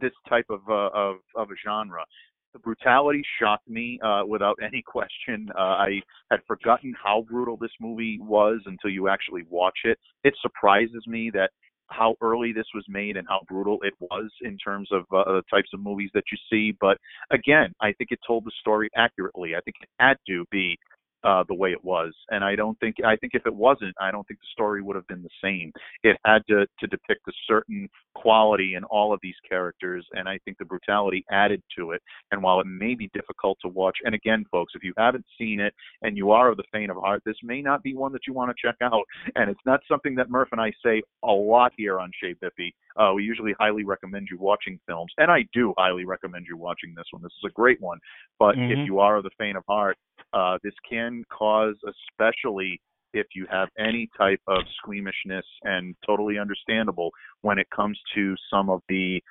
this 0.00 0.12
type 0.28 0.46
of 0.50 0.60
uh, 0.68 0.90
of 0.94 1.16
of 1.34 1.50
a 1.50 1.54
genre. 1.64 2.04
The 2.52 2.58
brutality 2.58 3.22
shocked 3.40 3.68
me 3.68 3.98
uh, 4.04 4.22
without 4.26 4.56
any 4.62 4.82
question. 4.82 5.48
Uh, 5.56 5.60
I 5.62 6.00
had 6.30 6.40
forgotten 6.46 6.94
how 7.02 7.24
brutal 7.28 7.56
this 7.56 7.70
movie 7.80 8.18
was 8.20 8.60
until 8.66 8.90
you 8.90 9.08
actually 9.08 9.44
watch 9.48 9.78
it. 9.84 9.98
It 10.24 10.34
surprises 10.40 11.04
me 11.06 11.30
that 11.34 11.50
how 11.90 12.14
early 12.20 12.52
this 12.52 12.66
was 12.74 12.84
made 12.88 13.16
and 13.16 13.26
how 13.28 13.40
brutal 13.48 13.78
it 13.82 13.94
was 14.00 14.30
in 14.42 14.56
terms 14.58 14.88
of 14.92 15.02
uh, 15.12 15.24
the 15.32 15.42
types 15.50 15.68
of 15.74 15.80
movies 15.80 16.10
that 16.14 16.24
you 16.30 16.38
see. 16.50 16.76
But 16.80 16.98
again, 17.30 17.72
I 17.80 17.92
think 17.92 18.10
it 18.10 18.20
told 18.26 18.44
the 18.44 18.52
story 18.60 18.88
accurately. 18.96 19.54
I 19.54 19.60
think 19.60 19.76
it 19.82 19.88
had 19.98 20.16
to 20.28 20.44
be 20.50 20.78
uh, 21.24 21.44
the 21.48 21.54
way 21.54 21.70
it 21.72 21.84
was, 21.84 22.14
and 22.30 22.42
I 22.44 22.56
don't 22.56 22.78
think 22.80 22.96
I 23.04 23.16
think 23.16 23.34
if 23.34 23.46
it 23.46 23.54
wasn't, 23.54 23.94
I 24.00 24.10
don't 24.10 24.26
think 24.26 24.40
the 24.40 24.46
story 24.52 24.82
would 24.82 24.96
have 24.96 25.06
been 25.06 25.22
the 25.22 25.28
same. 25.42 25.72
It 26.02 26.16
had 26.24 26.42
to 26.48 26.66
to 26.78 26.86
depict 26.86 27.28
a 27.28 27.32
certain 27.46 27.88
quality 28.14 28.74
in 28.74 28.84
all 28.84 29.12
of 29.12 29.20
these 29.22 29.34
characters, 29.48 30.06
and 30.12 30.28
I 30.28 30.38
think 30.44 30.58
the 30.58 30.64
brutality 30.64 31.24
added 31.30 31.62
to 31.78 31.92
it. 31.92 32.02
And 32.32 32.42
while 32.42 32.60
it 32.60 32.66
may 32.66 32.94
be 32.94 33.10
difficult 33.14 33.58
to 33.62 33.68
watch, 33.68 33.96
and 34.04 34.14
again, 34.14 34.44
folks, 34.50 34.72
if 34.74 34.82
you 34.82 34.92
haven't 34.96 35.24
seen 35.38 35.60
it 35.60 35.74
and 36.02 36.16
you 36.16 36.30
are 36.30 36.48
of 36.48 36.56
the 36.56 36.64
faint 36.72 36.90
of 36.90 36.96
heart, 36.96 37.22
this 37.24 37.36
may 37.42 37.60
not 37.60 37.82
be 37.82 37.94
one 37.94 38.12
that 38.12 38.26
you 38.26 38.32
want 38.32 38.50
to 38.50 38.66
check 38.66 38.76
out. 38.82 39.04
And 39.34 39.50
it's 39.50 39.60
not 39.66 39.80
something 39.88 40.14
that 40.16 40.30
Murph 40.30 40.48
and 40.52 40.60
I 40.60 40.72
say 40.84 41.02
a 41.22 41.32
lot 41.32 41.72
here 41.76 42.00
on 42.00 42.10
Shea 42.20 42.34
Bippy. 42.34 42.72
Uh, 42.96 43.12
we 43.14 43.22
usually 43.24 43.54
highly 43.58 43.84
recommend 43.84 44.28
you 44.30 44.38
watching 44.38 44.78
films, 44.86 45.12
and 45.18 45.30
I 45.30 45.44
do 45.52 45.74
highly 45.78 46.04
recommend 46.04 46.46
you 46.48 46.56
watching 46.56 46.94
this 46.96 47.06
one. 47.10 47.22
This 47.22 47.32
is 47.32 47.44
a 47.46 47.52
great 47.52 47.80
one. 47.80 47.98
But 48.38 48.56
Mhm. 48.56 48.70
if 48.70 48.86
you 48.86 48.98
are 49.00 49.16
of 49.16 49.24
the 49.24 49.30
faint 49.38 49.56
of 49.56 49.64
heart, 49.66 49.96
uh, 50.32 50.58
this 50.62 50.74
can 50.88 51.24
cause, 51.30 51.76
especially 51.84 52.80
if 53.12 53.26
you 53.34 53.46
have 53.46 53.68
any 53.78 54.08
type 54.16 54.40
of 54.46 54.62
squeamishness, 54.76 55.46
and 55.62 55.96
totally 56.06 56.38
understandable 56.38 57.12
when 57.40 57.58
it 57.58 57.68
comes 57.70 58.00
to 58.14 58.36
some 58.48 58.70
of 58.70 58.82
the 58.88 59.22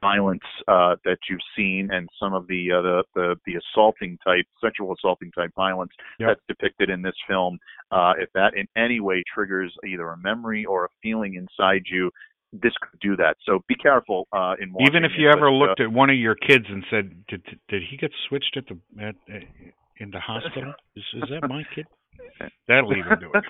violence 0.00 0.44
uh, 0.68 0.94
that 1.04 1.18
you've 1.28 1.40
seen 1.56 1.90
and 1.90 2.08
some 2.18 2.32
of 2.32 2.46
the, 2.46 2.70
uh, 2.70 2.80
the 2.80 3.04
the 3.14 3.36
the 3.44 3.56
assaulting 3.56 4.16
type, 4.18 4.44
sexual 4.60 4.94
assaulting 4.94 5.30
type 5.32 5.50
violence 5.56 5.92
Yep. 6.18 6.28
that's 6.28 6.40
depicted 6.46 6.90
in 6.90 7.02
this 7.02 7.16
film. 7.26 7.58
Uh, 7.90 8.14
if 8.18 8.30
that 8.32 8.54
in 8.54 8.68
any 8.76 9.00
way 9.00 9.22
triggers 9.32 9.74
either 9.84 10.10
a 10.10 10.16
memory 10.18 10.64
or 10.64 10.84
a 10.84 10.88
feeling 11.02 11.34
inside 11.34 11.82
you, 11.86 12.10
this 12.52 12.72
could 12.80 13.00
do 13.00 13.16
that. 13.16 13.36
So 13.46 13.60
be 13.68 13.74
careful 13.74 14.26
uh, 14.32 14.54
in 14.60 14.72
watching 14.72 14.88
even 14.88 15.04
if 15.04 15.12
it, 15.12 15.20
you 15.20 15.28
ever 15.28 15.50
but, 15.50 15.54
uh, 15.54 15.58
looked 15.58 15.80
at 15.80 15.92
one 15.92 16.10
of 16.10 16.16
your 16.16 16.34
kids 16.34 16.64
and 16.68 16.84
said 16.90 17.26
did 17.28 17.44
did, 17.44 17.60
did 17.68 17.82
he 17.88 17.96
get 17.96 18.10
switched 18.28 18.56
at 18.56 18.64
the 18.66 18.78
at, 19.02 19.14
at 19.32 19.42
in 19.98 20.10
the 20.10 20.20
hospital 20.20 20.72
is, 20.96 21.04
is 21.14 21.22
that 21.30 21.48
my 21.48 21.62
kid 21.74 21.86
that'll 22.68 22.92
even 22.96 23.18
do 23.20 23.30
it 23.34 23.44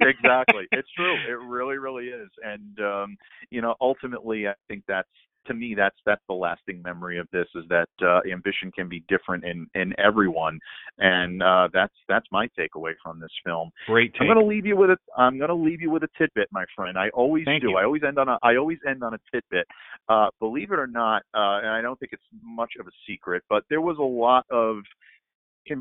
exactly. 0.00 0.66
It's 0.72 0.88
true. 0.96 1.14
It 1.28 1.38
really, 1.46 1.78
really 1.78 2.06
is. 2.06 2.28
And 2.42 2.78
um, 2.80 3.16
you 3.50 3.60
know, 3.60 3.74
ultimately 3.80 4.46
I 4.48 4.54
think 4.68 4.84
that's 4.86 5.08
to 5.46 5.54
me 5.54 5.74
that's 5.74 5.96
that's 6.06 6.22
the 6.28 6.34
lasting 6.34 6.82
memory 6.82 7.18
of 7.18 7.28
this 7.32 7.46
is 7.54 7.64
that 7.68 7.88
uh, 8.02 8.20
ambition 8.30 8.70
can 8.72 8.88
be 8.88 9.04
different 9.08 9.44
in 9.44 9.66
in 9.74 9.94
everyone. 9.98 10.58
And 10.98 11.42
uh 11.42 11.68
that's 11.72 11.94
that's 12.08 12.26
my 12.30 12.48
takeaway 12.58 12.92
from 13.02 13.20
this 13.20 13.30
film. 13.44 13.70
great 13.86 14.12
I'm 14.20 14.26
going 14.26 14.38
to 14.38 14.44
leave 14.44 14.66
you 14.66 14.76
with 14.76 14.90
a 14.90 14.98
I'm 15.16 15.38
going 15.38 15.48
to 15.48 15.54
leave 15.54 15.80
you 15.80 15.90
with 15.90 16.02
a 16.04 16.08
tidbit, 16.18 16.48
my 16.52 16.64
friend. 16.76 16.98
I 16.98 17.08
always 17.10 17.44
Thank 17.44 17.62
do. 17.62 17.70
you. 17.70 17.76
I 17.76 17.84
always 17.84 18.02
end 18.06 18.18
on 18.18 18.28
a 18.28 18.38
I 18.42 18.56
always 18.56 18.78
end 18.88 19.02
on 19.02 19.14
a 19.14 19.18
tidbit. 19.32 19.66
Uh 20.08 20.28
believe 20.40 20.72
it 20.72 20.78
or 20.78 20.86
not, 20.86 21.22
uh 21.34 21.58
and 21.62 21.68
I 21.68 21.80
don't 21.80 21.98
think 21.98 22.12
it's 22.12 22.22
much 22.42 22.72
of 22.78 22.86
a 22.86 22.92
secret, 23.08 23.42
but 23.48 23.64
there 23.70 23.80
was 23.80 23.98
a 23.98 24.02
lot 24.02 24.44
of 24.50 24.76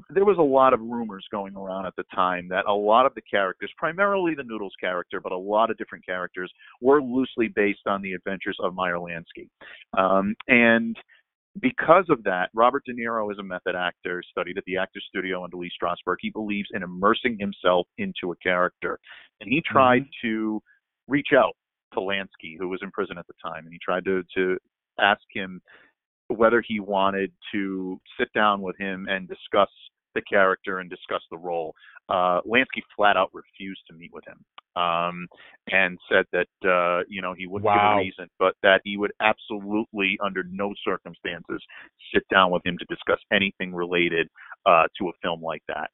there 0.09 0.25
was 0.25 0.37
a 0.37 0.41
lot 0.41 0.73
of 0.73 0.79
rumors 0.79 1.25
going 1.31 1.55
around 1.55 1.85
at 1.85 1.95
the 1.95 2.03
time 2.13 2.47
that 2.49 2.65
a 2.67 2.73
lot 2.73 3.05
of 3.05 3.13
the 3.15 3.21
characters, 3.21 3.71
primarily 3.77 4.35
the 4.35 4.43
Noodles 4.43 4.73
character, 4.79 5.19
but 5.19 5.31
a 5.31 5.37
lot 5.37 5.71
of 5.71 5.77
different 5.77 6.05
characters, 6.05 6.51
were 6.81 7.01
loosely 7.01 7.47
based 7.47 7.87
on 7.87 8.01
the 8.01 8.13
adventures 8.13 8.57
of 8.59 8.75
Meyer 8.75 8.97
Lansky. 8.97 9.49
Um, 9.97 10.35
and 10.47 10.95
because 11.61 12.05
of 12.09 12.23
that, 12.23 12.49
Robert 12.53 12.83
De 12.85 12.93
Niro 12.93 13.31
is 13.31 13.39
a 13.39 13.43
method 13.43 13.75
actor, 13.75 14.23
studied 14.29 14.57
at 14.57 14.63
the 14.65 14.77
Actors 14.77 15.05
Studio 15.09 15.43
under 15.43 15.57
Lee 15.57 15.71
Strasberg. 15.81 16.15
He 16.19 16.29
believes 16.29 16.69
in 16.73 16.83
immersing 16.83 17.37
himself 17.39 17.87
into 17.97 18.31
a 18.31 18.35
character. 18.37 18.99
And 19.41 19.49
he 19.51 19.61
tried 19.65 20.03
Mm-hmm. 20.03 20.27
to 20.27 20.61
reach 21.07 21.29
out 21.35 21.55
to 21.93 21.99
Lansky, 21.99 22.57
who 22.57 22.69
was 22.69 22.79
in 22.81 22.91
prison 22.91 23.17
at 23.17 23.27
the 23.27 23.33
time, 23.43 23.65
and 23.65 23.73
he 23.73 23.79
tried 23.83 24.05
to, 24.05 24.23
to 24.35 24.57
ask 24.99 25.21
him 25.33 25.61
whether 26.31 26.63
he 26.65 26.79
wanted 26.79 27.31
to 27.53 27.99
sit 28.19 28.31
down 28.33 28.61
with 28.61 28.77
him 28.77 29.07
and 29.09 29.27
discuss 29.27 29.69
the 30.15 30.21
character 30.21 30.79
and 30.79 30.89
discuss 30.89 31.21
the 31.31 31.37
role. 31.37 31.73
Uh, 32.09 32.41
Lansky 32.41 32.81
flat 32.95 33.15
out 33.15 33.29
refused 33.33 33.81
to 33.89 33.95
meet 33.95 34.11
with 34.13 34.23
him 34.27 34.43
um, 34.81 35.27
and 35.71 35.97
said 36.11 36.25
that 36.33 36.47
uh, 36.69 37.03
you 37.07 37.21
know 37.21 37.33
he 37.33 37.47
wouldn't 37.47 37.65
Wow. 37.65 37.73
give 37.73 37.99
a 37.99 38.03
reason, 38.03 38.29
but 38.39 38.55
that 38.63 38.81
he 38.83 38.97
would 38.97 39.11
absolutely, 39.21 40.17
under 40.23 40.43
no 40.49 40.73
circumstances, 40.83 41.61
sit 42.13 42.23
down 42.29 42.51
with 42.51 42.65
him 42.65 42.77
to 42.77 42.85
discuss 42.89 43.19
anything 43.31 43.73
related 43.73 44.27
uh, 44.65 44.83
to 44.97 45.09
a 45.09 45.11
film 45.21 45.41
like 45.41 45.63
that. 45.67 45.89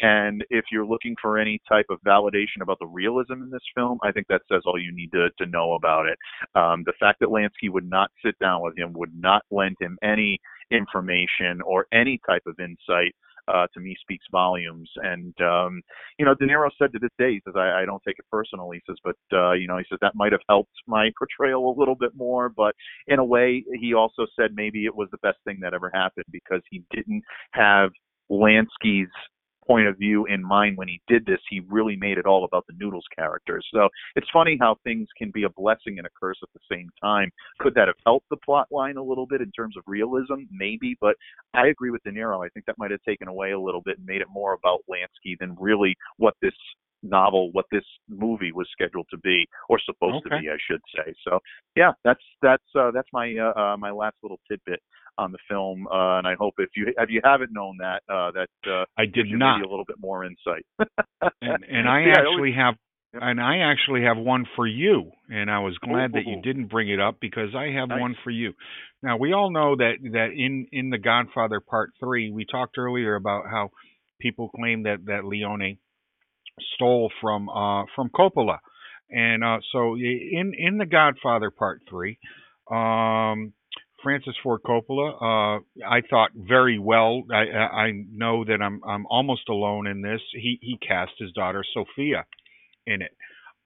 And 0.00 0.44
if 0.50 0.66
you're 0.70 0.86
looking 0.86 1.16
for 1.20 1.38
any 1.38 1.60
type 1.68 1.86
of 1.90 2.00
validation 2.06 2.62
about 2.62 2.78
the 2.78 2.86
realism 2.86 3.34
in 3.34 3.50
this 3.50 3.62
film, 3.74 3.98
I 4.02 4.12
think 4.12 4.26
that 4.28 4.42
says 4.50 4.62
all 4.66 4.80
you 4.80 4.94
need 4.94 5.12
to, 5.12 5.28
to 5.38 5.46
know 5.46 5.74
about 5.74 6.06
it. 6.06 6.18
Um, 6.54 6.82
the 6.86 6.92
fact 7.00 7.20
that 7.20 7.28
Lansky 7.28 7.70
would 7.70 7.88
not 7.88 8.10
sit 8.24 8.38
down 8.38 8.62
with 8.62 8.76
him, 8.76 8.92
would 8.94 9.12
not 9.14 9.42
lend 9.50 9.76
him 9.80 9.98
any 10.02 10.38
information 10.70 11.60
or 11.64 11.86
any 11.92 12.20
type 12.26 12.42
of 12.46 12.58
insight, 12.60 13.14
uh, 13.48 13.66
to 13.72 13.80
me 13.80 13.96
speaks 14.00 14.26
volumes. 14.30 14.90
And 14.96 15.34
um, 15.40 15.82
you 16.18 16.24
know, 16.24 16.34
De 16.34 16.46
Niro 16.46 16.70
said 16.78 16.92
to 16.92 16.98
this 16.98 17.10
day, 17.18 17.32
he 17.32 17.40
says, 17.44 17.54
I, 17.56 17.82
I 17.82 17.84
don't 17.86 18.02
take 18.06 18.18
it 18.18 18.26
personal. 18.30 18.70
He 18.70 18.80
says, 18.86 18.96
but 19.02 19.16
uh, 19.32 19.52
you 19.52 19.66
know, 19.66 19.78
he 19.78 19.84
says 19.88 19.98
that 20.02 20.14
might 20.14 20.32
have 20.32 20.42
helped 20.48 20.72
my 20.86 21.10
portrayal 21.18 21.70
a 21.70 21.78
little 21.78 21.94
bit 21.94 22.14
more. 22.14 22.48
But 22.48 22.74
in 23.06 23.18
a 23.18 23.24
way, 23.24 23.64
he 23.80 23.94
also 23.94 24.26
said 24.38 24.50
maybe 24.54 24.84
it 24.84 24.94
was 24.94 25.08
the 25.10 25.18
best 25.18 25.38
thing 25.44 25.58
that 25.62 25.74
ever 25.74 25.90
happened 25.92 26.26
because 26.30 26.60
he 26.70 26.82
didn't 26.94 27.22
have 27.52 27.90
Lansky's 28.30 29.10
point 29.68 29.86
of 29.86 29.96
view 29.98 30.26
in 30.26 30.42
mind 30.42 30.76
when 30.76 30.88
he 30.88 31.00
did 31.06 31.24
this. 31.26 31.38
He 31.48 31.60
really 31.68 31.96
made 31.96 32.18
it 32.18 32.26
all 32.26 32.44
about 32.44 32.66
the 32.66 32.74
Noodles 32.78 33.04
character. 33.14 33.60
So 33.72 33.88
it's 34.16 34.26
funny 34.32 34.56
how 34.60 34.76
things 34.82 35.06
can 35.16 35.30
be 35.30 35.44
a 35.44 35.50
blessing 35.50 35.98
and 35.98 36.06
a 36.06 36.10
curse 36.20 36.38
at 36.42 36.48
the 36.54 36.74
same 36.74 36.88
time. 37.00 37.30
Could 37.60 37.74
that 37.74 37.88
have 37.88 37.96
helped 38.04 38.28
the 38.30 38.38
plot 38.38 38.66
line 38.70 38.96
a 38.96 39.02
little 39.02 39.26
bit 39.26 39.40
in 39.40 39.52
terms 39.52 39.76
of 39.76 39.84
realism? 39.86 40.44
Maybe, 40.50 40.96
but 41.00 41.14
I 41.54 41.68
agree 41.68 41.90
with 41.90 42.02
De 42.02 42.10
Niro. 42.10 42.44
I 42.44 42.48
think 42.48 42.66
that 42.66 42.78
might 42.78 42.90
have 42.90 43.02
taken 43.02 43.28
away 43.28 43.52
a 43.52 43.60
little 43.60 43.82
bit 43.82 43.98
and 43.98 44.06
made 44.06 44.22
it 44.22 44.28
more 44.32 44.54
about 44.54 44.80
Lansky 44.90 45.38
than 45.38 45.56
really 45.60 45.94
what 46.16 46.34
this 46.42 46.54
novel, 47.02 47.50
what 47.52 47.66
this 47.70 47.84
movie 48.08 48.52
was 48.52 48.68
scheduled 48.72 49.06
to 49.10 49.18
be 49.18 49.46
or 49.68 49.78
supposed 49.84 50.24
to 50.24 50.30
be, 50.30 50.48
I 50.48 50.56
should 50.68 50.80
say. 50.96 51.14
So 51.26 51.38
yeah, 51.76 51.92
that's 52.04 52.22
that's 52.42 52.64
uh, 52.78 52.90
that's 52.90 53.08
my 53.12 53.34
uh, 53.36 53.58
uh, 53.58 53.76
my 53.76 53.90
last 53.90 54.16
little 54.22 54.40
tidbit 54.50 54.80
on 55.18 55.32
the 55.32 55.38
film, 55.48 55.86
uh, 55.88 56.18
and 56.18 56.26
I 56.26 56.34
hope 56.38 56.54
if 56.58 56.70
you 56.76 56.86
if 56.96 57.10
you 57.10 57.20
haven't 57.24 57.52
known 57.52 57.78
that 57.80 58.02
uh, 58.08 58.30
that 58.32 58.70
uh, 58.70 58.84
I 58.96 59.04
did 59.06 59.26
not. 59.30 59.60
a 59.60 59.68
little 59.68 59.84
bit 59.84 59.96
more 60.00 60.24
insight. 60.24 60.64
and, 61.42 61.64
and 61.68 61.88
I 61.96 62.00
Yeah, 62.02 62.12
actually 62.18 62.26
always- 62.26 62.54
have 62.54 62.74
and 63.14 63.40
I 63.40 63.58
actually 63.60 64.02
have 64.02 64.18
one 64.18 64.44
for 64.54 64.66
you 64.66 65.10
and 65.30 65.50
I 65.50 65.60
was 65.60 65.76
glad 65.78 66.12
that 66.12 66.24
Ooh. 66.26 66.30
you 66.30 66.42
didn't 66.42 66.66
bring 66.66 66.90
it 66.90 67.00
up 67.00 67.16
because 67.22 67.54
I 67.56 67.68
have 67.78 67.88
Nice. 67.88 68.00
one 68.02 68.14
for 68.22 68.28
you. 68.30 68.52
Now 69.02 69.16
we 69.16 69.32
all 69.32 69.50
know 69.50 69.76
that 69.76 69.94
that 70.12 70.28
in 70.36 70.66
in 70.72 70.90
the 70.90 70.98
Godfather 70.98 71.58
Part 71.60 71.92
3 72.00 72.30
we 72.30 72.44
talked 72.44 72.76
earlier 72.76 73.14
about 73.14 73.44
how 73.50 73.70
people 74.20 74.50
claim 74.50 74.82
that 74.82 75.06
that 75.06 75.24
Leone 75.24 75.78
stole 76.74 77.10
from 77.22 77.48
uh 77.48 77.84
from 77.96 78.10
Coppola. 78.10 78.58
And 79.10 79.42
uh 79.42 79.58
so 79.72 79.94
in 79.96 80.52
in 80.56 80.76
the 80.76 80.86
Godfather 80.86 81.50
Part 81.50 81.80
3 81.88 82.18
um 82.70 83.54
Francis 84.02 84.34
Ford 84.42 84.60
Coppola, 84.64 85.14
uh, 85.14 85.60
I 85.86 86.02
thought 86.08 86.30
very 86.34 86.78
well. 86.78 87.22
I, 87.32 87.44
I 87.56 87.82
I 87.86 87.90
know 88.12 88.44
that 88.44 88.62
I'm 88.62 88.80
I'm 88.86 89.06
almost 89.06 89.48
alone 89.48 89.86
in 89.86 90.02
this. 90.02 90.20
He 90.32 90.58
he 90.60 90.78
cast 90.86 91.12
his 91.18 91.32
daughter 91.32 91.64
Sofia 91.74 92.24
in 92.86 93.02
it. 93.02 93.12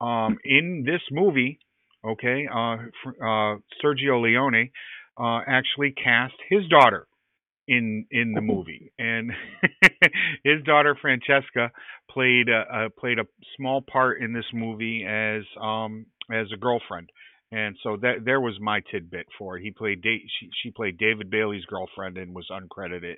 Um, 0.01 0.37
in 0.43 0.83
this 0.85 1.01
movie, 1.11 1.59
okay, 2.05 2.47
uh, 2.53 2.75
uh, 3.23 3.57
Sergio 3.83 4.21
Leone 4.21 4.71
uh, 5.17 5.39
actually 5.47 5.91
cast 5.91 6.33
his 6.49 6.67
daughter 6.67 7.07
in 7.67 8.05
in 8.11 8.33
the 8.33 8.41
movie, 8.41 8.91
and 8.99 9.31
his 10.43 10.63
daughter 10.65 10.97
Francesca 11.01 11.71
played 12.09 12.49
a, 12.49 12.85
uh, 12.85 12.89
played 12.99 13.19
a 13.19 13.25
small 13.55 13.81
part 13.81 14.21
in 14.21 14.33
this 14.33 14.45
movie 14.53 15.05
as 15.07 15.43
um 15.61 16.05
as 16.31 16.47
a 16.53 16.57
girlfriend. 16.57 17.09
And 17.53 17.77
so 17.83 17.97
that 17.97 18.25
there 18.25 18.41
was 18.41 18.59
my 18.59 18.81
tidbit 18.89 19.27
for 19.37 19.57
it. 19.57 19.61
He 19.61 19.69
played 19.69 20.01
da- 20.01 20.25
she 20.39 20.49
she 20.63 20.71
played 20.71 20.97
David 20.97 21.29
Bailey's 21.29 21.65
girlfriend 21.65 22.17
and 22.17 22.33
was 22.33 22.49
uncredited 22.49 23.17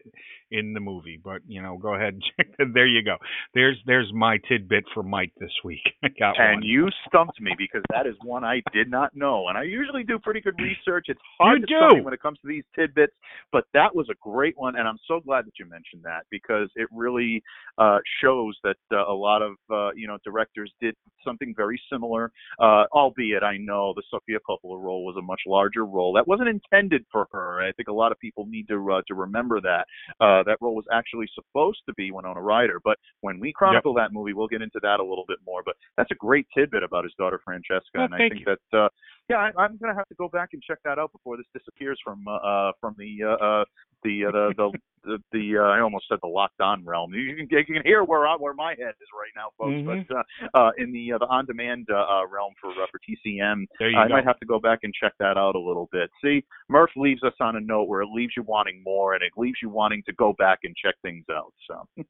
in 0.51 0.73
the 0.73 0.81
movie. 0.81 1.17
But 1.23 1.41
you 1.47 1.61
know, 1.61 1.77
go 1.77 1.95
ahead 1.95 2.15
and 2.15 2.23
check. 2.37 2.47
There 2.73 2.85
you 2.85 3.01
go. 3.01 3.15
There's 3.53 3.77
there's 3.85 4.11
my 4.13 4.37
tidbit 4.49 4.83
for 4.93 5.03
Mike 5.03 5.31
this 5.39 5.53
week. 5.63 5.79
I 6.03 6.09
got 6.19 6.37
and 6.37 6.55
one. 6.55 6.63
you 6.63 6.89
stumped 7.07 7.39
me 7.39 7.53
because 7.57 7.81
that 7.91 8.07
is 8.07 8.15
one 8.25 8.43
I 8.43 8.61
did 8.73 8.91
not 8.91 9.15
know. 9.15 9.47
And 9.47 9.57
I 9.57 9.63
usually 9.63 10.03
do 10.03 10.19
pretty 10.19 10.41
good 10.41 10.59
research. 10.59 11.05
It's 11.07 11.21
hard 11.39 11.61
You 11.61 11.67
to 11.67 11.73
stump 11.79 11.95
me 11.99 12.01
when 12.01 12.13
it 12.13 12.21
comes 12.21 12.37
to 12.41 12.47
these 12.49 12.65
tidbits, 12.75 13.13
but 13.53 13.63
that 13.73 13.95
was 13.95 14.09
a 14.11 14.15
great 14.21 14.57
one, 14.57 14.75
and 14.75 14.85
I'm 14.85 14.99
so 15.07 15.21
glad 15.21 15.45
that 15.45 15.53
you 15.57 15.65
mentioned 15.65 16.03
that 16.03 16.25
because 16.29 16.69
it 16.75 16.89
really 16.91 17.41
uh, 17.77 17.99
shows 18.21 18.57
that 18.65 18.75
uh, 18.91 18.97
a 18.97 19.15
lot 19.15 19.41
of 19.41 19.53
uh, 19.71 19.91
you 19.95 20.07
know 20.07 20.17
directors 20.25 20.73
did 20.81 20.95
something 21.23 21.53
very 21.55 21.81
similar. 21.89 22.33
Uh, 22.59 22.83
albeit, 22.91 23.43
I 23.43 23.55
know 23.55 23.93
the 23.95 24.03
Sofia 24.25 24.39
Coppola 24.47 24.81
role 24.81 25.05
was 25.05 25.15
a 25.17 25.21
much 25.21 25.41
larger 25.45 25.85
role 25.85 26.13
that 26.13 26.27
wasn't 26.27 26.49
intended 26.49 27.05
for 27.11 27.27
her. 27.31 27.61
I 27.61 27.71
think 27.73 27.87
a 27.87 27.93
lot 27.93 28.11
of 28.11 28.19
people 28.19 28.45
need 28.45 28.67
to 28.67 28.91
uh, 28.91 29.01
to 29.07 29.15
remember 29.15 29.61
that 29.61 29.85
uh, 30.19 30.43
that 30.43 30.57
role 30.61 30.75
was 30.75 30.85
actually 30.91 31.27
supposed 31.33 31.79
to 31.87 31.93
be 31.93 32.11
Winona 32.11 32.41
Ryder, 32.41 32.79
but 32.83 32.97
when 33.21 33.39
we 33.39 33.53
chronicle 33.53 33.93
that 33.95 34.13
movie, 34.13 34.33
we'll 34.33 34.47
get 34.47 34.61
into 34.61 34.79
that 34.81 34.99
a 34.99 35.03
little 35.03 35.25
bit 35.27 35.37
more. 35.45 35.61
But 35.63 35.75
that's 35.97 36.11
a 36.11 36.15
great 36.15 36.47
tidbit 36.55 36.83
about 36.83 37.03
his 37.03 37.13
daughter 37.17 37.39
Francesca, 37.43 37.97
Oh, 37.97 38.03
and 38.03 38.13
I 38.13 38.17
think 38.29 38.41
you. 38.41 38.45
that 38.45 38.77
uh, 38.77 38.89
yeah, 39.29 39.37
I, 39.37 39.61
I'm 39.61 39.77
going 39.77 39.91
to 39.91 39.97
have 39.97 40.07
to 40.07 40.15
go 40.15 40.29
back 40.29 40.49
and 40.53 40.61
check 40.61 40.79
that 40.85 40.99
out 40.99 41.11
before 41.11 41.37
this 41.37 41.47
disappears 41.53 41.99
from 42.03 42.27
uh, 42.27 42.35
uh 42.35 42.71
from 42.79 42.95
the 42.97 43.23
uh, 43.23 43.43
uh 43.43 43.65
the 44.05 44.25
uh, 44.25 44.31
the 44.31 44.53
the 44.55 44.71
the, 45.03 45.17
the 45.33 45.57
uh, 45.59 45.69
I 45.69 45.81
almost 45.81 46.05
said 46.09 46.19
the 46.21 46.27
locked 46.27 46.61
on 46.61 46.85
realm. 46.85 47.13
You 47.13 47.35
can 47.35 47.47
you 47.49 47.65
can 47.65 47.83
hear 47.83 48.03
where 48.03 48.27
I, 48.27 48.35
where 48.35 48.53
my 48.53 48.71
head 48.71 48.93
is 49.01 49.09
right 49.13 49.33
now, 49.35 49.49
folks. 49.57 49.81
Mhm. 49.81 50.07
But 50.07 50.15
uh, 50.15 50.23
uh, 50.67 50.71
in 50.77 50.91
the 50.91 51.13
uh, 51.13 51.17
the 51.17 51.25
on 51.27 51.45
demand 51.45 51.87
uh, 51.91 51.95
uh, 51.95 52.27
realm 52.27 52.53
for 52.61 52.69
uh, 52.71 52.85
for 52.91 52.99
TCM, 53.07 53.65
I 53.81 54.07
go. 54.07 54.13
might 54.13 54.23
have 54.25 54.39
to 54.39 54.45
go 54.45 54.59
back 54.59 54.79
and 54.83 54.93
check 54.93 55.13
that 55.19 55.37
out 55.37 55.55
a 55.55 55.59
little 55.59 55.89
bit. 55.91 56.09
See, 56.23 56.43
Murph 56.69 56.91
leaves 56.95 57.23
us 57.23 57.33
on 57.39 57.55
a 57.55 57.61
note 57.61 57.87
where 57.89 58.01
it 58.01 58.09
leaves 58.13 58.33
you 58.37 58.43
wanting 58.43 58.81
more, 58.83 59.13
and 59.15 59.23
it 59.23 59.33
leaves 59.37 59.57
you 59.61 59.69
wanting 59.69 60.03
to 60.07 60.13
go 60.13 60.33
back 60.37 60.59
and 60.63 60.73
check 60.75 60.95
things 61.01 61.25
out. 61.31 61.53
So 61.67 62.05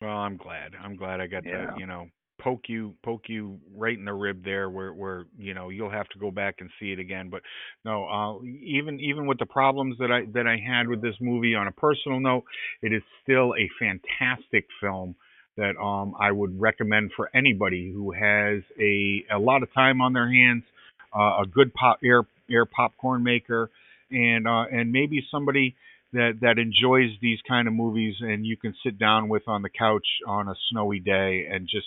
Well, 0.00 0.16
I'm 0.16 0.36
glad. 0.38 0.72
I'm 0.82 0.96
glad 0.96 1.20
I 1.20 1.26
got 1.26 1.44
Yeah. 1.44 1.72
to, 1.72 1.78
you 1.78 1.86
know, 1.86 2.06
poke 2.42 2.62
you 2.68 2.94
poke 3.04 3.24
you 3.28 3.58
right 3.76 3.96
in 3.96 4.04
the 4.04 4.12
rib 4.12 4.44
there 4.44 4.68
where 4.70 4.92
where, 4.92 5.24
you 5.38 5.54
know, 5.54 5.68
you'll 5.68 5.90
have 5.90 6.08
to 6.08 6.18
go 6.18 6.30
back 6.30 6.56
and 6.60 6.70
see 6.80 6.92
it 6.92 6.98
again. 6.98 7.28
But 7.30 7.42
no, 7.84 8.04
uh 8.06 8.44
even 8.44 9.00
even 9.00 9.26
with 9.26 9.38
the 9.38 9.46
problems 9.46 9.96
that 9.98 10.10
I 10.10 10.26
that 10.32 10.46
I 10.46 10.56
had 10.56 10.88
with 10.88 11.02
this 11.02 11.14
movie 11.20 11.54
on 11.54 11.66
a 11.66 11.72
personal 11.72 12.20
note, 12.20 12.44
it 12.82 12.92
is 12.92 13.02
still 13.22 13.54
a 13.54 13.68
fantastic 13.78 14.66
film 14.80 15.14
that 15.56 15.76
um 15.80 16.14
I 16.18 16.32
would 16.32 16.60
recommend 16.60 17.12
for 17.16 17.30
anybody 17.34 17.92
who 17.92 18.12
has 18.12 18.62
a 18.80 19.24
a 19.32 19.38
lot 19.38 19.62
of 19.62 19.72
time 19.72 20.00
on 20.00 20.12
their 20.12 20.30
hands, 20.32 20.64
uh, 21.14 21.42
a 21.42 21.44
good 21.46 21.72
pop 21.74 21.98
air 22.04 22.22
air 22.50 22.64
popcorn 22.64 23.22
maker 23.22 23.70
and 24.10 24.46
uh 24.46 24.64
and 24.72 24.92
maybe 24.92 25.24
somebody 25.30 25.76
that 26.12 26.38
that 26.40 26.58
enjoys 26.58 27.10
these 27.20 27.38
kind 27.46 27.68
of 27.68 27.74
movies 27.74 28.16
and 28.20 28.44
you 28.44 28.56
can 28.56 28.74
sit 28.84 28.98
down 28.98 29.28
with 29.28 29.42
on 29.46 29.62
the 29.62 29.68
couch 29.68 30.06
on 30.26 30.48
a 30.48 30.54
snowy 30.70 30.98
day 30.98 31.46
and 31.50 31.68
just 31.68 31.86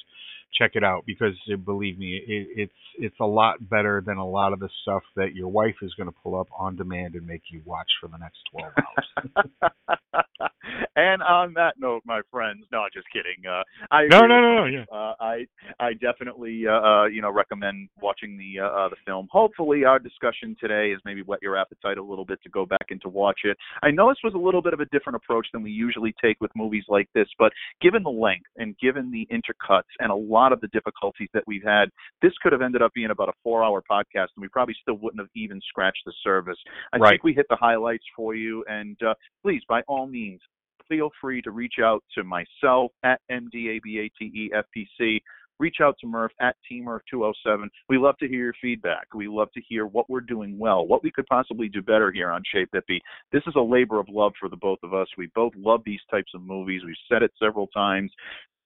check 0.58 0.72
it 0.76 0.84
out 0.84 1.04
because 1.06 1.34
uh, 1.52 1.58
believe 1.58 1.98
me 1.98 2.22
it, 2.28 2.48
it's 2.56 2.74
it's 2.98 3.20
a 3.20 3.26
lot 3.26 3.58
better 3.70 4.04
than 4.06 4.18
a 4.18 4.28
lot 4.28 4.54
of 4.54 4.60
the 4.60 4.70
stuff 4.84 5.04
that 5.16 5.36
your 5.36 5.48
wife 5.48 5.76
is 5.82 5.94
going 5.96 6.08
to 6.08 6.16
pull 6.24 6.40
up 6.40 6.48
on 6.58 6.76
demand 6.76 7.16
and 7.16 7.26
make 7.26 7.42
you 7.52 7.62
watch 7.66 7.88
for 8.00 8.08
the 8.08 8.18
next 8.18 8.38
12 8.52 8.74
hours. 8.78 10.52
and 10.96 11.22
on 11.22 11.54
that 11.54 11.76
note, 11.78 12.02
my 12.06 12.22
friends, 12.32 12.66
no, 12.72 12.86
just 12.94 13.08
kidding. 13.12 13.46
Uh, 13.48 13.64
I 13.92 14.06
No, 14.08 14.22
no, 14.22 14.42
no, 14.42 14.56
no, 14.56 14.66
yeah. 14.66 14.86
Uh, 14.92 15.14
I 15.20 15.46
I 15.80 15.94
definitely 15.94 16.64
uh, 16.68 16.72
uh, 16.74 17.06
you 17.06 17.22
know 17.22 17.32
recommend 17.32 17.90
watching 18.02 18.38
the 18.38 18.62
uh, 18.62 18.68
uh, 18.68 18.90
the 18.90 18.96
film. 19.06 19.28
Hopefully, 19.32 19.84
our 19.86 20.00
discussion 20.00 20.56
today 20.60 20.92
has 20.92 21.00
maybe 21.06 21.22
whet 21.22 21.40
your 21.42 21.58
appetite 21.58 21.98
a 21.98 22.04
little 22.04 22.26
bit 22.26 22.42
to 22.44 22.50
go 22.50 22.66
back 22.66 22.86
and 22.90 23.02
to 23.02 23.10
watch 23.10 23.42
it. 23.44 23.58
I 23.82 23.92
know 23.92 24.10
this 24.10 24.18
was 24.24 24.34
a 24.34 24.38
little 24.38 24.62
bit 24.62 24.74
of 24.74 24.80
a 24.80 24.86
different 24.86 25.16
approach 25.16 25.48
than 25.54 25.64
we 25.64 25.72
usually 25.72 26.14
take 26.24 26.38
with 26.40 26.52
movies 26.56 26.84
like 26.88 27.10
this, 27.14 27.28
but 27.38 27.52
given 27.82 28.04
the 28.04 28.10
length 28.10 28.50
and 28.58 28.78
given 28.78 29.12
the 29.12 29.28
intercuts 29.32 29.92
and 30.00 30.12
a 30.12 30.16
lot 30.16 30.54
of 30.54 30.62
the 30.62 30.68
difficulties 30.68 31.30
that 31.34 31.44
we've 31.48 31.64
had, 31.64 31.90
this 32.22 32.34
could 32.42 32.52
have 32.52 32.62
ended 32.62 32.82
up 32.82 32.94
being 32.94 33.12
about 33.12 33.30
a 33.30 33.34
four-hour 33.44 33.84
podcast, 33.90 34.28
and 34.36 34.42
we 34.42 34.48
probably 34.48 34.76
still 34.82 34.96
wouldn't 34.96 35.20
have 35.20 35.30
even 35.36 35.60
scratched 35.68 36.04
the 36.06 36.14
surface. 36.24 36.58
I 36.94 36.98
Right. 36.98 37.12
think 37.12 37.24
we 37.24 37.34
hit 37.34 37.48
the 37.50 37.56
highlights 37.56 38.06
for 38.16 38.36
you, 38.36 38.64
and 38.68 39.02
uh, 39.04 39.14
please, 39.42 39.62
by 39.68 39.82
all 39.88 40.08
means, 40.08 40.40
feel 40.88 41.10
free 41.22 41.42
to 41.42 41.52
reach 41.52 41.76
out 41.84 42.04
to 42.16 42.24
myself 42.24 42.92
at 43.04 43.22
MDABATEFPC. 43.32 45.22
reach 45.60 45.78
out 45.82 45.96
to 46.02 46.08
Murph 46.08 46.32
at 46.42 46.56
TeamMurph207. 46.70 47.70
We 47.88 47.98
love 47.98 48.18
to 48.18 48.28
hear 48.28 48.40
your 48.46 48.56
feedback. 48.60 49.08
We 49.14 49.28
love 49.28 49.52
to 49.54 49.62
hear 49.62 49.86
what 49.86 50.10
we're 50.10 50.20
doing 50.20 50.58
well, 50.58 50.86
what 50.88 51.04
we 51.04 51.12
could 51.12 51.28
possibly 51.28 51.70
do 51.70 51.82
better 51.82 52.12
here 52.12 52.32
on 52.32 52.42
Shea 52.52 52.66
Bippy. 52.74 53.00
This 53.32 53.44
is 53.48 53.54
a 53.56 53.62
labor 53.62 54.00
of 54.00 54.10
love 54.10 54.34
for 54.40 54.50
the 54.50 54.58
both 54.58 54.80
of 54.84 54.94
us. 54.96 55.08
We 55.18 55.28
both 55.36 55.54
love 55.56 55.82
these 55.86 56.02
types 56.10 56.32
of 56.34 56.42
movies. 56.42 56.82
We've 56.84 56.96
said 57.08 57.22
it 57.24 57.32
several 57.40 57.68
times 57.68 58.12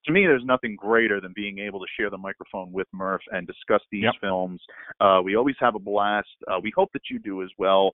to 0.06 0.14
me, 0.14 0.22
there's 0.26 0.46
nothing 0.46 0.78
greater 0.78 1.20
than 1.20 1.34
being 1.36 1.60
able 1.60 1.80
to 1.82 1.86
share 2.00 2.10
the 2.10 2.18
microphone 2.18 2.72
with 2.72 2.88
Murph 2.94 3.22
and 3.32 3.46
discuss 3.46 3.82
these 3.92 4.04
Yep. 4.04 4.14
films. 4.22 4.66
Uh, 5.02 5.22
we 5.24 5.36
always 5.36 5.58
have 5.60 5.76
a 5.76 5.80
blast. 5.80 6.30
Uh, 6.48 6.60
we 6.64 6.72
hope 6.72 6.90
that 6.94 7.10
you 7.10 7.20
do 7.20 7.44
as 7.44 7.50
well. 7.58 7.94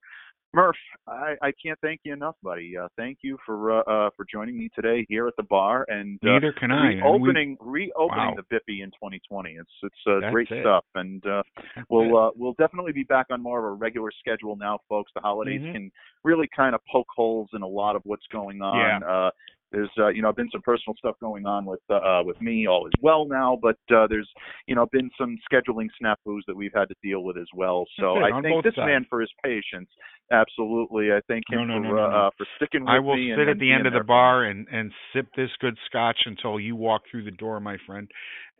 Murph, 0.55 0.75
I, 1.07 1.33
I 1.41 1.51
can't 1.63 1.79
thank 1.81 2.01
you 2.03 2.13
enough, 2.13 2.35
buddy. 2.43 2.77
Uh, 2.77 2.87
thank 2.95 3.17
you 3.23 3.37
for 3.43 3.71
uh, 3.71 3.79
uh, 3.81 4.09
for 4.15 4.23
joining 4.31 4.55
me 4.57 4.69
today 4.75 5.03
here 5.09 5.27
at 5.27 5.35
the 5.35 5.43
bar 5.43 5.83
and 5.87 6.19
uh, 6.23 6.27
Neither 6.33 6.53
can 6.53 6.71
I, 6.71 6.91
and 6.91 7.01
we- 7.21 7.29
reopening 7.29 7.57
reopening 7.59 8.35
Wow. 8.35 8.35
the 8.37 8.43
Bippy 8.55 8.83
in 8.83 8.91
2020. 8.91 9.51
It's 9.51 9.69
it's 9.81 9.95
uh, 10.07 10.19
That's 10.21 10.31
great 10.31 10.47
it. 10.51 10.61
stuff, 10.61 10.85
and 10.93 11.25
uh, 11.25 11.41
we'll 11.89 12.15
uh, 12.17 12.29
we'll 12.35 12.53
definitely 12.59 12.91
be 12.91 13.03
back 13.03 13.27
on 13.31 13.41
more 13.41 13.57
of 13.59 13.65
a 13.65 13.71
regular 13.71 14.11
schedule 14.19 14.55
now, 14.55 14.77
folks. 14.87 15.11
The 15.15 15.21
holidays 15.21 15.61
Mhm. 15.61 15.73
can 15.73 15.91
really 16.23 16.47
kind 16.55 16.75
of 16.75 16.81
poke 16.91 17.07
holes 17.15 17.49
in 17.53 17.63
a 17.63 17.67
lot 17.67 17.95
of 17.95 18.03
what's 18.05 18.27
going 18.31 18.61
on. 18.61 19.01
Yeah. 19.01 19.07
Uh, 19.07 19.31
there's 19.73 19.89
uh, 19.97 20.09
you 20.09 20.21
know 20.21 20.31
been 20.31 20.49
some 20.51 20.61
personal 20.61 20.95
stuff 20.97 21.15
going 21.19 21.45
on 21.45 21.65
with 21.65 21.81
uh, 21.89 21.95
uh, 21.95 22.23
with 22.23 22.39
me 22.41 22.67
all 22.67 22.85
is 22.85 22.93
well 23.01 23.25
now, 23.25 23.57
but 23.61 23.77
uh, 23.93 24.07
there's 24.07 24.29
you 24.67 24.75
know 24.75 24.85
been 24.91 25.09
some 25.19 25.37
scheduling 25.51 25.87
snafus 26.01 26.39
that 26.47 26.55
we've 26.55 26.71
had 26.73 26.87
to 26.89 26.95
deal 27.03 27.23
with 27.23 27.37
as 27.37 27.47
well. 27.55 27.85
So 27.99 28.17
it, 28.17 28.31
I 28.31 28.41
thank 28.41 28.63
this 28.63 28.75
sides. 28.75 28.85
man 28.85 29.05
for 29.09 29.19
his 29.19 29.31
patience. 29.43 29.89
Absolutely, 30.31 31.11
I 31.11 31.19
thank 31.27 31.43
him 31.49 31.67
No, 31.67 31.79
no, 31.79 31.89
for 31.89 31.95
no. 31.95 32.03
Uh, 32.03 32.27
uh, 32.27 32.29
for 32.37 32.47
sticking 32.57 32.81
with 32.81 32.89
me. 32.89 32.95
I 32.95 32.99
will 32.99 33.17
me. 33.17 33.31
sit 33.33 33.41
and, 33.41 33.49
at 33.49 33.59
the 33.59 33.71
end 33.71 33.87
of 33.87 33.93
the 33.93 34.03
bar 34.03 34.45
and 34.45 34.67
and 34.71 34.91
sip 35.13 35.27
this 35.35 35.49
good 35.59 35.77
scotch 35.87 36.19
until 36.25 36.59
you 36.59 36.75
walk 36.75 37.01
through 37.09 37.25
the 37.25 37.31
door, 37.31 37.59
my 37.59 37.77
friend. 37.85 38.09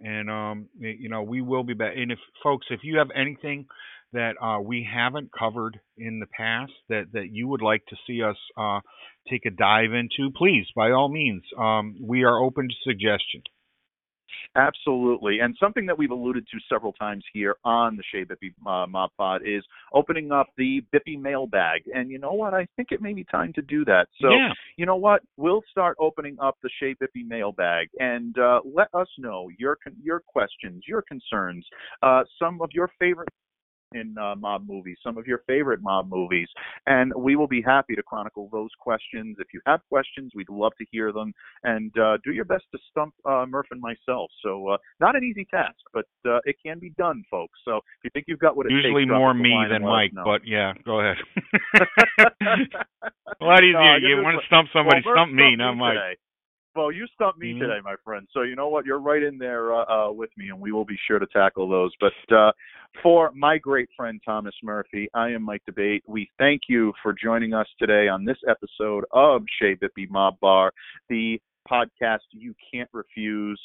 And 0.02 0.30
um, 0.30 0.68
you 0.80 1.10
know, 1.10 1.22
we 1.22 1.42
will 1.42 1.64
be 1.64 1.74
back. 1.74 1.94
And 1.96 2.12
if 2.12 2.20
folks, 2.42 2.66
if 2.72 2.82
you 2.84 2.98
have 2.98 3.10
anything 3.16 3.66
that 4.14 4.34
uh, 4.42 4.60
we 4.62 4.88
haven't 4.92 5.30
covered 5.38 5.80
in 5.98 6.20
the 6.20 6.28
past 6.28 6.72
that 6.90 7.06
that 7.14 7.30
you 7.32 7.48
would 7.48 7.62
like 7.62 7.86
to 7.88 7.96
see 8.08 8.22
us 8.24 8.38
uh, 8.58 8.80
take 9.30 9.46
a 9.46 9.52
dive 9.52 9.94
into, 9.94 10.32
please, 10.36 10.66
by 10.76 10.92
all 10.92 11.10
means, 11.10 11.44
um, 11.58 11.96
we 12.02 12.24
are 12.24 12.40
open 12.40 12.68
to 12.68 12.76
suggestions. 12.84 13.44
Absolutely. 14.56 15.40
And 15.40 15.56
something 15.60 15.86
that 15.88 15.98
we've 15.98 16.12
alluded 16.12 16.46
to 16.52 16.58
several 16.70 16.94
times 16.94 17.24
here 17.34 17.56
on 17.64 17.98
the 17.98 18.04
Shea 18.12 18.24
Bippy 18.24 18.54
uh, 18.68 18.86
Mob 18.88 19.10
Pod 19.18 19.42
is 19.44 19.64
opening 19.94 20.32
up 20.32 20.48
the 20.58 20.84
Bippy 20.94 21.20
mailbag. 21.20 21.84
And 21.94 22.12
you 22.12 22.20
know 22.20 22.34
what? 22.34 22.54
I 22.54 22.68
think 22.76 22.90
it 22.92 23.02
may 23.02 23.14
be 23.14 23.24
time 23.24 23.52
to 23.54 23.62
do 23.64 23.84
that. 23.86 24.08
So, 24.22 24.30
Yeah. 24.30 24.54
you 24.78 24.86
know 24.86 24.96
what? 24.96 25.22
We'll 25.38 25.64
start 25.72 25.98
opening 26.00 26.38
up 26.40 26.58
the 26.62 26.70
Shea 26.80 26.94
Bippy 26.96 27.26
mailbag 27.26 27.90
and 28.00 28.38
uh, 28.38 28.62
let 28.64 28.90
us 28.94 29.08
know 29.18 29.50
your 29.58 29.78
your 30.02 30.20
questions, 30.20 30.84
your 30.88 31.02
concerns, 31.04 31.66
uh, 32.04 32.24
some 32.38 32.62
of 32.62 32.70
your 32.74 32.90
favorite 33.00 33.30
in 33.94 34.16
uh, 34.18 34.36
mob 34.36 34.68
movies, 34.68 34.98
some 35.04 35.18
of 35.18 35.28
your 35.28 35.40
favorite 35.48 35.82
mob 35.82 36.10
movies, 36.10 36.48
and 36.88 37.12
we 37.16 37.36
will 37.36 37.48
be 37.48 37.62
happy 37.62 37.96
to 37.96 38.04
chronicle 38.04 38.50
those 38.52 38.70
questions. 38.80 39.38
If 39.40 39.48
you 39.54 39.62
have 39.66 39.82
questions, 39.90 40.32
we'd 40.36 40.50
love 40.50 40.74
to 40.80 40.86
hear 40.92 41.12
them, 41.12 41.34
and 41.64 41.92
uh, 41.98 42.18
do 42.24 42.32
your 42.32 42.46
best 42.46 42.64
to 42.72 42.80
stump 42.92 43.14
uh, 43.26 43.46
Murph 43.48 43.68
and 43.72 43.82
myself. 43.82 44.30
So, 44.44 44.70
uh, 44.70 44.78
not 45.00 45.16
an 45.16 45.24
easy 45.24 45.46
task, 45.50 45.78
but 45.94 46.06
uh, 46.28 46.40
it 46.46 46.56
can 46.66 46.80
be 46.80 46.92
done, 46.98 47.24
folks. 47.30 47.60
So, 47.66 47.78
if 47.78 48.04
you 48.06 48.10
think 48.14 48.26
you've 48.28 48.40
got 48.40 48.56
what 48.58 48.66
it 48.66 48.72
Usually 48.72 49.04
takes, 49.04 49.12
more 49.12 49.34
me 49.34 49.56
than 49.70 49.84
and 49.84 49.86
let 49.86 49.92
us 49.92 50.12
Mike, 50.14 50.26
but 50.26 50.42
yeah, 50.48 50.74
go 50.86 51.00
ahead. 51.00 51.18
a 53.42 53.46
lot 53.46 53.64
easier. 53.64 53.74
No, 53.74 53.96
you 53.96 54.24
want 54.24 54.40
to 54.40 54.46
stump 54.48 54.70
somebody, 54.74 55.02
well, 55.06 55.16
stump 55.16 55.34
me, 55.34 55.56
not 55.56 55.76
Mike. 55.76 55.94
today. 55.94 56.16
Well, 56.76 56.92
you 56.92 57.06
stumped 57.14 57.40
me 57.40 57.54
Mhm. 57.54 57.60
today, 57.60 57.80
my 57.84 57.96
friend. 57.98 58.28
So 58.32 58.42
you 58.42 58.56
know 58.56 58.68
what? 58.68 58.86
You're 58.86 59.00
right 59.00 59.22
in 59.22 59.38
there 59.38 59.74
uh, 59.74 59.86
uh, 59.86 60.12
with 60.12 60.36
me, 60.38 60.50
and 60.50 60.60
we 60.60 60.72
will 60.72 60.86
be 60.86 60.98
sure 61.06 61.20
to 61.20 61.28
tackle 61.28 61.68
those. 61.68 61.92
But 62.00 62.32
uh, 62.32 62.52
for 63.04 63.32
my 63.34 63.60
great 63.60 63.90
friend 63.96 64.20
Thomas 64.26 64.56
Murphy, 64.64 65.08
I 65.14 65.30
am 65.30 65.44
Mike 65.44 65.64
Debate. 65.66 66.04
We 66.08 66.30
thank 66.40 66.64
you 66.68 66.92
for 67.04 67.14
joining 67.14 67.54
us 67.54 67.68
today 67.78 68.08
on 68.08 68.26
this 68.26 68.40
episode 68.48 69.06
of 69.12 69.44
Shea 69.60 69.76
Bippy 69.76 70.10
Mob 70.10 70.40
Bar, 70.40 70.74
the 71.10 71.40
podcast 71.70 72.20
you 72.32 72.56
can't 72.72 72.90
refuse. 72.92 73.62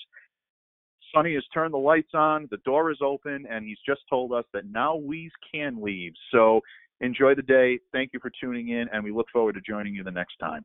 Sonny 1.14 1.34
has 1.34 1.44
turned 1.54 1.72
the 1.72 1.78
lights 1.78 2.12
on, 2.12 2.46
the 2.50 2.58
door 2.58 2.90
is 2.90 2.98
open, 3.00 3.46
and 3.48 3.64
he's 3.64 3.80
just 3.86 4.02
told 4.10 4.32
us 4.32 4.44
that 4.52 4.66
now 4.66 4.94
we 4.96 5.30
can 5.50 5.80
leave. 5.80 6.12
So 6.30 6.60
enjoy 7.00 7.34
the 7.34 7.42
day. 7.42 7.78
Thank 7.92 8.12
you 8.12 8.20
for 8.20 8.30
tuning 8.38 8.68
in, 8.68 8.86
and 8.92 9.02
we 9.02 9.12
look 9.12 9.28
forward 9.32 9.54
to 9.54 9.62
joining 9.62 9.94
you 9.94 10.04
the 10.04 10.10
next 10.10 10.36
time. 10.36 10.64